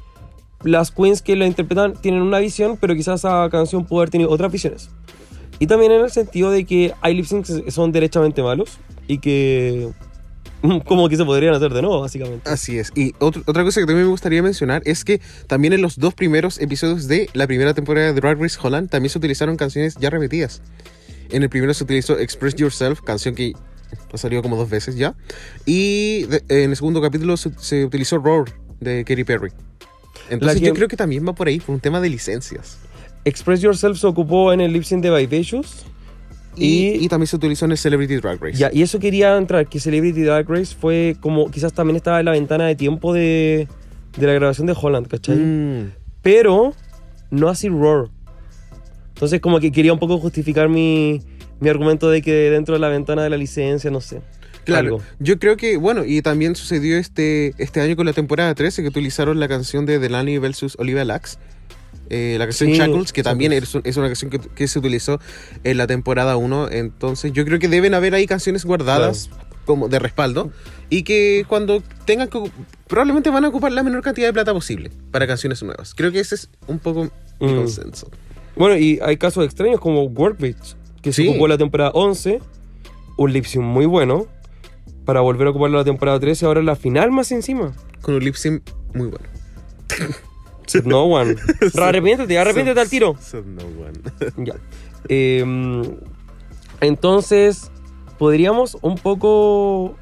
las 0.64 0.90
queens 0.90 1.22
que 1.22 1.36
la 1.36 1.46
interpretan 1.46 1.94
tienen 1.94 2.22
una 2.22 2.38
visión, 2.38 2.76
pero 2.80 2.94
quizás 2.94 3.20
esa 3.20 3.48
canción 3.50 3.84
puede 3.84 4.02
haber 4.02 4.10
tenido 4.10 4.30
otras 4.30 4.50
visiones. 4.50 4.90
Y 5.58 5.66
también 5.66 5.92
en 5.92 6.00
el 6.00 6.10
sentido 6.10 6.50
de 6.50 6.64
que 6.64 6.92
hay 7.00 7.14
lip 7.14 7.26
syncs 7.26 7.62
que 7.64 7.70
son 7.70 7.92
derechamente 7.92 8.42
malos 8.42 8.78
y 9.06 9.18
que 9.18 9.92
como 10.86 11.08
que 11.08 11.16
se 11.16 11.24
podrían 11.24 11.54
hacer 11.54 11.72
de 11.72 11.82
nuevo, 11.82 12.00
básicamente. 12.00 12.48
Así 12.48 12.78
es. 12.78 12.92
Y 12.94 13.14
otra 13.18 13.64
cosa 13.64 13.80
que 13.80 13.86
también 13.86 14.06
me 14.06 14.10
gustaría 14.10 14.42
mencionar 14.42 14.82
es 14.84 15.04
que 15.04 15.20
también 15.46 15.72
en 15.72 15.82
los 15.82 15.98
dos 15.98 16.14
primeros 16.14 16.60
episodios 16.60 17.08
de 17.08 17.28
la 17.32 17.46
primera 17.46 17.74
temporada 17.74 18.12
de 18.12 18.20
Drag 18.20 18.40
Race 18.40 18.58
Holland 18.60 18.90
también 18.90 19.10
se 19.10 19.18
utilizaron 19.18 19.56
canciones 19.56 19.96
ya 20.00 20.10
repetidas. 20.10 20.62
En 21.30 21.42
el 21.42 21.48
primero 21.48 21.72
se 21.74 21.84
utilizó 21.84 22.18
Express 22.18 22.54
Yourself, 22.54 23.00
canción 23.00 23.34
que 23.34 23.54
ha 24.12 24.18
salido 24.18 24.42
como 24.42 24.56
dos 24.56 24.70
veces 24.70 24.96
ya. 24.96 25.14
Y 25.66 26.26
en 26.48 26.70
el 26.70 26.76
segundo 26.76 27.00
capítulo 27.00 27.36
se, 27.36 27.50
se 27.58 27.84
utilizó 27.84 28.18
Roar 28.18 28.44
de 28.80 29.04
Katy 29.04 29.24
Perry. 29.24 29.50
Entonces 30.30 30.60
yo 30.60 30.72
creo 30.74 30.88
que 30.88 30.96
también 30.96 31.26
va 31.26 31.34
por 31.34 31.48
ahí, 31.48 31.60
por 31.60 31.74
un 31.74 31.80
tema 31.80 32.00
de 32.00 32.08
licencias. 32.08 32.78
Express 33.24 33.60
Yourself 33.60 33.98
se 33.98 34.06
ocupó 34.06 34.52
en 34.52 34.60
el 34.60 34.72
lip 34.72 34.82
sync 34.84 35.02
de 35.02 35.10
Vivacious. 35.10 35.84
Y, 36.56 36.88
Y- 36.90 37.04
y 37.04 37.08
también 37.08 37.26
se 37.28 37.36
utilizó 37.36 37.64
en 37.64 37.70
el 37.72 37.78
Celebrity 37.78 38.16
Drag 38.16 38.38
Race. 38.42 38.58
Ya, 38.58 38.70
y 38.72 38.82
eso 38.82 38.98
quería 38.98 39.36
entrar, 39.38 39.66
que 39.68 39.80
Celebrity 39.80 40.22
Drag 40.22 40.46
Race 40.48 40.74
fue 40.78 41.16
como, 41.20 41.50
quizás 41.50 41.72
también 41.72 41.96
estaba 41.96 42.18
en 42.20 42.26
la 42.26 42.32
ventana 42.32 42.66
de 42.66 42.74
tiempo 42.76 43.14
de, 43.14 43.68
de 44.18 44.26
la 44.26 44.34
grabación 44.34 44.66
de 44.66 44.74
Holland, 44.78 45.06
¿cachai? 45.08 45.36
Mm, 45.36 45.92
Pero 46.20 46.74
no 47.30 47.48
así 47.48 47.68
Roar. 47.70 48.08
Entonces 49.14 49.40
como 49.40 49.60
que 49.60 49.72
quería 49.72 49.92
un 49.92 49.98
poco 49.98 50.18
justificar 50.18 50.68
mi, 50.68 51.22
mi 51.60 51.68
argumento 51.68 52.10
de 52.10 52.20
que 52.22 52.32
dentro 52.50 52.74
de 52.74 52.80
la 52.80 52.88
ventana 52.88 53.22
de 53.22 53.30
la 53.30 53.36
licencia, 53.36 53.90
no 53.90 54.00
sé. 54.00 54.20
Claro, 54.64 54.86
algo. 54.96 55.02
yo 55.18 55.38
creo 55.38 55.56
que, 55.56 55.76
bueno, 55.76 56.04
y 56.04 56.22
también 56.22 56.54
sucedió 56.56 56.96
este, 56.98 57.54
este 57.58 57.80
año 57.80 57.96
con 57.96 58.06
la 58.06 58.12
temporada 58.12 58.54
13 58.54 58.82
que 58.82 58.88
utilizaron 58.88 59.40
la 59.40 59.48
canción 59.48 59.86
de 59.86 59.98
Delaney 59.98 60.38
versus 60.38 60.76
Olivia 60.78 61.04
Lax. 61.04 61.38
eh, 62.10 62.36
la 62.38 62.44
canción 62.46 62.70
Sí, 62.70 62.76
Shackles, 62.78 63.12
que 63.12 63.22
también 63.22 63.52
es, 63.52 63.74
es 63.84 63.96
una 63.96 64.06
canción 64.08 64.30
que, 64.30 64.38
que 64.38 64.68
se 64.68 64.78
utilizó 64.78 65.18
en 65.64 65.78
la 65.78 65.86
temporada 65.86 66.36
1. 66.36 66.70
Entonces, 66.70 67.32
yo 67.32 67.44
creo 67.46 67.58
que 67.58 67.68
deben 67.68 67.94
haber 67.94 68.14
ahí 68.14 68.26
canciones 68.26 68.64
guardadas 68.66 69.30
como 69.64 69.88
de 69.88 69.98
respaldo 69.98 70.50
y 70.90 71.04
que 71.04 71.44
cuando 71.48 71.82
tengan 72.04 72.28
que. 72.28 72.50
Probablemente 72.86 73.30
van 73.30 73.44
a 73.46 73.48
ocupar 73.48 73.72
la 73.72 73.82
menor 73.82 74.02
cantidad 74.02 74.26
de 74.26 74.32
plata 74.34 74.52
posible 74.52 74.90
para 75.10 75.26
canciones 75.26 75.62
nuevas. 75.62 75.94
Creo 75.94 76.12
que 76.12 76.20
ese 76.20 76.34
es 76.34 76.50
un 76.66 76.78
poco 76.78 77.08
mi 77.40 77.52
Mm. 77.52 77.56
consenso. 77.56 78.10
Bueno, 78.56 78.76
y 78.76 78.98
hay 79.02 79.16
casos 79.16 79.44
extraños 79.46 79.80
como 79.80 80.02
Workbeats, 80.04 80.76
que 81.00 81.12
se 81.14 81.22
Sí. 81.22 81.28
ocupó 81.28 81.48
la 81.48 81.56
temporada 81.56 81.92
11, 81.94 82.40
un 83.16 83.32
lip 83.32 83.46
sync 83.46 83.62
muy 83.64 83.86
bueno, 83.86 84.26
para 85.04 85.20
volver 85.20 85.46
a 85.46 85.50
ocuparlo 85.50 85.78
la 85.78 85.84
temporada 85.84 86.20
13, 86.20 86.46
ahora 86.46 86.62
la 86.62 86.76
final 86.76 87.10
más 87.10 87.32
encima. 87.32 87.72
Con 88.00 88.14
un 88.14 88.24
lip 88.24 88.34
sync 88.34 88.62
muy 88.94 89.08
bueno. 89.08 89.26
No 90.84 91.04
one. 91.04 91.36
arrepiéntete, 91.78 92.38
arrepiéntete 92.38 92.80
al 92.80 92.88
tiro. 92.88 93.16
So 93.20 93.42
no 93.42 93.62
one. 93.62 94.00
Ya. 94.46 94.54
Em, 95.08 95.82
entonces, 96.80 97.70
podríamos 98.18 98.78
un 98.80 98.96
poco 98.96 99.96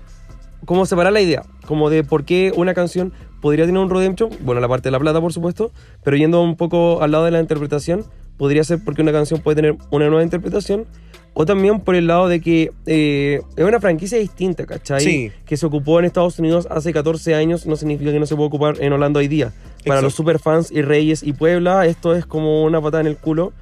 como 0.66 0.86
separar 0.86 1.12
la 1.12 1.20
idea, 1.20 1.42
como 1.66 1.90
de 1.90 2.04
por 2.04 2.24
qué 2.24 2.52
una 2.54 2.74
canción 2.74 3.12
podría 3.40 3.66
tener 3.66 3.80
un 3.80 3.90
redemption, 3.90 4.30
bueno, 4.40 4.60
la 4.60 4.68
parte 4.68 4.88
de 4.88 4.92
la 4.92 5.00
plata, 5.00 5.20
por 5.20 5.32
supuesto, 5.32 5.72
pero 6.04 6.16
yendo 6.16 6.42
un 6.42 6.56
poco 6.56 7.02
al 7.02 7.10
lado 7.10 7.24
de 7.24 7.30
la 7.30 7.40
interpretación, 7.40 8.04
podría 8.36 8.62
ser 8.64 8.84
porque 8.84 9.02
una 9.02 9.12
canción 9.12 9.40
puede 9.40 9.56
tener 9.56 9.76
una 9.90 10.08
nueva 10.08 10.22
interpretación, 10.22 10.86
o 11.32 11.46
también 11.46 11.80
por 11.80 11.94
el 11.94 12.06
lado 12.06 12.28
de 12.28 12.40
que 12.40 12.72
eh, 12.86 13.40
es 13.56 13.64
una 13.64 13.80
franquicia 13.80 14.18
distinta, 14.18 14.66
¿cachai? 14.66 15.00
Sí. 15.00 15.32
Que 15.46 15.56
se 15.56 15.64
ocupó 15.66 15.98
en 15.98 16.04
Estados 16.04 16.38
Unidos 16.38 16.66
hace 16.70 16.92
14 16.92 17.34
años, 17.34 17.66
no 17.66 17.76
significa 17.76 18.12
que 18.12 18.18
no 18.18 18.26
se 18.26 18.34
pueda 18.36 18.48
ocupar 18.48 18.76
en 18.80 18.92
Holanda 18.92 19.20
hoy 19.20 19.28
día. 19.28 19.46
Para 19.50 19.76
Exacto. 19.78 20.02
los 20.02 20.14
superfans 20.14 20.70
y 20.70 20.82
Reyes 20.82 21.22
y 21.22 21.32
Puebla, 21.32 21.86
esto 21.86 22.14
es 22.14 22.26
como 22.26 22.64
una 22.64 22.80
patada 22.80 23.02
en 23.02 23.06
el 23.06 23.16
culo. 23.16 23.52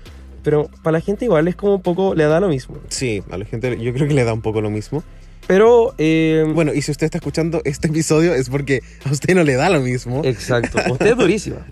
Pero 0.42 0.68
para 0.82 0.98
la 0.98 1.00
gente 1.00 1.24
igual 1.26 1.46
es 1.48 1.56
como 1.56 1.74
un 1.74 1.82
poco, 1.82 2.14
le 2.14 2.24
da 2.24 2.40
lo 2.40 2.48
mismo. 2.48 2.78
Sí, 2.88 3.22
a 3.30 3.36
la 3.36 3.44
gente 3.44 3.76
yo 3.80 3.92
creo 3.92 4.08
que 4.08 4.14
le 4.14 4.24
da 4.24 4.32
un 4.32 4.40
poco 4.40 4.60
lo 4.60 4.70
mismo. 4.70 5.02
Pero, 5.46 5.94
eh, 5.98 6.44
Bueno, 6.54 6.72
y 6.74 6.82
si 6.82 6.90
usted 6.90 7.06
está 7.06 7.18
escuchando 7.18 7.60
este 7.64 7.88
episodio 7.88 8.34
es 8.34 8.48
porque 8.50 8.80
a 9.04 9.10
usted 9.10 9.34
no 9.34 9.44
le 9.44 9.54
da 9.54 9.68
lo 9.70 9.80
mismo. 9.80 10.22
exacto, 10.24 10.78
usted 10.92 11.06
es 11.08 11.16
durísima. 11.16 11.66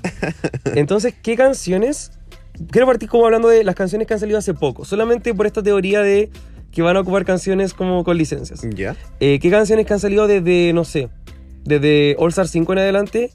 Entonces, 0.74 1.14
¿qué 1.22 1.36
canciones? 1.36 2.10
Quiero 2.70 2.86
partir 2.86 3.08
como 3.08 3.24
hablando 3.26 3.48
de 3.48 3.64
las 3.64 3.74
canciones 3.74 4.06
que 4.06 4.14
han 4.14 4.20
salido 4.20 4.38
hace 4.38 4.54
poco, 4.54 4.84
solamente 4.84 5.34
por 5.34 5.46
esta 5.46 5.62
teoría 5.62 6.00
de 6.00 6.30
que 6.72 6.82
van 6.82 6.96
a 6.96 7.00
ocupar 7.00 7.24
canciones 7.24 7.72
como 7.74 8.04
con 8.04 8.16
licencias. 8.18 8.62
¿Ya? 8.74 8.96
Eh, 9.20 9.38
¿Qué 9.40 9.50
canciones 9.50 9.86
que 9.86 9.92
han 9.94 10.00
salido 10.00 10.26
desde, 10.26 10.72
no 10.72 10.84
sé, 10.84 11.08
desde 11.64 12.16
All 12.18 12.28
Star 12.30 12.48
5 12.48 12.72
en 12.74 12.78
adelante 12.80 13.30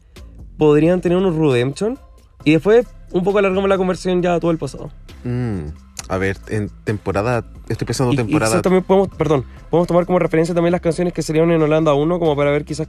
podrían 0.57 1.01
tener 1.01 1.17
un 1.17 1.39
Redemption? 1.39 1.97
Y 2.43 2.53
después 2.53 2.85
un 3.11 3.23
poco 3.23 3.39
alargamos 3.39 3.69
la 3.69 3.77
conversión 3.77 4.21
ya 4.21 4.35
a 4.35 4.39
todo 4.39 4.51
el 4.51 4.57
pasado. 4.57 4.89
Mm, 5.23 5.65
a 6.09 6.17
ver, 6.17 6.37
en 6.49 6.69
temporada. 6.83 7.45
Estoy 7.69 7.85
pensando 7.85 8.11
Y- 8.11 8.15
y 8.15 8.17
temporada. 8.17 8.51
quizás 8.51 8.61
también 8.63 8.83
podemos, 8.83 9.09
perdón, 9.09 9.45
podemos 9.69 9.87
tomar 9.87 10.05
como 10.05 10.17
referencia 10.19 10.53
también 10.55 10.71
las 10.71 10.81
canciones 10.81 11.13
que 11.13 11.21
salieron 11.21 11.51
en 11.51 11.61
Holanda 11.61 11.93
1 11.93 12.19
como 12.19 12.35
para 12.35 12.51
ver 12.51 12.65
quizás 12.65 12.87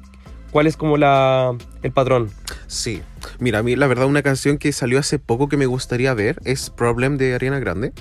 cuál 0.53 0.69
es 0.69 0.77
como 0.77 0.97
la, 0.97 1.57
el 1.83 1.91
patrón. 1.91 2.31
Sí. 2.69 3.03
Mira, 3.41 3.59
a 3.59 3.63
mí 3.65 3.75
la 3.75 3.89
verdad 3.89 4.07
una 4.07 4.23
canción 4.23 4.57
que 4.59 4.73
salió 4.73 5.01
hace 5.01 5.19
poco 5.19 5.49
que 5.49 5.57
me 5.57 5.67
gustaría 5.67 6.15
ver 6.15 6.37
es 6.45 6.71
Problem 6.71 7.17
de 7.19 7.35
Ariana 7.35 7.59
Grande. 7.59 7.93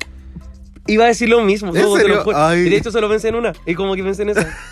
Iba 0.87 1.05
a 1.05 1.07
decir 1.07 1.29
lo 1.29 1.41
mismo. 1.41 1.75
¿En 1.75 1.91
serio? 1.97 2.23
Ay. 2.35 2.69
De 2.69 2.75
hecho 2.77 2.91
solo 2.91 3.09
pensé 3.09 3.29
en 3.29 3.35
una. 3.35 3.53
Y 3.65 3.73
como 3.75 3.95
que 3.95 4.03
pensé 4.03 4.21
en 4.21 4.29
esa. 4.29 4.47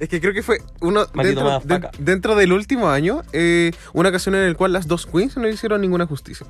Es 0.00 0.08
que 0.08 0.20
creo 0.22 0.32
que 0.32 0.42
fue 0.42 0.58
uno 0.80 1.04
dentro, 1.12 1.60
de- 1.64 1.88
dentro 1.98 2.34
del 2.34 2.52
último 2.54 2.88
año, 2.88 3.22
eh, 3.34 3.72
una 3.92 4.10
canción 4.10 4.34
en 4.36 4.48
la 4.48 4.54
cual 4.54 4.72
las 4.72 4.86
dos 4.88 5.04
queens 5.06 5.36
no 5.36 5.46
hicieron 5.46 5.82
ninguna 5.82 6.06
justicia. 6.06 6.46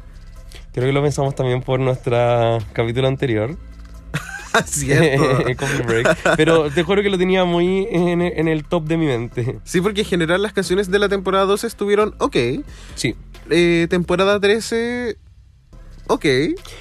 Creo 0.72 0.86
que 0.86 0.92
lo 0.92 1.02
pensamos 1.02 1.34
también 1.34 1.60
por 1.60 1.80
nuestra 1.80 2.58
capítulo 2.72 3.08
anterior. 3.08 3.56
Cierto. 4.66 5.48
en 5.48 5.56
Coffee 5.56 5.82
Break. 5.86 6.18
Pero 6.36 6.70
te 6.70 6.82
juro 6.82 7.02
que 7.02 7.10
lo 7.10 7.18
tenía 7.18 7.44
muy 7.44 7.86
en, 7.90 8.20
en 8.22 8.48
el 8.48 8.64
top 8.64 8.84
de 8.84 8.96
mi 8.96 9.06
mente. 9.06 9.58
sí, 9.64 9.80
porque 9.80 10.02
en 10.02 10.06
general 10.06 10.42
las 10.42 10.52
canciones 10.52 10.90
de 10.90 10.98
la 10.98 11.08
temporada 11.08 11.44
12 11.46 11.66
estuvieron 11.66 12.14
ok. 12.18 12.36
Sí. 12.94 13.14
Eh, 13.50 13.86
temporada 13.90 14.38
13, 14.40 15.16
ok. 16.06 16.24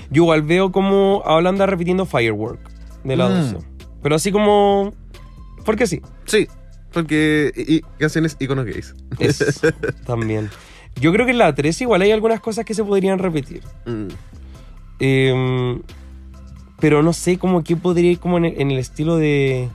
Yo 0.09 0.23
igual 0.23 0.41
veo 0.43 0.71
como 0.71 1.17
Holanda 1.19 1.65
repitiendo 1.65 2.05
Firework 2.05 2.59
de 3.03 3.15
la 3.15 3.29
Mm. 3.29 3.53
12. 3.53 3.65
Pero 4.03 4.15
así 4.15 4.31
como. 4.31 4.93
Porque 5.65 5.87
sí. 5.87 6.01
Sí, 6.25 6.47
porque. 6.93 7.51
Y, 7.55 7.81
canciones 7.99 8.35
iconos 8.39 8.65
gays. 8.65 8.95
Es 9.19 9.61
también. 10.05 10.49
Yo 10.99 11.11
creo 11.13 11.25
que 11.25 11.31
en 11.31 11.37
la 11.37 11.53
13 11.55 11.85
igual 11.85 12.01
hay 12.01 12.11
algunas 12.11 12.39
cosas 12.41 12.65
que 12.65 12.73
se 12.73 12.83
podrían 12.83 13.17
repetir. 13.19 13.63
Mm. 13.85 14.07
Em, 14.99 15.81
pero 16.81 17.01
no 17.03 17.13
sé 17.13 17.37
cómo 17.37 17.63
qué 17.63 17.77
podría 17.77 18.11
ir 18.11 18.19
como 18.19 18.37
en 18.37 18.45
el, 18.45 18.59
en 18.61 18.71
el 18.71 18.79
estilo 18.79 19.15
de. 19.15 19.69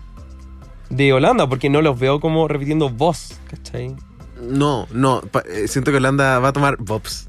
de 0.90 1.12
Holanda, 1.14 1.48
porque 1.48 1.70
no 1.70 1.80
los 1.80 1.98
veo 1.98 2.20
como 2.20 2.46
repitiendo 2.48 2.90
voz, 2.90 3.38
¿cachai? 3.48 3.94
No, 4.42 4.86
no. 4.92 5.22
eh, 5.48 5.66
siento 5.68 5.90
que 5.92 5.96
Holanda 5.96 6.38
va 6.40 6.48
a 6.48 6.52
tomar 6.52 6.76
bops. 6.78 7.28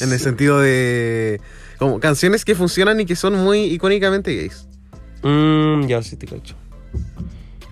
En 0.00 0.12
el 0.12 0.18
sentido 0.18 0.60
de. 0.60 1.40
Como 1.78 2.00
canciones 2.00 2.44
que 2.44 2.54
funcionan 2.54 3.00
y 3.00 3.04
que 3.06 3.16
son 3.16 3.34
muy 3.44 3.60
icónicamente 3.64 4.34
gays. 4.34 4.66
Mm, 5.22 5.86
ya 5.86 6.02
sí 6.02 6.16
te 6.16 6.26
cacho. 6.26 6.54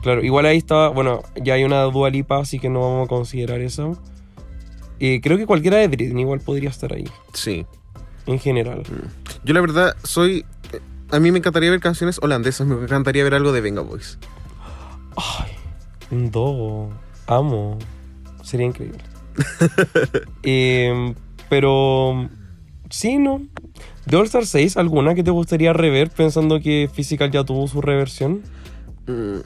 Claro, 0.03 0.23
igual 0.23 0.47
ahí 0.47 0.59
está, 0.59 0.89
bueno, 0.89 1.23
ya 1.43 1.55
hay 1.55 1.65
una 1.65 1.83
Dua 1.83 2.11
Lipa, 2.11 2.39
así 2.39 2.59
que 2.61 2.69
no 2.69 2.81
vamos 2.81 3.07
a 3.07 3.09
considerar 3.09 3.61
eso. 3.61 4.01
Eh, 5.01 5.21
creo 5.21 5.37
que 5.37 5.47
cualquiera 5.47 5.79
de 5.79 5.89
Britney 5.89 6.23
igual 6.23 6.41
podría 6.41 6.71
estar 6.71 6.93
ahí, 6.93 7.09
Sí. 7.33 7.67
en 8.27 8.39
general. 8.39 8.83
Yo 9.45 9.53
la 9.53 9.61
verdad 9.61 9.97
soy... 10.05 10.45
A 11.11 11.21
mí 11.21 11.31
me 11.31 11.39
encantaría 11.39 11.71
ver 11.71 11.81
canciones 11.81 12.19
holandesas, 12.21 12.67
me 12.67 12.75
encantaría 12.83 13.23
ver 13.25 13.35
algo 13.35 13.53
de 13.53 13.61
Venga 13.61 13.81
Boys. 13.83 14.19
Ay, 15.17 15.53
un 16.11 16.31
dogo. 16.31 16.91
Amo. 17.27 17.79
Sería 18.43 18.67
increíble. 18.67 19.03
Em, 20.43 21.15
pero. 21.49 22.29
Sí, 22.91 23.19
¿no? 23.19 23.43
¿De 24.07 24.17
All 24.17 24.27
Star 24.27 24.47
6 24.47 24.77
alguna 24.77 25.15
que 25.15 25.25
te 25.25 25.31
gustaría 25.33 25.73
rever 25.73 26.11
pensando 26.11 26.61
que 26.61 26.89
Physical 26.93 27.31
ya 27.33 27.45
tuvo 27.45 27.67
su 27.67 27.81
reversión? 27.81 28.43
Mm, 29.07 29.41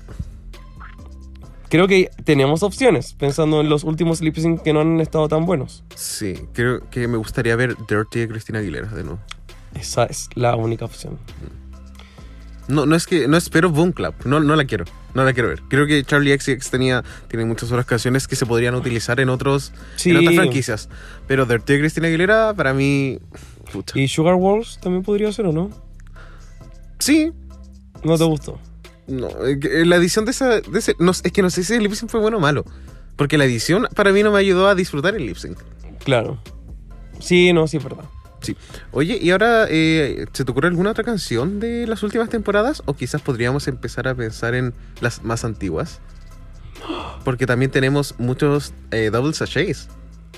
Creo 1.71 1.87
que 1.87 2.11
tenemos 2.25 2.63
opciones 2.65 3.15
pensando 3.15 3.61
en 3.61 3.69
los 3.69 3.85
últimos 3.85 4.21
lip 4.21 4.37
sync 4.37 4.61
que 4.63 4.73
no 4.73 4.81
han 4.81 5.01
estado 5.01 5.29
tan 5.29 5.47
buenos. 5.47 5.85
sí, 5.95 6.35
creo 6.53 6.81
que 6.91 7.07
me 7.07 7.17
gustaría 7.17 7.55
ver 7.55 7.77
Dirty 7.89 8.19
de 8.21 8.29
Cristina 8.29 8.59
Aguilera 8.59 8.89
de 8.89 9.05
nuevo. 9.05 9.21
Esa 9.75 10.05
es 10.05 10.29
la 10.35 10.57
única 10.57 10.85
opción. 10.85 11.19
No, 12.69 12.87
no 12.87 12.95
es 12.95 13.07
que 13.07 13.27
no 13.27 13.37
espero 13.37 13.71
Boom 13.71 13.91
Clap, 13.93 14.25
no, 14.27 14.39
no 14.39 14.55
la 14.55 14.65
quiero, 14.65 14.85
no 15.15 15.25
la 15.25 15.33
quiero 15.33 15.49
ver. 15.49 15.61
Creo 15.69 15.87
que 15.87 16.05
Charlie 16.05 16.39
XX 16.39 16.71
tenía 16.71 17.03
tiene 17.29 17.45
muchas 17.45 17.71
otras 17.73 17.85
canciones 17.85 18.29
que 18.29 18.37
se 18.37 18.47
podrían 18.47 18.77
utilizar 18.77 19.19
en 19.19 19.29
otros 19.29 19.73
Sí. 19.97 20.11
en 20.11 20.19
otras 20.19 20.37
franquicias, 20.37 20.89
pero 21.27 21.47
Dirty 21.47 21.79
Cristina 21.81 22.07
Aguilera 22.07 22.55
para 22.55 22.73
mí 22.73 23.19
pucha. 23.73 23.99
¿Y 23.99 24.07
Sugar 24.07 24.35
Walls 24.35 24.79
también 24.81 25.03
podría 25.03 25.33
ser 25.33 25.47
o 25.47 25.53
no? 25.53 25.71
Sí, 27.01 27.33
¿No 28.05 28.17
te 28.17 28.25
gustó? 28.25 28.59
no, 29.09 29.29
eh, 29.45 29.59
que 29.59 29.85
la 29.85 29.97
edición 29.97 30.25
de 30.25 30.31
esa 30.31 30.61
de 30.61 30.79
ese, 30.79 30.95
no, 31.01 31.11
es 31.11 31.23
que 31.23 31.43
no 31.43 31.51
sé 31.51 31.65
si 31.65 31.75
el 31.75 31.83
lip 31.83 31.93
sync 31.95 32.09
fue 32.11 32.21
bueno 32.21 32.37
o 32.37 32.41
malo, 32.41 32.65
porque 33.17 33.37
la 33.37 33.47
edición 33.47 33.89
para 33.97 34.13
mí 34.13 34.23
no 34.23 34.31
me 34.31 34.39
ayudó 34.39 34.69
a 34.69 34.77
disfrutar 34.77 35.17
el 35.17 35.27
lip 35.27 35.37
sync. 35.37 35.59
Claro. 36.05 36.41
Sí, 37.19 37.53
no, 37.53 37.67
sí, 37.67 37.79
es 37.79 37.85
verdad. 37.85 38.05
Sí. 38.41 38.57
Oye, 38.93 39.19
¿y 39.21 39.31
ahora 39.31 39.67
eh, 39.69 40.27
se 40.33 40.45
te 40.45 40.51
ocurre 40.51 40.69
alguna 40.69 40.91
otra 40.91 41.05
canción 41.05 41.61
de 41.61 41.87
las 41.87 42.03
últimas 42.03 42.29
temporadas? 42.29 42.83
O 42.87 42.95
quizás 42.95 43.23
podríamos 43.23 43.69
empezar 43.69 44.09
a 44.09 44.15
pensar 44.15 44.55
en 44.55 44.75
las 45.01 45.23
más 45.23 45.45
antiguas. 45.45 46.01
Porque 47.25 47.47
también 47.47 47.71
tenemos 47.71 48.15
muchos 48.19 48.73
eh, 48.91 49.11
double 49.13 49.35
sachets. 49.35 49.89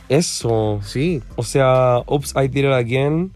Eso. 0.08 0.80
Sí. 0.84 1.22
O 1.36 1.44
sea, 1.44 1.98
Oops, 2.06 2.34
I 2.36 2.48
Did 2.48 2.64
It 2.64 2.72
Again. 2.72 3.32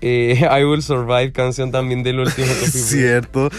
Eh, 0.00 0.38
I 0.60 0.64
Will 0.64 0.82
Survive, 0.82 1.32
canción 1.32 1.70
también 1.70 2.02
del 2.02 2.20
último. 2.20 2.46
Cierto. 2.46 3.50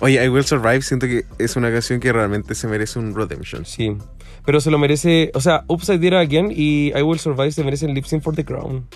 Oye, 0.00 0.24
I 0.24 0.28
Will 0.28 0.44
Survive 0.44 0.82
siento 0.82 1.06
que 1.06 1.24
es 1.38 1.56
una 1.56 1.70
canción 1.70 2.00
que 2.00 2.12
realmente 2.12 2.54
se 2.54 2.68
merece 2.68 2.98
un 2.98 3.14
redemption. 3.14 3.66
Sí. 3.66 3.96
Pero 4.44 4.60
se 4.60 4.70
lo 4.70 4.78
merece. 4.78 5.30
O 5.34 5.40
sea, 5.40 5.64
Oops, 5.68 5.88
I 5.90 5.98
Did 5.98 6.08
It 6.08 6.14
Again 6.14 6.52
y 6.54 6.92
I 6.96 7.02
Will 7.02 7.18
Survive 7.18 7.52
se 7.52 7.64
merecen 7.64 7.94
Lip 7.94 8.04
Sync 8.04 8.22
for 8.22 8.34
the 8.34 8.44
Crown. 8.44 8.86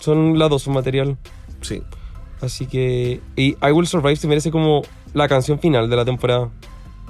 Son 0.00 0.38
las 0.38 0.50
dos, 0.50 0.62
su 0.62 0.70
material. 0.70 1.16
Sí. 1.60 1.82
Así 2.40 2.66
que. 2.66 3.20
Y 3.36 3.56
I 3.62 3.72
Will 3.72 3.86
Survive 3.86 4.16
se 4.16 4.28
merece 4.28 4.50
como 4.50 4.82
la 5.14 5.28
canción 5.28 5.58
final 5.58 5.88
de 5.88 5.96
la 5.96 6.04
temporada. 6.04 6.50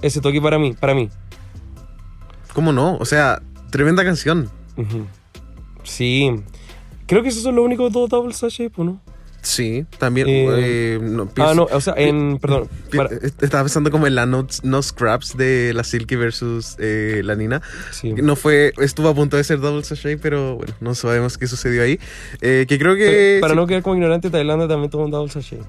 Ese 0.03 0.21
toque 0.21 0.41
para 0.41 0.59
mí, 0.59 0.75
para 0.75 0.95
mí. 0.95 1.09
¿Cómo 2.55 2.73
no? 2.73 2.97
O 2.97 3.05
sea, 3.05 3.43
tremenda 3.71 4.05
canción. 4.05 4.51
Sí. 5.83 6.31
Creo 7.07 7.23
que 7.23 7.29
esos 7.29 7.43
son 7.43 7.57
los 7.57 7.65
únicos 7.65 7.93
dos 7.93 8.09
double 8.09 8.33
sachet, 8.33 8.77
¿no? 8.79 9.01
Sí, 9.47 9.87
también. 9.99 10.27
Eh, 10.29 10.47
eh, 10.97 10.99
no, 11.01 11.31
Ah, 11.37 11.53
no, 11.55 11.69
o 11.71 11.81
sea, 11.81 11.95
en. 11.97 12.39
Perdón. 12.39 12.69
para- 12.97 13.11
Estaba 13.41 13.63
pensando 13.63 13.93
como 13.93 14.09
en 14.09 14.17
la 14.17 14.27
no, 14.27 14.45
no 14.65 14.83
scraps 14.83 15.37
de 15.37 15.73
la 15.73 15.85
Silky 15.85 16.17
versus 16.17 16.75
eh, 16.81 17.21
la 17.25 17.37
Nina. 17.37 17.63
sí. 17.93 18.13
No 18.15 18.35
fue, 18.35 18.73
estuvo 18.79 19.09
a 19.09 19.15
punto 19.15 19.37
de 19.37 19.45
ser 19.45 19.61
double 19.61 19.85
sachet, 19.85 20.21
pero 20.21 20.57
bueno, 20.57 20.75
no 20.81 20.97
sabemos 20.97 21.39
qué 21.39 21.47
sucedió 21.47 21.83
ahí. 21.85 22.01
Que 22.41 22.67
creo 22.79 22.97
que. 22.97 23.37
Pero 23.37 23.41
para 23.43 23.53
sí, 23.55 23.57
no 23.61 23.67
quedar 23.69 23.83
como 23.83 23.95
ignorante, 23.95 24.31
Tailandia 24.31 24.67
también 24.67 24.91
tuvo 24.91 25.05
un 25.05 25.13
double 25.13 25.31
sachet. 25.33 25.63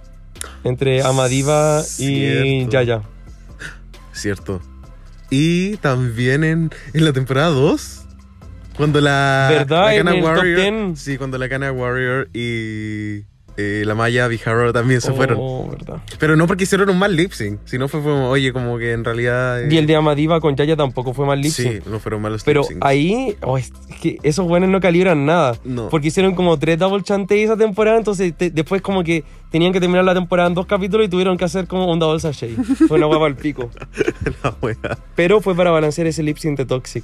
Entre 0.63 1.03
Amadiva 1.03 1.83
y. 1.99 2.67
Yaya. 2.69 3.03
Cierto. 4.11 4.59
Y 5.29 5.77
también 5.77 6.43
en, 6.43 6.71
en 6.93 7.05
la 7.05 7.13
temporada 7.13 7.49
2. 7.49 8.05
Cuando 8.75 9.01
la. 9.01 9.47
¿Verdad? 9.51 9.83
La 9.85 9.95
En 9.95 9.97
Kana 10.05 10.15
el 10.15 10.21
top 10.23 10.29
Warrior. 10.35 10.59
10. 10.87 10.99
Sí, 10.99 11.17
cuando 11.17 11.37
la 11.37 11.47
Kana 11.49 11.71
Warrior 11.71 12.29
y. 12.33 13.23
eh, 13.57 13.83
la 13.85 13.95
Maya 13.95 14.27
Vijaro 14.27 14.71
también 14.71 15.01
se 15.01 15.11
fueron. 15.13 15.37
Oh, 15.41 15.67
verdad. 15.69 15.97
Pero 16.19 16.35
no 16.35 16.45
porque 16.47 16.63
hicieron 16.65 16.89
un 16.89 16.99
mal 16.99 17.15
lip 17.15 17.31
sync, 17.31 17.59
sino 17.65 17.87
fue 17.87 18.01
como, 18.01 18.29
oye, 18.29 18.53
como 18.53 18.77
que 18.77 18.91
en 18.93 19.03
realidad. 19.03 19.63
eh, 19.63 19.67
Y 19.71 19.77
el 19.77 19.87
de 19.87 19.95
Amadiva 19.95 20.39
con 20.39 20.55
Yaya 20.55 20.75
tampoco 20.75 21.13
fue 21.13 21.25
mal 21.25 21.41
lip 21.41 21.51
Sí, 21.51 21.63
sync. 21.63 21.85
no 21.87 21.99
fueron 21.99 22.21
malos 22.21 22.43
Pero 22.43 22.61
lip 22.69 22.77
ahí, 22.81 23.35
oh, 23.41 23.57
es 23.57 23.71
que 24.01 24.17
esos 24.23 24.47
buenos 24.47 24.69
no 24.69 24.79
calibran 24.79 25.25
nada. 25.25 25.57
No. 25.63 25.89
Porque 25.89 26.07
hicieron 26.09 26.35
como 26.35 26.57
tres 26.59 26.77
double 26.79 27.03
chantey 27.03 27.41
esa 27.43 27.57
temporada, 27.57 27.97
entonces 27.97 28.33
te- 28.37 28.51
después 28.51 28.81
como 28.81 29.03
que 29.03 29.23
tenían 29.51 29.73
que 29.73 29.79
terminar 29.79 30.03
la 30.05 30.13
temporada 30.13 30.47
en 30.49 30.53
dos 30.55 30.65
capítulos 30.67 31.07
y 31.07 31.09
tuvieron 31.09 31.37
que 31.37 31.45
hacer 31.45 31.67
como 31.67 31.91
un 31.91 31.99
double 31.99 32.19
sachet. 32.19 32.51
Fue 32.87 32.97
una 32.97 33.07
guapa 33.07 33.25
al 33.25 33.35
pico. 33.35 33.69
la 34.43 34.53
wea. 34.61 34.75
Pero 35.15 35.41
fue 35.41 35.55
para 35.55 35.71
balancear 35.71 36.05
ese 36.07 36.21
lip 36.21 36.37
sync 36.37 36.57
de 36.57 36.65
Toxic, 36.65 37.03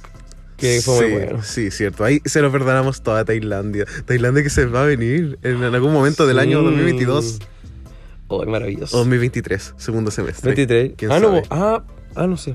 que 0.56 0.80
fue 0.82 0.98
sí, 0.98 1.04
muy 1.04 1.12
bueno. 1.24 1.42
Sí, 1.42 1.70
cierto. 1.70 2.04
Ahí 2.04 2.20
se 2.24 2.40
lo 2.40 2.50
perdonamos 2.52 3.02
toda 3.02 3.24
Tailandia. 3.24 3.84
Tailandia 4.06 4.42
que 4.42 4.50
se 4.50 4.66
va 4.66 4.82
a 4.82 4.86
venir 4.86 5.38
en 5.42 5.62
algún 5.62 5.92
momento 5.92 6.26
del 6.26 6.38
año 6.38 6.58
Sí. 6.60 6.64
2022 6.64 7.38
Oh, 8.28 8.44
maravilloso. 8.46 8.96
o 8.96 9.00
2023, 9.00 9.74
segundo 9.76 10.10
semestre. 10.10 10.48
23. 10.54 10.92
¿Quién 10.96 11.12
Ah, 11.12 11.18
no, 11.20 11.28
sabe? 11.28 11.42
ah, 11.50 11.84
ah, 12.14 12.26
no 12.26 12.36
sé. 12.36 12.54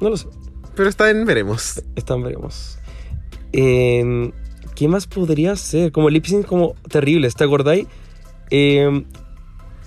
No 0.00 0.08
lo 0.10 0.16
sé. 0.16 0.26
Pero 0.74 0.88
está 0.88 1.10
en 1.10 1.24
veremos. 1.26 1.82
Están 1.94 2.22
veremos. 2.22 2.78
Eh, 3.52 4.32
¿Qué 4.74 4.88
más 4.88 5.06
podría 5.06 5.54
ser? 5.56 5.92
Como 5.92 6.08
lip 6.08 6.24
sync 6.24 6.46
como 6.46 6.74
terribles, 6.88 7.34
¿te 7.34 7.44
acordáis? 7.44 7.86
Eh, 8.50 9.04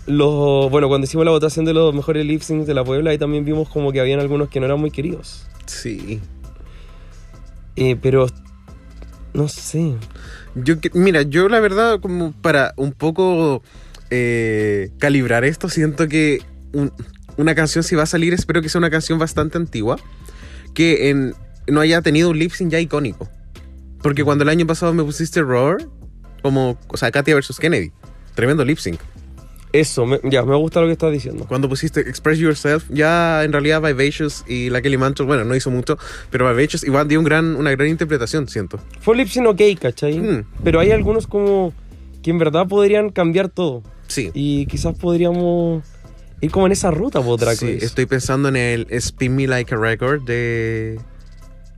los, 0.05 0.69
bueno, 0.69 0.87
cuando 0.87 1.05
hicimos 1.05 1.25
la 1.25 1.31
votación 1.31 1.65
de 1.65 1.73
los 1.73 1.93
mejores 1.95 2.25
lip 2.25 2.41
syncs 2.41 2.67
de 2.67 2.73
la 2.73 2.83
Puebla, 2.83 3.09
ahí 3.11 3.17
también 3.17 3.43
vimos 3.45 3.69
como 3.69 3.91
que 3.91 3.99
habían 4.01 4.19
algunos 4.19 4.49
que 4.49 4.59
no 4.59 4.65
eran 4.67 4.79
muy 4.79 4.91
queridos. 4.91 5.47
Sí. 5.65 6.19
Eh, 7.75 7.95
pero, 8.01 8.27
no 9.33 9.47
sé. 9.47 9.95
Yo, 10.55 10.75
mira, 10.93 11.23
yo 11.23 11.49
la 11.49 11.59
verdad, 11.59 11.99
como 11.99 12.31
para 12.33 12.73
un 12.77 12.91
poco 12.91 13.63
eh, 14.15 14.91
calibrar 14.99 15.43
esto, 15.43 15.69
siento 15.69 16.07
que 16.07 16.41
un- 16.71 16.91
una 17.37 17.55
canción, 17.55 17.83
si 17.83 17.95
va 17.95 18.03
a 18.03 18.07
salir, 18.07 18.33
espero 18.33 18.61
que 18.61 18.69
sea 18.69 18.77
una 18.77 18.91
canción 18.91 19.17
bastante 19.17 19.57
antigua, 19.57 19.97
que 20.75 21.09
en- 21.09 21.33
no 21.67 21.81
haya 21.81 22.01
tenido 22.03 22.29
un 22.29 22.37
lip 22.37 22.51
sync 22.51 22.69
ya 22.71 22.79
icónico. 22.79 23.27
Porque 24.03 24.23
cuando 24.23 24.43
el 24.43 24.49
año 24.49 24.67
pasado 24.67 24.93
me 24.93 25.03
pusiste 25.03 25.41
Roar, 25.41 25.77
como, 26.43 26.77
o 26.89 26.97
sea, 26.97 27.09
Katia 27.09 27.33
versus 27.33 27.57
Kennedy, 27.59 27.91
tremendo 28.35 28.63
lip 28.65 28.77
sync. 28.77 28.99
Eso, 29.73 30.05
me- 30.05 30.19
ya, 30.23 30.43
me 30.45 30.55
gusta 30.55 30.79
lo 30.81 30.85
que 30.85 30.93
estás 30.93 31.11
diciendo. 31.11 31.45
Cuando 31.47 31.67
pusiste 31.67 32.01
Express 32.01 32.37
Yourself, 32.37 32.85
ya 32.89 33.43
en 33.43 33.51
realidad 33.51 33.81
Vivacious 33.81 34.45
y 34.47 34.69
la 34.69 34.81
Kelly 34.83 34.97
Mantle, 34.97 35.25
bueno, 35.25 35.43
no 35.45 35.55
hizo 35.55 35.71
mucho, 35.71 35.97
pero 36.29 36.47
Vivacious 36.47 36.83
igual 36.83 37.07
dio 37.07 37.17
un 37.19 37.25
gran, 37.25 37.55
una 37.55 37.71
gran 37.71 37.87
interpretación, 37.89 38.47
siento. 38.47 38.79
Fue 39.01 39.15
ok, 39.47 39.61
¿cachai? 39.81 40.19
Mm. 40.19 40.45
Pero 40.63 40.79
hay 40.79 40.91
algunos 40.91 41.25
como 41.25 41.73
que 42.21 42.29
en 42.29 42.37
verdad 42.37 42.67
podrían 42.67 43.09
cambiar 43.09 43.49
todo. 43.49 43.81
Sí. 44.07 44.29
Y 44.35 44.67
quizás 44.67 44.95
podríamos 44.95 45.83
ir 46.39 46.51
como 46.51 46.67
en 46.67 46.71
esa 46.71 46.91
ruta, 46.91 47.21
por 47.21 47.39
Drag 47.39 47.55
Sí, 47.57 47.77
estoy 47.81 48.05
pensando 48.05 48.49
en 48.49 48.55
el 48.55 48.87
Spin 48.91 49.35
Me 49.35 49.47
Like 49.47 49.73
a 49.73 49.77
Record 49.77 50.23
de. 50.23 50.99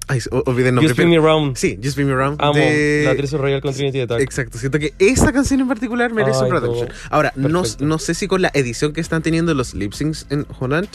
Ay, 0.08 0.20
olvidé 0.46 0.70
el 0.70 0.76
nombre. 0.76 0.88
You 0.88 0.92
Spin 0.94 1.10
Me 1.10 1.16
pero- 1.16 1.26
Round. 1.26 1.56
Sí, 1.58 1.76
Just 1.78 1.88
Spin 1.90 2.08
Me 2.08 2.14
Round. 2.14 2.38
Amo 2.42 2.54
de- 2.54 3.04
la 3.06 3.16
Teresa 3.16 3.38
Royal 3.38 3.62
con 3.62 3.74
Trinity 3.74 4.02
Attack. 4.02 4.22
Exacto, 4.22 4.58
siento 4.58 4.78
que 4.80 4.94
esa 5.00 5.32
canción 5.34 5.62
en 5.62 5.68
particular 5.68 6.14
merece 6.14 6.38
Ay, 6.40 6.44
un 6.44 6.50
production. 6.50 6.88
no. 6.90 6.94
Ahora, 7.10 7.34
no, 7.36 7.98
sé 8.00 8.14
si 8.14 8.28
con 8.28 8.42
la 8.42 8.52
edición 8.54 8.94
que 8.94 9.02
están 9.02 9.22
teniendo 9.24 9.54
los 9.54 9.74
lip 9.74 9.94
syncs 9.94 10.28
en 10.30 10.46
Holland 10.60 10.88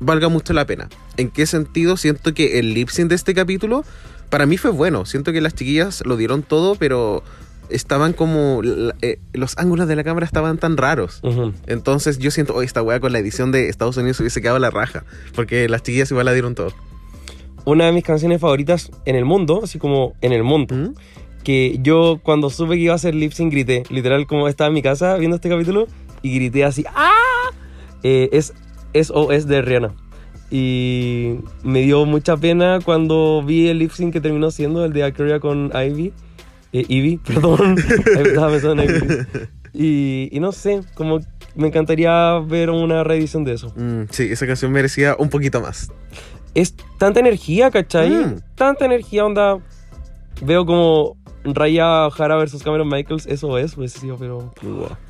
valga 0.00 0.28
mucho 0.28 0.52
la 0.52 0.66
pena. 0.66 0.88
¿En 1.16 1.30
qué 1.30 1.46
sentido? 1.46 1.96
Siento 1.96 2.34
que 2.34 2.58
el 2.58 2.74
lip 2.74 2.88
sync 2.88 3.08
de 3.08 3.14
este 3.14 3.34
capítulo 3.34 3.84
para 4.30 4.46
mí 4.46 4.56
fue 4.58 4.70
bueno. 4.72 5.06
Siento 5.06 5.32
que 5.32 5.40
las 5.40 5.54
chiquillas 5.54 6.02
lo 6.04 6.16
dieron 6.16 6.42
todo, 6.42 6.74
pero 6.74 7.22
estaban 7.70 8.12
como. 8.12 8.60
eh, 9.00 9.20
los 9.32 9.56
ángulos 9.58 9.86
de 9.86 9.94
la 9.96 10.02
cámara 10.04 10.26
estaban 10.26 10.58
tan 10.58 10.76
raros. 10.76 11.20
Entonces 11.66 12.18
yo 12.18 12.30
siento, 12.32 12.54
oye, 12.54 12.66
esta 12.66 12.82
weá 12.82 12.98
con 12.98 13.12
la 13.12 13.20
edición 13.20 13.52
de 13.52 13.68
Estados 13.68 13.96
Unidos 13.96 14.18
hubiese 14.20 14.42
quedado 14.42 14.58
la 14.58 14.70
raja. 14.70 15.04
Porque 15.36 15.68
las 15.68 15.82
chiquillas 15.84 16.10
igual 16.10 16.26
la 16.26 16.32
dieron 16.32 16.54
todo. 16.56 16.74
Una 17.64 17.86
de 17.86 17.92
mis 17.92 18.04
canciones 18.04 18.40
favoritas 18.40 18.90
en 19.04 19.16
el 19.16 19.24
mundo, 19.24 19.60
así 19.64 19.78
como 19.78 20.14
en 20.20 20.32
el 20.32 20.42
mundo, 20.42 20.74
¿Mm? 20.74 20.94
que 21.42 21.78
yo 21.82 22.20
cuando 22.22 22.50
supe 22.50 22.74
que 22.74 22.80
iba 22.80 22.92
a 22.92 22.96
hacer 22.96 23.14
lip 23.14 23.32
sync 23.32 23.52
grité, 23.52 23.84
literal 23.90 24.26
como 24.26 24.48
estaba 24.48 24.68
en 24.68 24.74
mi 24.74 24.82
casa 24.82 25.16
viendo 25.16 25.36
este 25.36 25.48
capítulo 25.48 25.86
y 26.22 26.34
grité 26.34 26.64
así, 26.64 26.84
¡ah! 26.94 27.50
Eh, 28.02 28.28
es 28.32 28.52
SOS 28.94 29.46
de 29.46 29.62
Rihanna. 29.62 29.94
Y 30.50 31.36
me 31.62 31.80
dio 31.82 32.04
mucha 32.04 32.36
pena 32.36 32.78
cuando 32.84 33.42
vi 33.44 33.68
el 33.68 33.78
lip 33.78 33.90
sync 33.90 34.12
que 34.12 34.20
terminó 34.20 34.50
siendo 34.50 34.84
el 34.84 34.92
de 34.92 35.04
Aquaria 35.04 35.40
con 35.40 35.70
Ivy. 35.74 36.12
Eh, 36.72 36.84
Ivy, 36.88 37.16
perdón. 37.26 37.76
Estaba 37.78 38.50
pensando 38.50 38.82
en 38.82 38.90
Ivy. 38.90 39.06
Y, 39.72 40.28
y 40.30 40.40
no 40.40 40.52
sé, 40.52 40.82
como 40.94 41.20
me 41.56 41.68
encantaría 41.68 42.38
ver 42.38 42.70
una 42.70 43.04
reedición 43.04 43.44
de 43.44 43.54
eso. 43.54 43.72
Mm, 43.76 44.04
sí, 44.10 44.24
esa 44.30 44.46
canción 44.46 44.70
merecía 44.72 45.16
un 45.18 45.28
poquito 45.28 45.60
más. 45.60 45.90
Es 46.54 46.74
tanta 46.98 47.20
energía, 47.20 47.70
¿cachai? 47.70 48.10
Mm. 48.10 48.40
Tanta 48.54 48.84
energía, 48.84 49.24
onda. 49.24 49.58
Veo 50.42 50.66
como 50.66 51.16
Raya 51.44 52.10
Jara 52.10 52.36
versus 52.36 52.62
Cameron 52.62 52.88
Michaels, 52.88 53.26
eso 53.26 53.58
es, 53.58 53.74
pues 53.74 53.92
sí, 53.92 54.08
pero. 54.18 54.52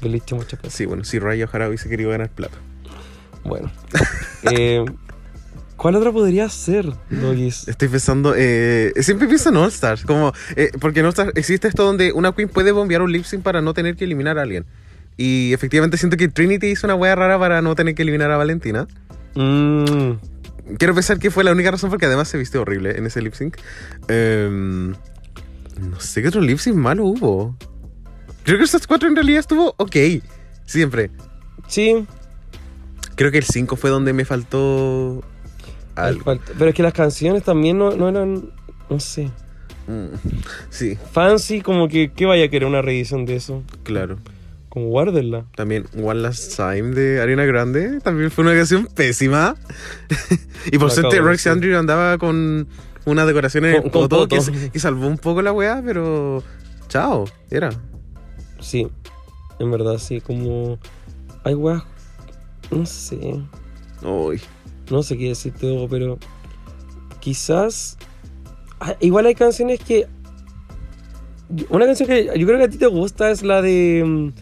Feliz 0.00 0.22
muchas 0.32 0.60
gracias. 0.60 0.74
Sí, 0.74 0.86
bueno, 0.86 1.04
si 1.04 1.18
Raya 1.18 1.44
Ojara 1.44 1.68
hubiese 1.68 1.88
querido 1.88 2.10
ganar 2.10 2.30
plata. 2.30 2.56
Bueno. 3.44 3.70
Eh, 4.52 4.84
¿Cuál 5.78 5.96
otra 5.96 6.12
podría 6.12 6.50
ser, 6.50 6.84
Doggies? 7.08 7.66
Estoy 7.66 7.88
pensando, 7.88 8.34
eh, 8.36 8.92
siempre 9.00 9.26
pienso 9.26 9.48
en 9.48 9.56
All 9.56 9.68
Stars, 9.68 10.04
como, 10.04 10.34
eh, 10.54 10.70
porque 10.78 11.00
en 11.00 11.06
All 11.06 11.12
Stars 11.12 11.32
existe 11.34 11.66
esto 11.66 11.82
donde 11.82 12.12
una 12.12 12.32
queen 12.32 12.50
puede 12.50 12.70
bombear 12.70 13.00
un 13.00 13.10
lip 13.10 13.24
sync 13.24 13.42
para 13.42 13.62
no 13.62 13.72
tener 13.72 13.96
que 13.96 14.04
eliminar 14.04 14.38
a 14.38 14.42
alguien. 14.42 14.66
Y 15.16 15.54
efectivamente 15.54 15.96
siento 15.96 16.18
que 16.18 16.28
Trinity 16.28 16.66
hizo 16.66 16.86
una 16.86 16.94
wea 16.94 17.14
rara 17.14 17.38
para 17.38 17.62
no 17.62 17.74
tener 17.74 17.94
que 17.94 18.02
eliminar 18.02 18.30
a 18.32 18.36
Valentina. 18.36 18.86
Mm, 19.34 20.12
Quiero 20.78 20.94
pensar 20.94 21.18
que 21.18 21.30
fue 21.30 21.44
la 21.44 21.52
única 21.52 21.70
razón 21.70 21.90
porque 21.90 22.06
además 22.06 22.28
se 22.28 22.38
vistió 22.38 22.62
horrible 22.62 22.96
en 22.96 23.06
ese 23.06 23.20
lip 23.20 23.34
sync. 23.34 23.56
Em, 24.08 24.90
no 25.80 26.00
sé 26.00 26.22
qué 26.22 26.28
otro 26.28 26.40
lip 26.40 26.58
sync 26.58 26.76
malo 26.76 27.04
hubo. 27.04 27.56
Creo 28.44 28.58
que 28.58 28.64
estos 28.64 28.86
cuatro 28.86 29.08
en 29.08 29.14
realidad 29.16 29.40
estuvo 29.40 29.74
ok. 29.78 29.96
Siempre. 30.66 31.10
sí, 31.66 32.06
Creo 33.16 33.30
que 33.30 33.38
el 33.38 33.44
5 33.44 33.76
fue 33.76 33.90
donde 33.90 34.12
me 34.12 34.24
faltó 34.24 35.22
algo. 35.94 36.36
pero 36.58 36.70
es 36.70 36.74
que 36.74 36.82
las 36.82 36.92
canciones 36.92 37.44
también 37.44 37.78
no, 37.78 37.92
no 37.92 38.08
eran. 38.08 38.50
No 38.90 38.98
sé. 38.98 39.30
Mm, 39.86 40.06
Sí, 40.70 40.98
Fancy, 41.12 41.60
como 41.60 41.88
que. 41.88 42.10
¿Qué 42.12 42.26
vaya 42.26 42.46
a 42.46 42.48
querer 42.48 42.66
una 42.66 42.82
reedición 42.82 43.24
de 43.24 43.36
eso? 43.36 43.62
claro. 43.84 44.18
Como 44.74 44.88
guárdenla. 44.88 45.46
También 45.54 45.86
One 45.96 46.20
Last 46.20 46.56
Time 46.56 46.96
de 46.96 47.20
Ariana 47.20 47.44
Grande. 47.44 48.00
También 48.00 48.32
fue 48.32 48.42
una 48.42 48.54
canción 48.54 48.86
pésima. 48.86 49.54
y 50.72 50.78
por 50.78 50.90
suerte 50.90 51.20
Roxy. 51.20 51.48
Andrew 51.48 51.78
andaba 51.78 52.18
con 52.18 52.66
una 53.04 53.24
decoración 53.24 53.66
en 53.66 53.88
Con- 53.88 54.08
que, 54.28 54.78
salvó 54.80 55.06
un 55.06 55.16
poco 55.18 55.42
la 55.42 55.52
weá, 55.52 55.80
pero. 55.84 56.42
Chao, 56.88 57.24
era. 57.52 57.70
Sí, 58.58 58.88
en 59.60 59.70
verdad, 59.70 59.98
sí, 59.98 60.20
como. 60.20 60.80
Hay 61.44 61.54
weas. 61.54 61.84
No 62.72 62.84
sé. 62.84 63.40
Uy. 64.02 64.40
No 64.90 65.04
sé 65.04 65.16
qué 65.16 65.28
decirte, 65.28 65.70
Hugo, 65.70 65.88
pero. 65.88 66.18
Quizás. 67.20 67.96
ah, 68.80 68.96
Igual 68.98 69.26
hay 69.26 69.36
canciones 69.36 69.78
que. 69.78 70.08
Una 71.68 71.86
canción 71.86 72.08
que 72.08 72.24
yo 72.36 72.44
creo 72.44 72.58
que 72.58 72.64
a 72.64 72.68
ti 72.68 72.76
te 72.76 72.88
gusta 72.88 73.30
es 73.30 73.44
la 73.44 73.62
de. 73.62 74.32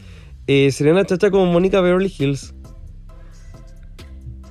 Eh, 0.53 0.71
Serena 0.73 1.05
Chacha 1.05 1.31
con 1.31 1.51
Mónica 1.53 1.81
Beverly 1.81 2.13
Hills. 2.17 2.55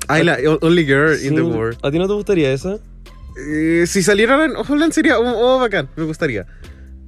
Ay, 0.07 0.23
la 0.23 0.37
Only 0.61 0.85
Girl 0.85 1.15
in 1.23 1.35
the 1.35 1.41
World. 1.41 1.77
¿A 1.83 1.91
ti 1.91 1.99
no 1.99 2.07
te 2.07 2.13
gustaría 2.13 2.51
esa? 2.51 2.79
Eh, 3.37 3.85
si 3.87 4.03
saliera 4.03 4.43
en 4.43 4.53
Holland 4.55 4.91
sería 4.91 5.17
oh, 5.19 5.55
oh, 5.55 5.59
bacán, 5.59 5.89
me 5.95 6.03
gustaría. 6.03 6.45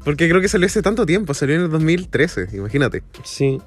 Porque 0.06 0.30
creo 0.30 0.42
que 0.42 0.48
salió 0.48 0.68
hace 0.68 0.82
tanto 0.82 1.06
tiempo, 1.06 1.34
salió 1.34 1.56
en 1.56 1.64
el 1.64 1.70
2013, 1.70 2.50
imagínate. 2.54 3.04
Sí. 3.24 3.60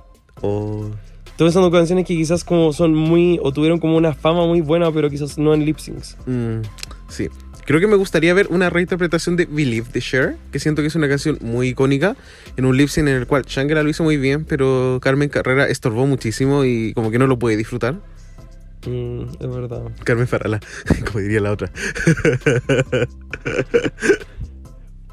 Oh, 0.42 0.90
Estoy 1.26 1.48
pensando 1.48 1.66
en 1.66 1.72
canciones 1.72 2.06
que 2.06 2.14
quizás 2.14 2.44
como 2.44 2.72
son 2.72 2.94
muy. 2.94 3.38
o 3.42 3.52
tuvieron 3.52 3.78
como 3.78 3.96
una 3.96 4.14
fama 4.14 4.46
muy 4.46 4.62
buena, 4.62 4.90
pero 4.90 5.10
quizás 5.10 5.36
no 5.36 5.52
en 5.52 5.66
lip 5.66 5.78
syncs. 5.78 6.16
mm, 6.26 6.60
sí. 7.08 7.28
Creo 7.66 7.80
que 7.80 7.86
me 7.88 7.96
gustaría 7.96 8.32
ver 8.32 8.46
una 8.50 8.70
reinterpretación 8.70 9.36
de 9.36 9.46
Believe 9.46 9.88
de 9.92 10.00
Cher, 10.00 10.36
que 10.52 10.60
siento 10.60 10.82
que 10.82 10.88
es 10.88 10.94
una 10.94 11.08
canción 11.08 11.36
muy 11.40 11.68
icónica, 11.70 12.16
en 12.56 12.64
un 12.64 12.76
lip 12.76 12.88
sync 12.88 13.08
en 13.08 13.16
el 13.16 13.26
cual 13.26 13.42
Shangela 13.44 13.82
lo 13.82 13.90
hizo 13.90 14.04
muy 14.04 14.16
bien, 14.16 14.44
pero 14.44 15.00
Carmen 15.02 15.28
Carrera 15.28 15.68
estorbó 15.68 16.06
muchísimo 16.06 16.64
y 16.64 16.92
como 16.94 17.10
que 17.10 17.18
no 17.18 17.26
lo 17.26 17.38
puede 17.38 17.56
disfrutar. 17.56 17.96
Mm, 18.86 19.22
es 19.40 19.48
verdad. 19.50 19.82
Carmen 20.04 20.28
Farala, 20.28 20.60
como 21.06 21.18
diría 21.18 21.40
la 21.40 21.50
otra. 21.50 21.72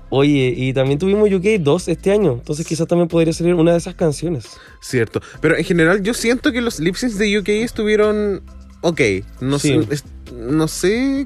Oye, 0.10 0.54
y 0.56 0.74
también 0.74 1.00
tuvimos 1.00 1.28
UK 1.32 1.60
2 1.60 1.88
este 1.88 2.12
año, 2.12 2.34
entonces 2.34 2.68
quizás 2.68 2.86
también 2.88 3.08
podría 3.08 3.34
salir 3.34 3.56
una 3.56 3.72
de 3.72 3.80
esas 3.80 3.96
canciones. 3.96 4.46
Cierto. 4.80 5.22
Pero 5.42 5.58
en 5.58 5.64
general 5.64 6.04
yo 6.04 6.14
siento 6.14 6.52
que 6.52 6.62
los 6.62 6.80
lip 6.80 6.94
syncs 6.96 7.18
de 7.18 7.40
UK 7.40 7.50
estuvieron 7.50 8.44
ok. 8.82 9.02
No, 9.42 9.58
Sí. 9.58 9.80
sé, 9.90 10.04
no 10.36 10.68
sé 10.68 11.26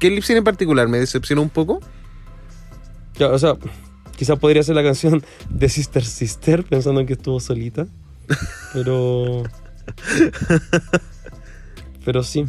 qué 0.00 0.10
lip 0.10 0.24
sync 0.24 0.38
en 0.38 0.44
particular 0.44 0.88
me 0.88 0.98
decepcionó 0.98 1.42
un 1.42 1.50
poco. 1.50 1.80
O 3.20 3.38
sea, 3.38 3.54
quizás 4.16 4.38
podría 4.38 4.62
ser 4.64 4.74
la 4.74 4.82
canción 4.82 5.22
de 5.50 5.68
Sister 5.68 6.04
Sister, 6.04 6.64
pensando 6.64 7.00
en 7.00 7.06
que 7.06 7.12
estuvo 7.12 7.38
solita. 7.38 7.86
Pero. 8.72 9.44
Pero 12.04 12.22
sí. 12.22 12.46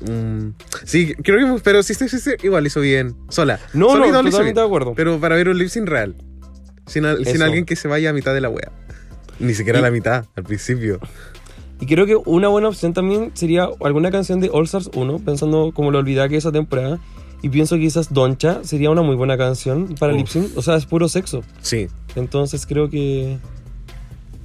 Mm, 0.00 0.50
sí, 0.84 1.14
creo 1.14 1.56
que 1.56 1.62
pero 1.62 1.82
sí, 1.82 1.94
sí, 1.94 2.06
igual 2.42 2.66
hizo 2.66 2.80
bien. 2.80 3.16
Sola. 3.28 3.58
No, 3.72 3.86
Sola 3.88 4.00
no, 4.00 4.06
igual 4.08 4.22
hizo 4.26 4.30
totalmente 4.32 4.60
de 4.60 4.66
acuerdo. 4.66 4.94
Pero 4.96 5.20
para 5.20 5.36
ver 5.36 5.48
un 5.48 5.58
lip 5.58 5.68
sync 5.68 5.88
real. 5.88 6.14
Sin, 6.86 7.04
al- 7.06 7.24
sin 7.24 7.36
Eso. 7.36 7.44
alguien 7.44 7.64
que 7.64 7.76
se 7.76 7.88
vaya 7.88 8.10
a 8.10 8.12
mitad 8.12 8.34
de 8.34 8.40
la 8.40 8.48
wea. 8.50 8.70
Ni 9.38 9.54
siquiera 9.54 9.78
Y- 9.78 9.82
a 9.82 9.84
la 9.86 9.90
mitad, 9.90 10.26
al 10.36 10.44
principio. 10.44 11.00
Y 11.84 11.86
creo 11.86 12.06
que 12.06 12.16
una 12.16 12.48
buena 12.48 12.68
opción 12.68 12.94
también 12.94 13.30
sería 13.34 13.68
alguna 13.84 14.10
canción 14.10 14.40
de 14.40 14.48
All 14.50 14.64
Stars 14.64 14.88
1, 14.94 15.18
pensando 15.18 15.70
como 15.74 15.90
lo 15.90 15.98
olvidaba 15.98 16.30
que 16.30 16.36
esa 16.38 16.50
temporada. 16.50 16.98
Y 17.42 17.50
pienso 17.50 17.74
que 17.76 17.82
quizás 17.82 18.10
Doncha 18.14 18.64
sería 18.64 18.88
una 18.90 19.02
muy 19.02 19.16
buena 19.16 19.36
canción 19.36 19.94
para 20.00 20.14
lip 20.14 20.26
sync. 20.26 20.56
O 20.56 20.62
sea, 20.62 20.76
es 20.76 20.86
puro 20.86 21.10
sexo. 21.10 21.42
Sí. 21.60 21.88
Entonces 22.16 22.64
creo 22.64 22.88
que. 22.88 23.36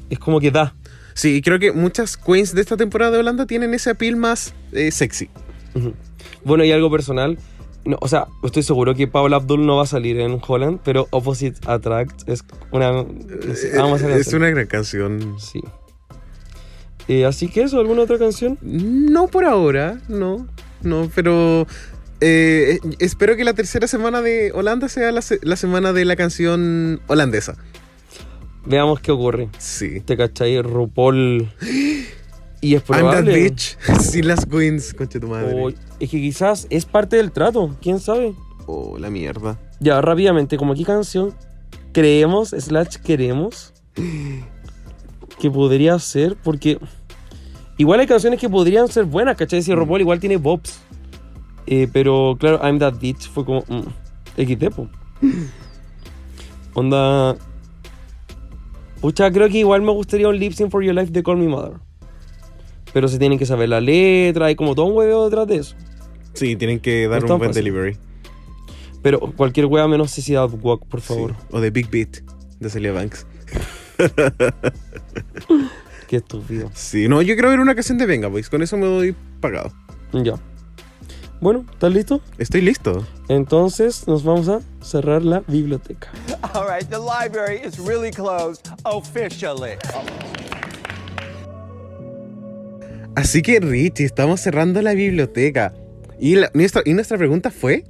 Es 0.10 0.20
como 0.20 0.42
que 0.42 0.52
da. 0.52 0.76
Sí, 1.14 1.36
y 1.36 1.42
creo 1.42 1.60
que 1.60 1.72
muchas 1.72 2.18
queens 2.18 2.54
de 2.54 2.60
esta 2.60 2.76
temporada 2.76 3.12
de 3.12 3.20
Holanda 3.20 3.46
tienen 3.46 3.74
ese 3.74 3.92
appeal 3.92 4.18
más 4.18 4.54
eh, 4.74 4.92
sexy. 4.92 5.30
Ujú. 5.76 5.94
Bueno, 6.44 6.66
y 6.66 6.74
algo 6.74 6.92
personal. 6.92 7.38
No, 7.86 7.98
o 8.02 8.10
sea, 8.10 8.28
estoy 8.44 8.64
seguro 8.64 8.94
que 8.96 9.08
Paula 9.08 9.38
Abdul 9.38 9.66
no 9.66 9.78
va 9.78 9.84
a 9.84 9.86
salir 9.86 10.20
en 10.20 10.42
Holland, 10.46 10.82
pero 10.84 11.08
Opposite 11.12 11.58
Attract 11.68 12.28
es 12.28 12.44
una. 12.74 12.90
esa 13.00 13.64
Eh, 13.72 13.94
es 13.94 14.02
canción. 14.02 14.42
una 14.42 14.50
gran 14.50 14.68
canción. 14.68 15.36
Sí. 15.40 15.62
Eh, 17.10 17.26
así 17.26 17.50
que 17.50 17.64
eso, 17.64 17.80
¿alguna 17.80 18.04
otra 18.04 18.18
canción? 18.18 18.58
No 18.62 19.28
por 19.28 19.44
ahora, 19.44 20.00
no. 20.08 20.48
No, 20.82 21.10
pero 21.14 21.64
eh, 22.22 22.78
eh, 22.78 22.80
espero 23.00 23.36
que 23.36 23.44
la 23.44 23.54
tercera 23.54 23.88
semana 23.88 24.22
de 24.22 24.52
Holanda 24.54 24.88
sea 24.88 25.12
la, 25.12 25.22
se- 25.22 25.40
la 25.42 25.56
semana 25.58 25.92
de 25.92 26.06
la 26.06 26.16
canción 26.16 27.02
holandesa. 27.08 27.58
Veamos 28.66 29.00
qué 29.00 29.12
ocurre. 29.12 29.50
Sí. 29.58 30.00
¿Te 30.02 30.16
cachai? 30.16 30.62
RuPaul. 30.62 31.50
Y 32.62 32.76
es 32.76 32.82
I'm 32.90 33.04
that 33.06 33.24
probable. 33.24 33.34
bitch. 33.50 33.78
Sin 34.02 34.28
las 34.28 34.46
queens, 34.46 34.94
conche 34.94 35.18
tu 35.22 35.28
madre. 35.30 35.76
Es 36.02 36.10
que 36.10 36.20
quizás 36.20 36.68
es 36.70 36.84
parte 36.86 37.16
del 37.16 37.32
trato, 37.32 37.78
quién 37.82 38.02
sabe. 38.02 38.34
Oh, 38.66 38.98
la 38.98 39.10
mierda. 39.10 39.58
Ya, 39.80 40.02
rápidamente, 40.02 40.58
como 40.58 40.76
qué 40.76 40.84
canción 40.84 41.34
creemos, 41.94 42.50
slash 42.50 42.98
queremos, 42.98 43.74
que 45.40 45.50
podría 45.50 45.98
ser, 46.00 46.36
porque 46.44 46.80
igual 47.80 48.00
hay 48.02 48.06
canciones 48.08 48.40
que 48.40 48.48
podrían 48.50 48.88
ser 48.90 49.06
buenas, 49.06 49.36
¿cachai? 49.36 49.64
Si 49.64 49.74
RuPaul 49.74 50.02
igual 50.02 50.20
tiene 50.20 50.38
bobs. 50.38 50.80
Eh, 51.66 51.88
pero 51.92 52.36
claro, 52.40 52.60
I'm 52.64 52.78
That 52.80 53.00
Bitch 53.00 53.30
fue 53.30 53.46
como 53.46 53.64
mm, 53.68 53.82
XD, 54.38 54.70
po. 54.76 54.88
Onda. 56.76 57.36
Pucha, 59.02 59.32
creo 59.32 59.48
que 59.50 59.60
igual 59.60 59.82
me 59.82 59.92
gustaría 59.92 60.28
un 60.28 60.38
lip 60.38 60.54
sync 60.54 60.70
for 60.70 60.84
your 60.84 60.94
life 60.94 61.12
de 61.12 61.24
Call 61.24 61.38
Me 61.38 61.48
Mother. 61.48 61.74
Pero 62.92 63.08
se 63.08 63.18
tienen 63.18 63.40
que 63.40 63.46
saber 63.46 63.70
la 63.70 63.80
letra, 63.80 64.48
hay 64.48 64.56
como 64.56 64.76
todo 64.76 64.86
un 64.88 64.98
hueveo 64.98 65.26
detrás 65.26 65.48
de 65.48 65.56
eso. 65.58 65.76
Sí, 66.34 66.56
tienen 66.56 66.80
que 66.80 67.08
dar 67.08 67.24
No 67.24 67.34
un 67.36 67.40
buen 67.40 67.50
fácil. 67.52 67.64
delivery. 67.64 67.98
Pero 69.02 69.20
cualquier 69.20 69.68
wea 69.68 69.88
menos 69.88 70.12
CC 70.12 70.38
Walk, 70.38 70.86
por 70.88 71.00
favor. 71.02 71.32
Sí. 71.32 71.38
O 71.52 71.62
de 71.62 71.70
Big 71.70 71.90
Beat 71.90 72.18
de 72.60 72.70
Celia 72.70 72.92
Banks. 72.92 73.26
Qué 76.10 76.16
estúpido. 76.18 76.72
Sí, 76.74 77.08
no, 77.08 77.22
yo 77.22 77.36
quiero 77.36 77.50
ver 77.50 77.60
una 77.60 77.76
canción 77.76 78.00
de 78.00 78.08
Venga 78.08 78.28
Boys. 78.28 78.50
Con 78.50 78.64
eso 78.64 78.76
me 78.78 78.88
doy 78.88 79.16
pagado. 79.40 79.72
Ya. 80.12 80.34
Bueno, 81.40 81.66
¿estás 81.72 81.94
listo? 81.94 82.20
Estoy 82.40 82.62
listo. 82.62 83.06
Entonces 83.28 84.08
nos 84.08 84.24
vamos 84.24 84.50
a 84.50 84.60
cerrar 84.82 85.22
la 85.24 85.42
biblioteca. 85.42 86.10
All 86.56 86.66
right, 86.68 86.90
the 86.90 86.98
library 86.98 87.62
is 87.64 87.78
really 87.78 88.10
closed 88.10 88.68
officially. 88.86 89.74
Así 93.16 93.42
que, 93.44 93.60
Richie, 93.60 94.06
estamos 94.06 94.42
cerrando 94.42 94.82
la 94.82 94.94
biblioteca. 94.94 95.74
Y, 96.20 96.36
la- 96.38 96.50
nuestra, 96.56 96.82
y 96.86 96.94
nuestra 96.94 97.18
pregunta 97.18 97.52
fue... 97.52 97.86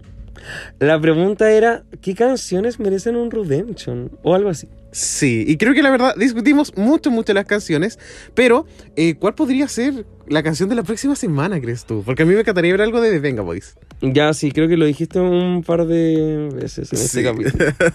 La 0.80 1.00
pregunta 1.00 1.52
era, 1.52 1.84
¿qué 2.02 2.16
canciones 2.16 2.80
merecen 2.80 3.16
un 3.16 3.32
redemption? 3.32 4.12
O 4.24 4.36
algo 4.36 4.50
así. 4.50 4.68
Sí, 4.92 5.44
y 5.48 5.58
creo 5.58 5.74
que 5.74 5.84
la 5.84 5.92
verdad 5.92 6.16
discutimos 6.18 6.76
mucho, 6.76 7.12
mucho 7.12 7.32
las 7.34 7.46
canciones, 7.46 8.00
pero 8.34 8.66
eh, 8.96 9.16
¿cuál 9.16 9.36
podría 9.36 9.68
ser 9.68 10.06
la 10.28 10.42
canción 10.42 10.68
de 10.70 10.76
la 10.76 10.84
próxima 10.84 11.16
semana, 11.16 11.62
crees 11.62 11.86
tú? 11.86 12.02
Porque 12.04 12.24
a 12.24 12.26
mí 12.26 12.34
me 12.34 12.40
encantaría 12.40 12.72
ver 12.72 12.82
algo 12.82 13.00
de 13.00 13.12
The 13.12 13.20
Venga 13.20 13.42
Boys. 13.44 13.76
Ya, 14.02 14.34
sí, 14.34 14.52
creo 14.52 14.68
que 14.68 14.78
lo 14.78 14.86
dijiste 14.86 15.20
un 15.20 15.64
par 15.64 15.86
de 15.86 16.50
veces 16.56 16.92
en 16.94 17.00
este 17.00 17.20
Sí. 17.20 17.24
capítulo. 17.24 17.66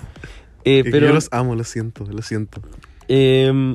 Eh, 0.66 0.82
pero 0.90 1.08
Yo 1.08 1.12
los 1.12 1.28
amo, 1.30 1.54
lo 1.54 1.62
siento, 1.64 2.06
lo 2.10 2.22
siento. 2.22 2.62
em, 3.08 3.74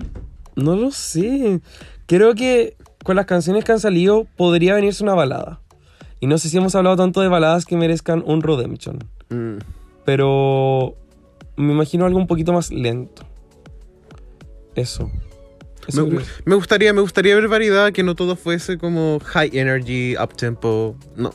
no 0.55 0.76
lo 0.76 0.89
sé. 0.91 1.59
Creo 2.07 2.34
que 2.34 2.78
con 3.03 3.15
las 3.15 3.28
canciones 3.28 3.63
que 3.63 3.72
han 3.72 3.80
salido 3.80 4.26
podría 4.36 4.74
venirse 4.74 5.03
una 5.03 5.13
balada. 5.13 5.61
Y 6.20 6.28
no 6.28 6.38
sé 6.38 6.49
si 6.49 6.57
hemos 6.57 6.76
hablado 6.76 6.95
tanto 6.97 7.22
de 7.22 7.28
baladas 7.30 7.65
que 7.65 7.78
merezcan 7.78 8.24
un 8.26 8.41
redemption. 8.41 8.99
Mm, 9.30 9.57
Pero 10.05 10.95
me 11.55 11.72
imagino 11.74 12.05
algo 12.05 12.17
un 12.20 12.28
poquito 12.28 12.51
más 12.53 12.72
lento. 12.72 13.26
Eso. 14.76 15.11
Eso 15.88 16.07
Me, 16.45 16.55
gustaría, 16.55 16.93
me 16.93 17.01
gustaría 17.01 17.36
ver 17.36 17.47
variedad, 17.47 17.91
que 17.91 18.03
no 18.03 18.15
todo 18.15 18.36
fuese 18.36 18.78
como 18.78 19.20
high 19.26 19.49
energy, 19.53 20.15
up 20.17 20.36
tempo. 20.36 20.95
No. 21.15 21.32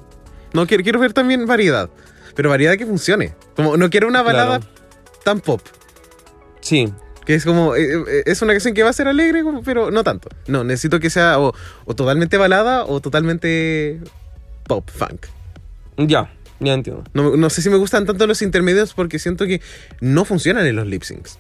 No, 0.53 0.67
quiero, 0.67 0.83
quiero 0.85 1.01
ver 1.01 1.13
también 1.13 1.47
variedad. 1.47 1.91
Pero 2.37 2.51
variedad 2.51 2.77
que 2.77 2.87
funcione. 2.87 3.35
Como 3.57 3.77
no 3.77 3.91
quiero 3.91 4.07
una 4.09 4.23
balada 4.23 4.61
Claro. 4.61 4.75
tan 5.25 5.41
pop. 5.41 5.61
Sí, 6.61 6.93
Que 7.27 7.35
es 7.35 7.45
como, 7.45 7.75
eh, 7.75 7.83
eh, 8.09 8.23
es 8.27 8.43
una 8.43 8.53
canción 8.53 8.75
que 8.75 8.83
va 8.83 8.91
a 8.91 8.93
ser 8.93 9.09
alegre, 9.09 9.43
pero 9.65 9.91
no 9.91 10.05
tanto. 10.05 10.29
No, 10.47 10.63
necesito 10.65 11.01
que 11.01 11.11
sea 11.11 11.39
o, 11.41 11.53
o 11.85 11.95
totalmente 11.95 12.37
balada 12.37 12.85
o 12.85 13.01
totalmente 13.01 14.01
pop, 14.67 14.89
funk. 14.91 15.27
ya, 15.97 16.31
ya 16.61 16.75
entiendo. 16.75 17.05
No, 17.13 17.37
no 17.37 17.51
sé 17.51 17.63
si 17.63 17.71
me 17.71 17.77
gustan 17.77 18.07
tanto 18.07 18.27
los 18.27 18.43
intermedios 18.43 18.95
porque 18.95 19.19
siento 19.19 19.47
que 19.47 19.61
no 20.01 20.25
funcionan 20.25 20.67
en 20.67 20.77
los 20.77 20.87
lip 20.87 21.03
syncs. 21.03 21.39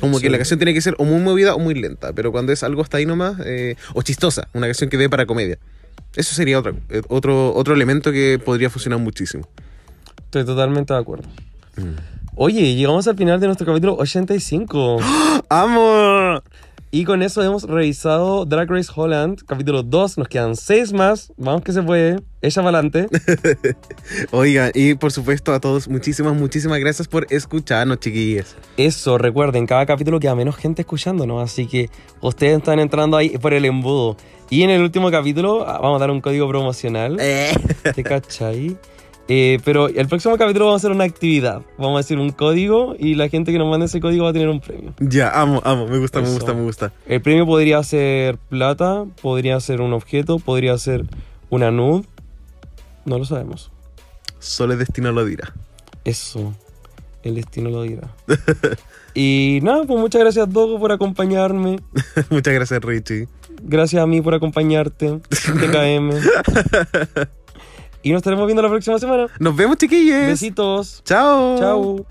Como 0.00 0.20
que 0.20 0.28
la 0.28 0.36
canción 0.36 0.58
tiene 0.58 0.74
que 0.74 0.80
ser 0.82 0.94
o 0.98 1.04
muy 1.04 1.20
movida 1.20 1.54
o 1.54 1.58
muy 1.58 1.74
lenta, 1.74 2.12
pero 2.12 2.30
cuando 2.30 2.52
es 2.52 2.62
algo 2.62 2.82
hasta 2.82 2.98
ahí 2.98 3.06
nomás, 3.06 3.36
eh, 3.44 3.76
o 3.94 4.02
chistosa, 4.02 4.48
una 4.52 4.66
canción 4.66 4.90
que 4.90 4.98
dé 4.98 5.08
para 5.08 5.24
comedia. 5.24 5.58
Eso 6.14 6.34
sería 6.34 6.58
otro, 6.58 6.76
eh, 6.90 7.02
otro, 7.08 7.54
otro 7.54 7.74
elemento 7.74 8.12
que 8.12 8.38
podría 8.42 8.68
funcionar 8.68 8.98
muchísimo. 8.98 9.48
Estoy 10.24 10.44
totalmente 10.44 10.92
de 10.92 11.00
acuerdo. 11.00 11.28
Mm. 11.76 12.16
Oye, 12.34 12.74
llegamos 12.74 13.08
al 13.08 13.16
final 13.16 13.40
de 13.40 13.46
nuestro 13.46 13.66
capítulo 13.66 13.96
85. 13.96 14.98
¡Amo! 15.48 16.05
Y 16.90 17.04
con 17.04 17.22
eso 17.22 17.42
hemos 17.42 17.64
revisado 17.64 18.44
Drag 18.44 18.70
Race 18.70 18.90
Holland, 18.94 19.42
capítulo 19.46 19.82
2. 19.82 20.18
Nos 20.18 20.28
quedan 20.28 20.56
6 20.56 20.92
más. 20.92 21.32
Vamos 21.36 21.62
que 21.62 21.72
se 21.72 21.82
puede. 21.82 22.20
Ella 22.40 22.62
adelante. 22.62 23.08
Oigan, 24.30 24.70
y 24.74 24.94
por 24.94 25.12
supuesto 25.12 25.52
a 25.52 25.60
todos, 25.60 25.88
muchísimas, 25.88 26.34
muchísimas 26.34 26.78
gracias 26.78 27.08
por 27.08 27.26
escucharnos, 27.30 27.98
chiquillas. 27.98 28.56
Eso, 28.76 29.18
recuerden, 29.18 29.66
cada 29.66 29.84
capítulo 29.84 30.20
queda 30.20 30.34
menos 30.34 30.56
gente 30.56 30.82
escuchándonos. 30.82 31.42
Así 31.42 31.66
que 31.66 31.90
ustedes 32.20 32.58
están 32.58 32.78
entrando 32.78 33.16
ahí 33.16 33.36
por 33.38 33.52
el 33.52 33.64
embudo. 33.64 34.16
Y 34.48 34.62
en 34.62 34.70
el 34.70 34.82
último 34.82 35.10
capítulo 35.10 35.66
ah, 35.66 35.80
vamos 35.80 35.96
a 35.96 36.00
dar 36.00 36.10
un 36.10 36.20
código 36.20 36.48
promocional. 36.48 37.16
¿Te 37.16 38.02
cachai? 38.04 38.76
Eh, 39.28 39.58
pero 39.64 39.88
el 39.88 40.06
próximo 40.06 40.38
capítulo 40.38 40.66
vamos 40.66 40.82
a 40.82 40.86
hacer 40.86 40.92
una 40.92 41.04
actividad. 41.04 41.62
Vamos 41.78 41.96
a 41.96 41.98
decir 41.98 42.18
un 42.18 42.30
código 42.30 42.94
y 42.98 43.14
la 43.14 43.28
gente 43.28 43.52
que 43.52 43.58
nos 43.58 43.68
mande 43.68 43.86
ese 43.86 44.00
código 44.00 44.24
va 44.24 44.30
a 44.30 44.32
tener 44.32 44.48
un 44.48 44.60
premio. 44.60 44.94
Ya, 45.00 45.30
amo, 45.30 45.60
amo, 45.64 45.86
me 45.86 45.98
gusta, 45.98 46.20
me 46.20 46.30
gusta, 46.30 46.54
me 46.54 46.62
gusta. 46.62 46.92
El 47.06 47.20
premio 47.20 47.44
podría 47.46 47.82
ser 47.82 48.38
plata, 48.38 49.04
podría 49.20 49.58
ser 49.60 49.80
un 49.80 49.92
objeto, 49.92 50.38
podría 50.38 50.78
ser 50.78 51.04
una 51.50 51.70
nude. 51.70 52.04
No 53.04 53.18
lo 53.18 53.24
sabemos. 53.24 53.70
Solo 54.38 54.74
el 54.74 54.78
destino 54.78 55.10
lo 55.12 55.24
dirá. 55.24 55.52
Eso. 56.04 56.54
El 57.24 57.34
destino 57.34 57.70
lo 57.70 57.82
dirá. 57.82 58.08
y 59.14 59.58
nada, 59.62 59.84
pues 59.84 59.98
muchas 59.98 60.20
gracias 60.20 60.52
Dogo 60.52 60.78
por 60.78 60.92
acompañarme. 60.92 61.80
Muchas 62.30 62.54
gracias, 62.54 62.80
Richie. 62.82 63.26
Gracias 63.62 64.00
a 64.00 64.06
mí 64.06 64.20
por 64.20 64.34
acompañarte. 64.34 65.18
TKM. 65.30 66.10
Y 68.06 68.12
nos 68.12 68.20
estaremos 68.20 68.46
viendo 68.46 68.62
la 68.62 68.68
próxima 68.68 69.00
semana. 69.00 69.26
Nos 69.40 69.56
vemos, 69.56 69.78
chiquillos. 69.78 70.28
Besitos. 70.28 71.02
Chao. 71.04 71.58
Chao. 71.58 72.06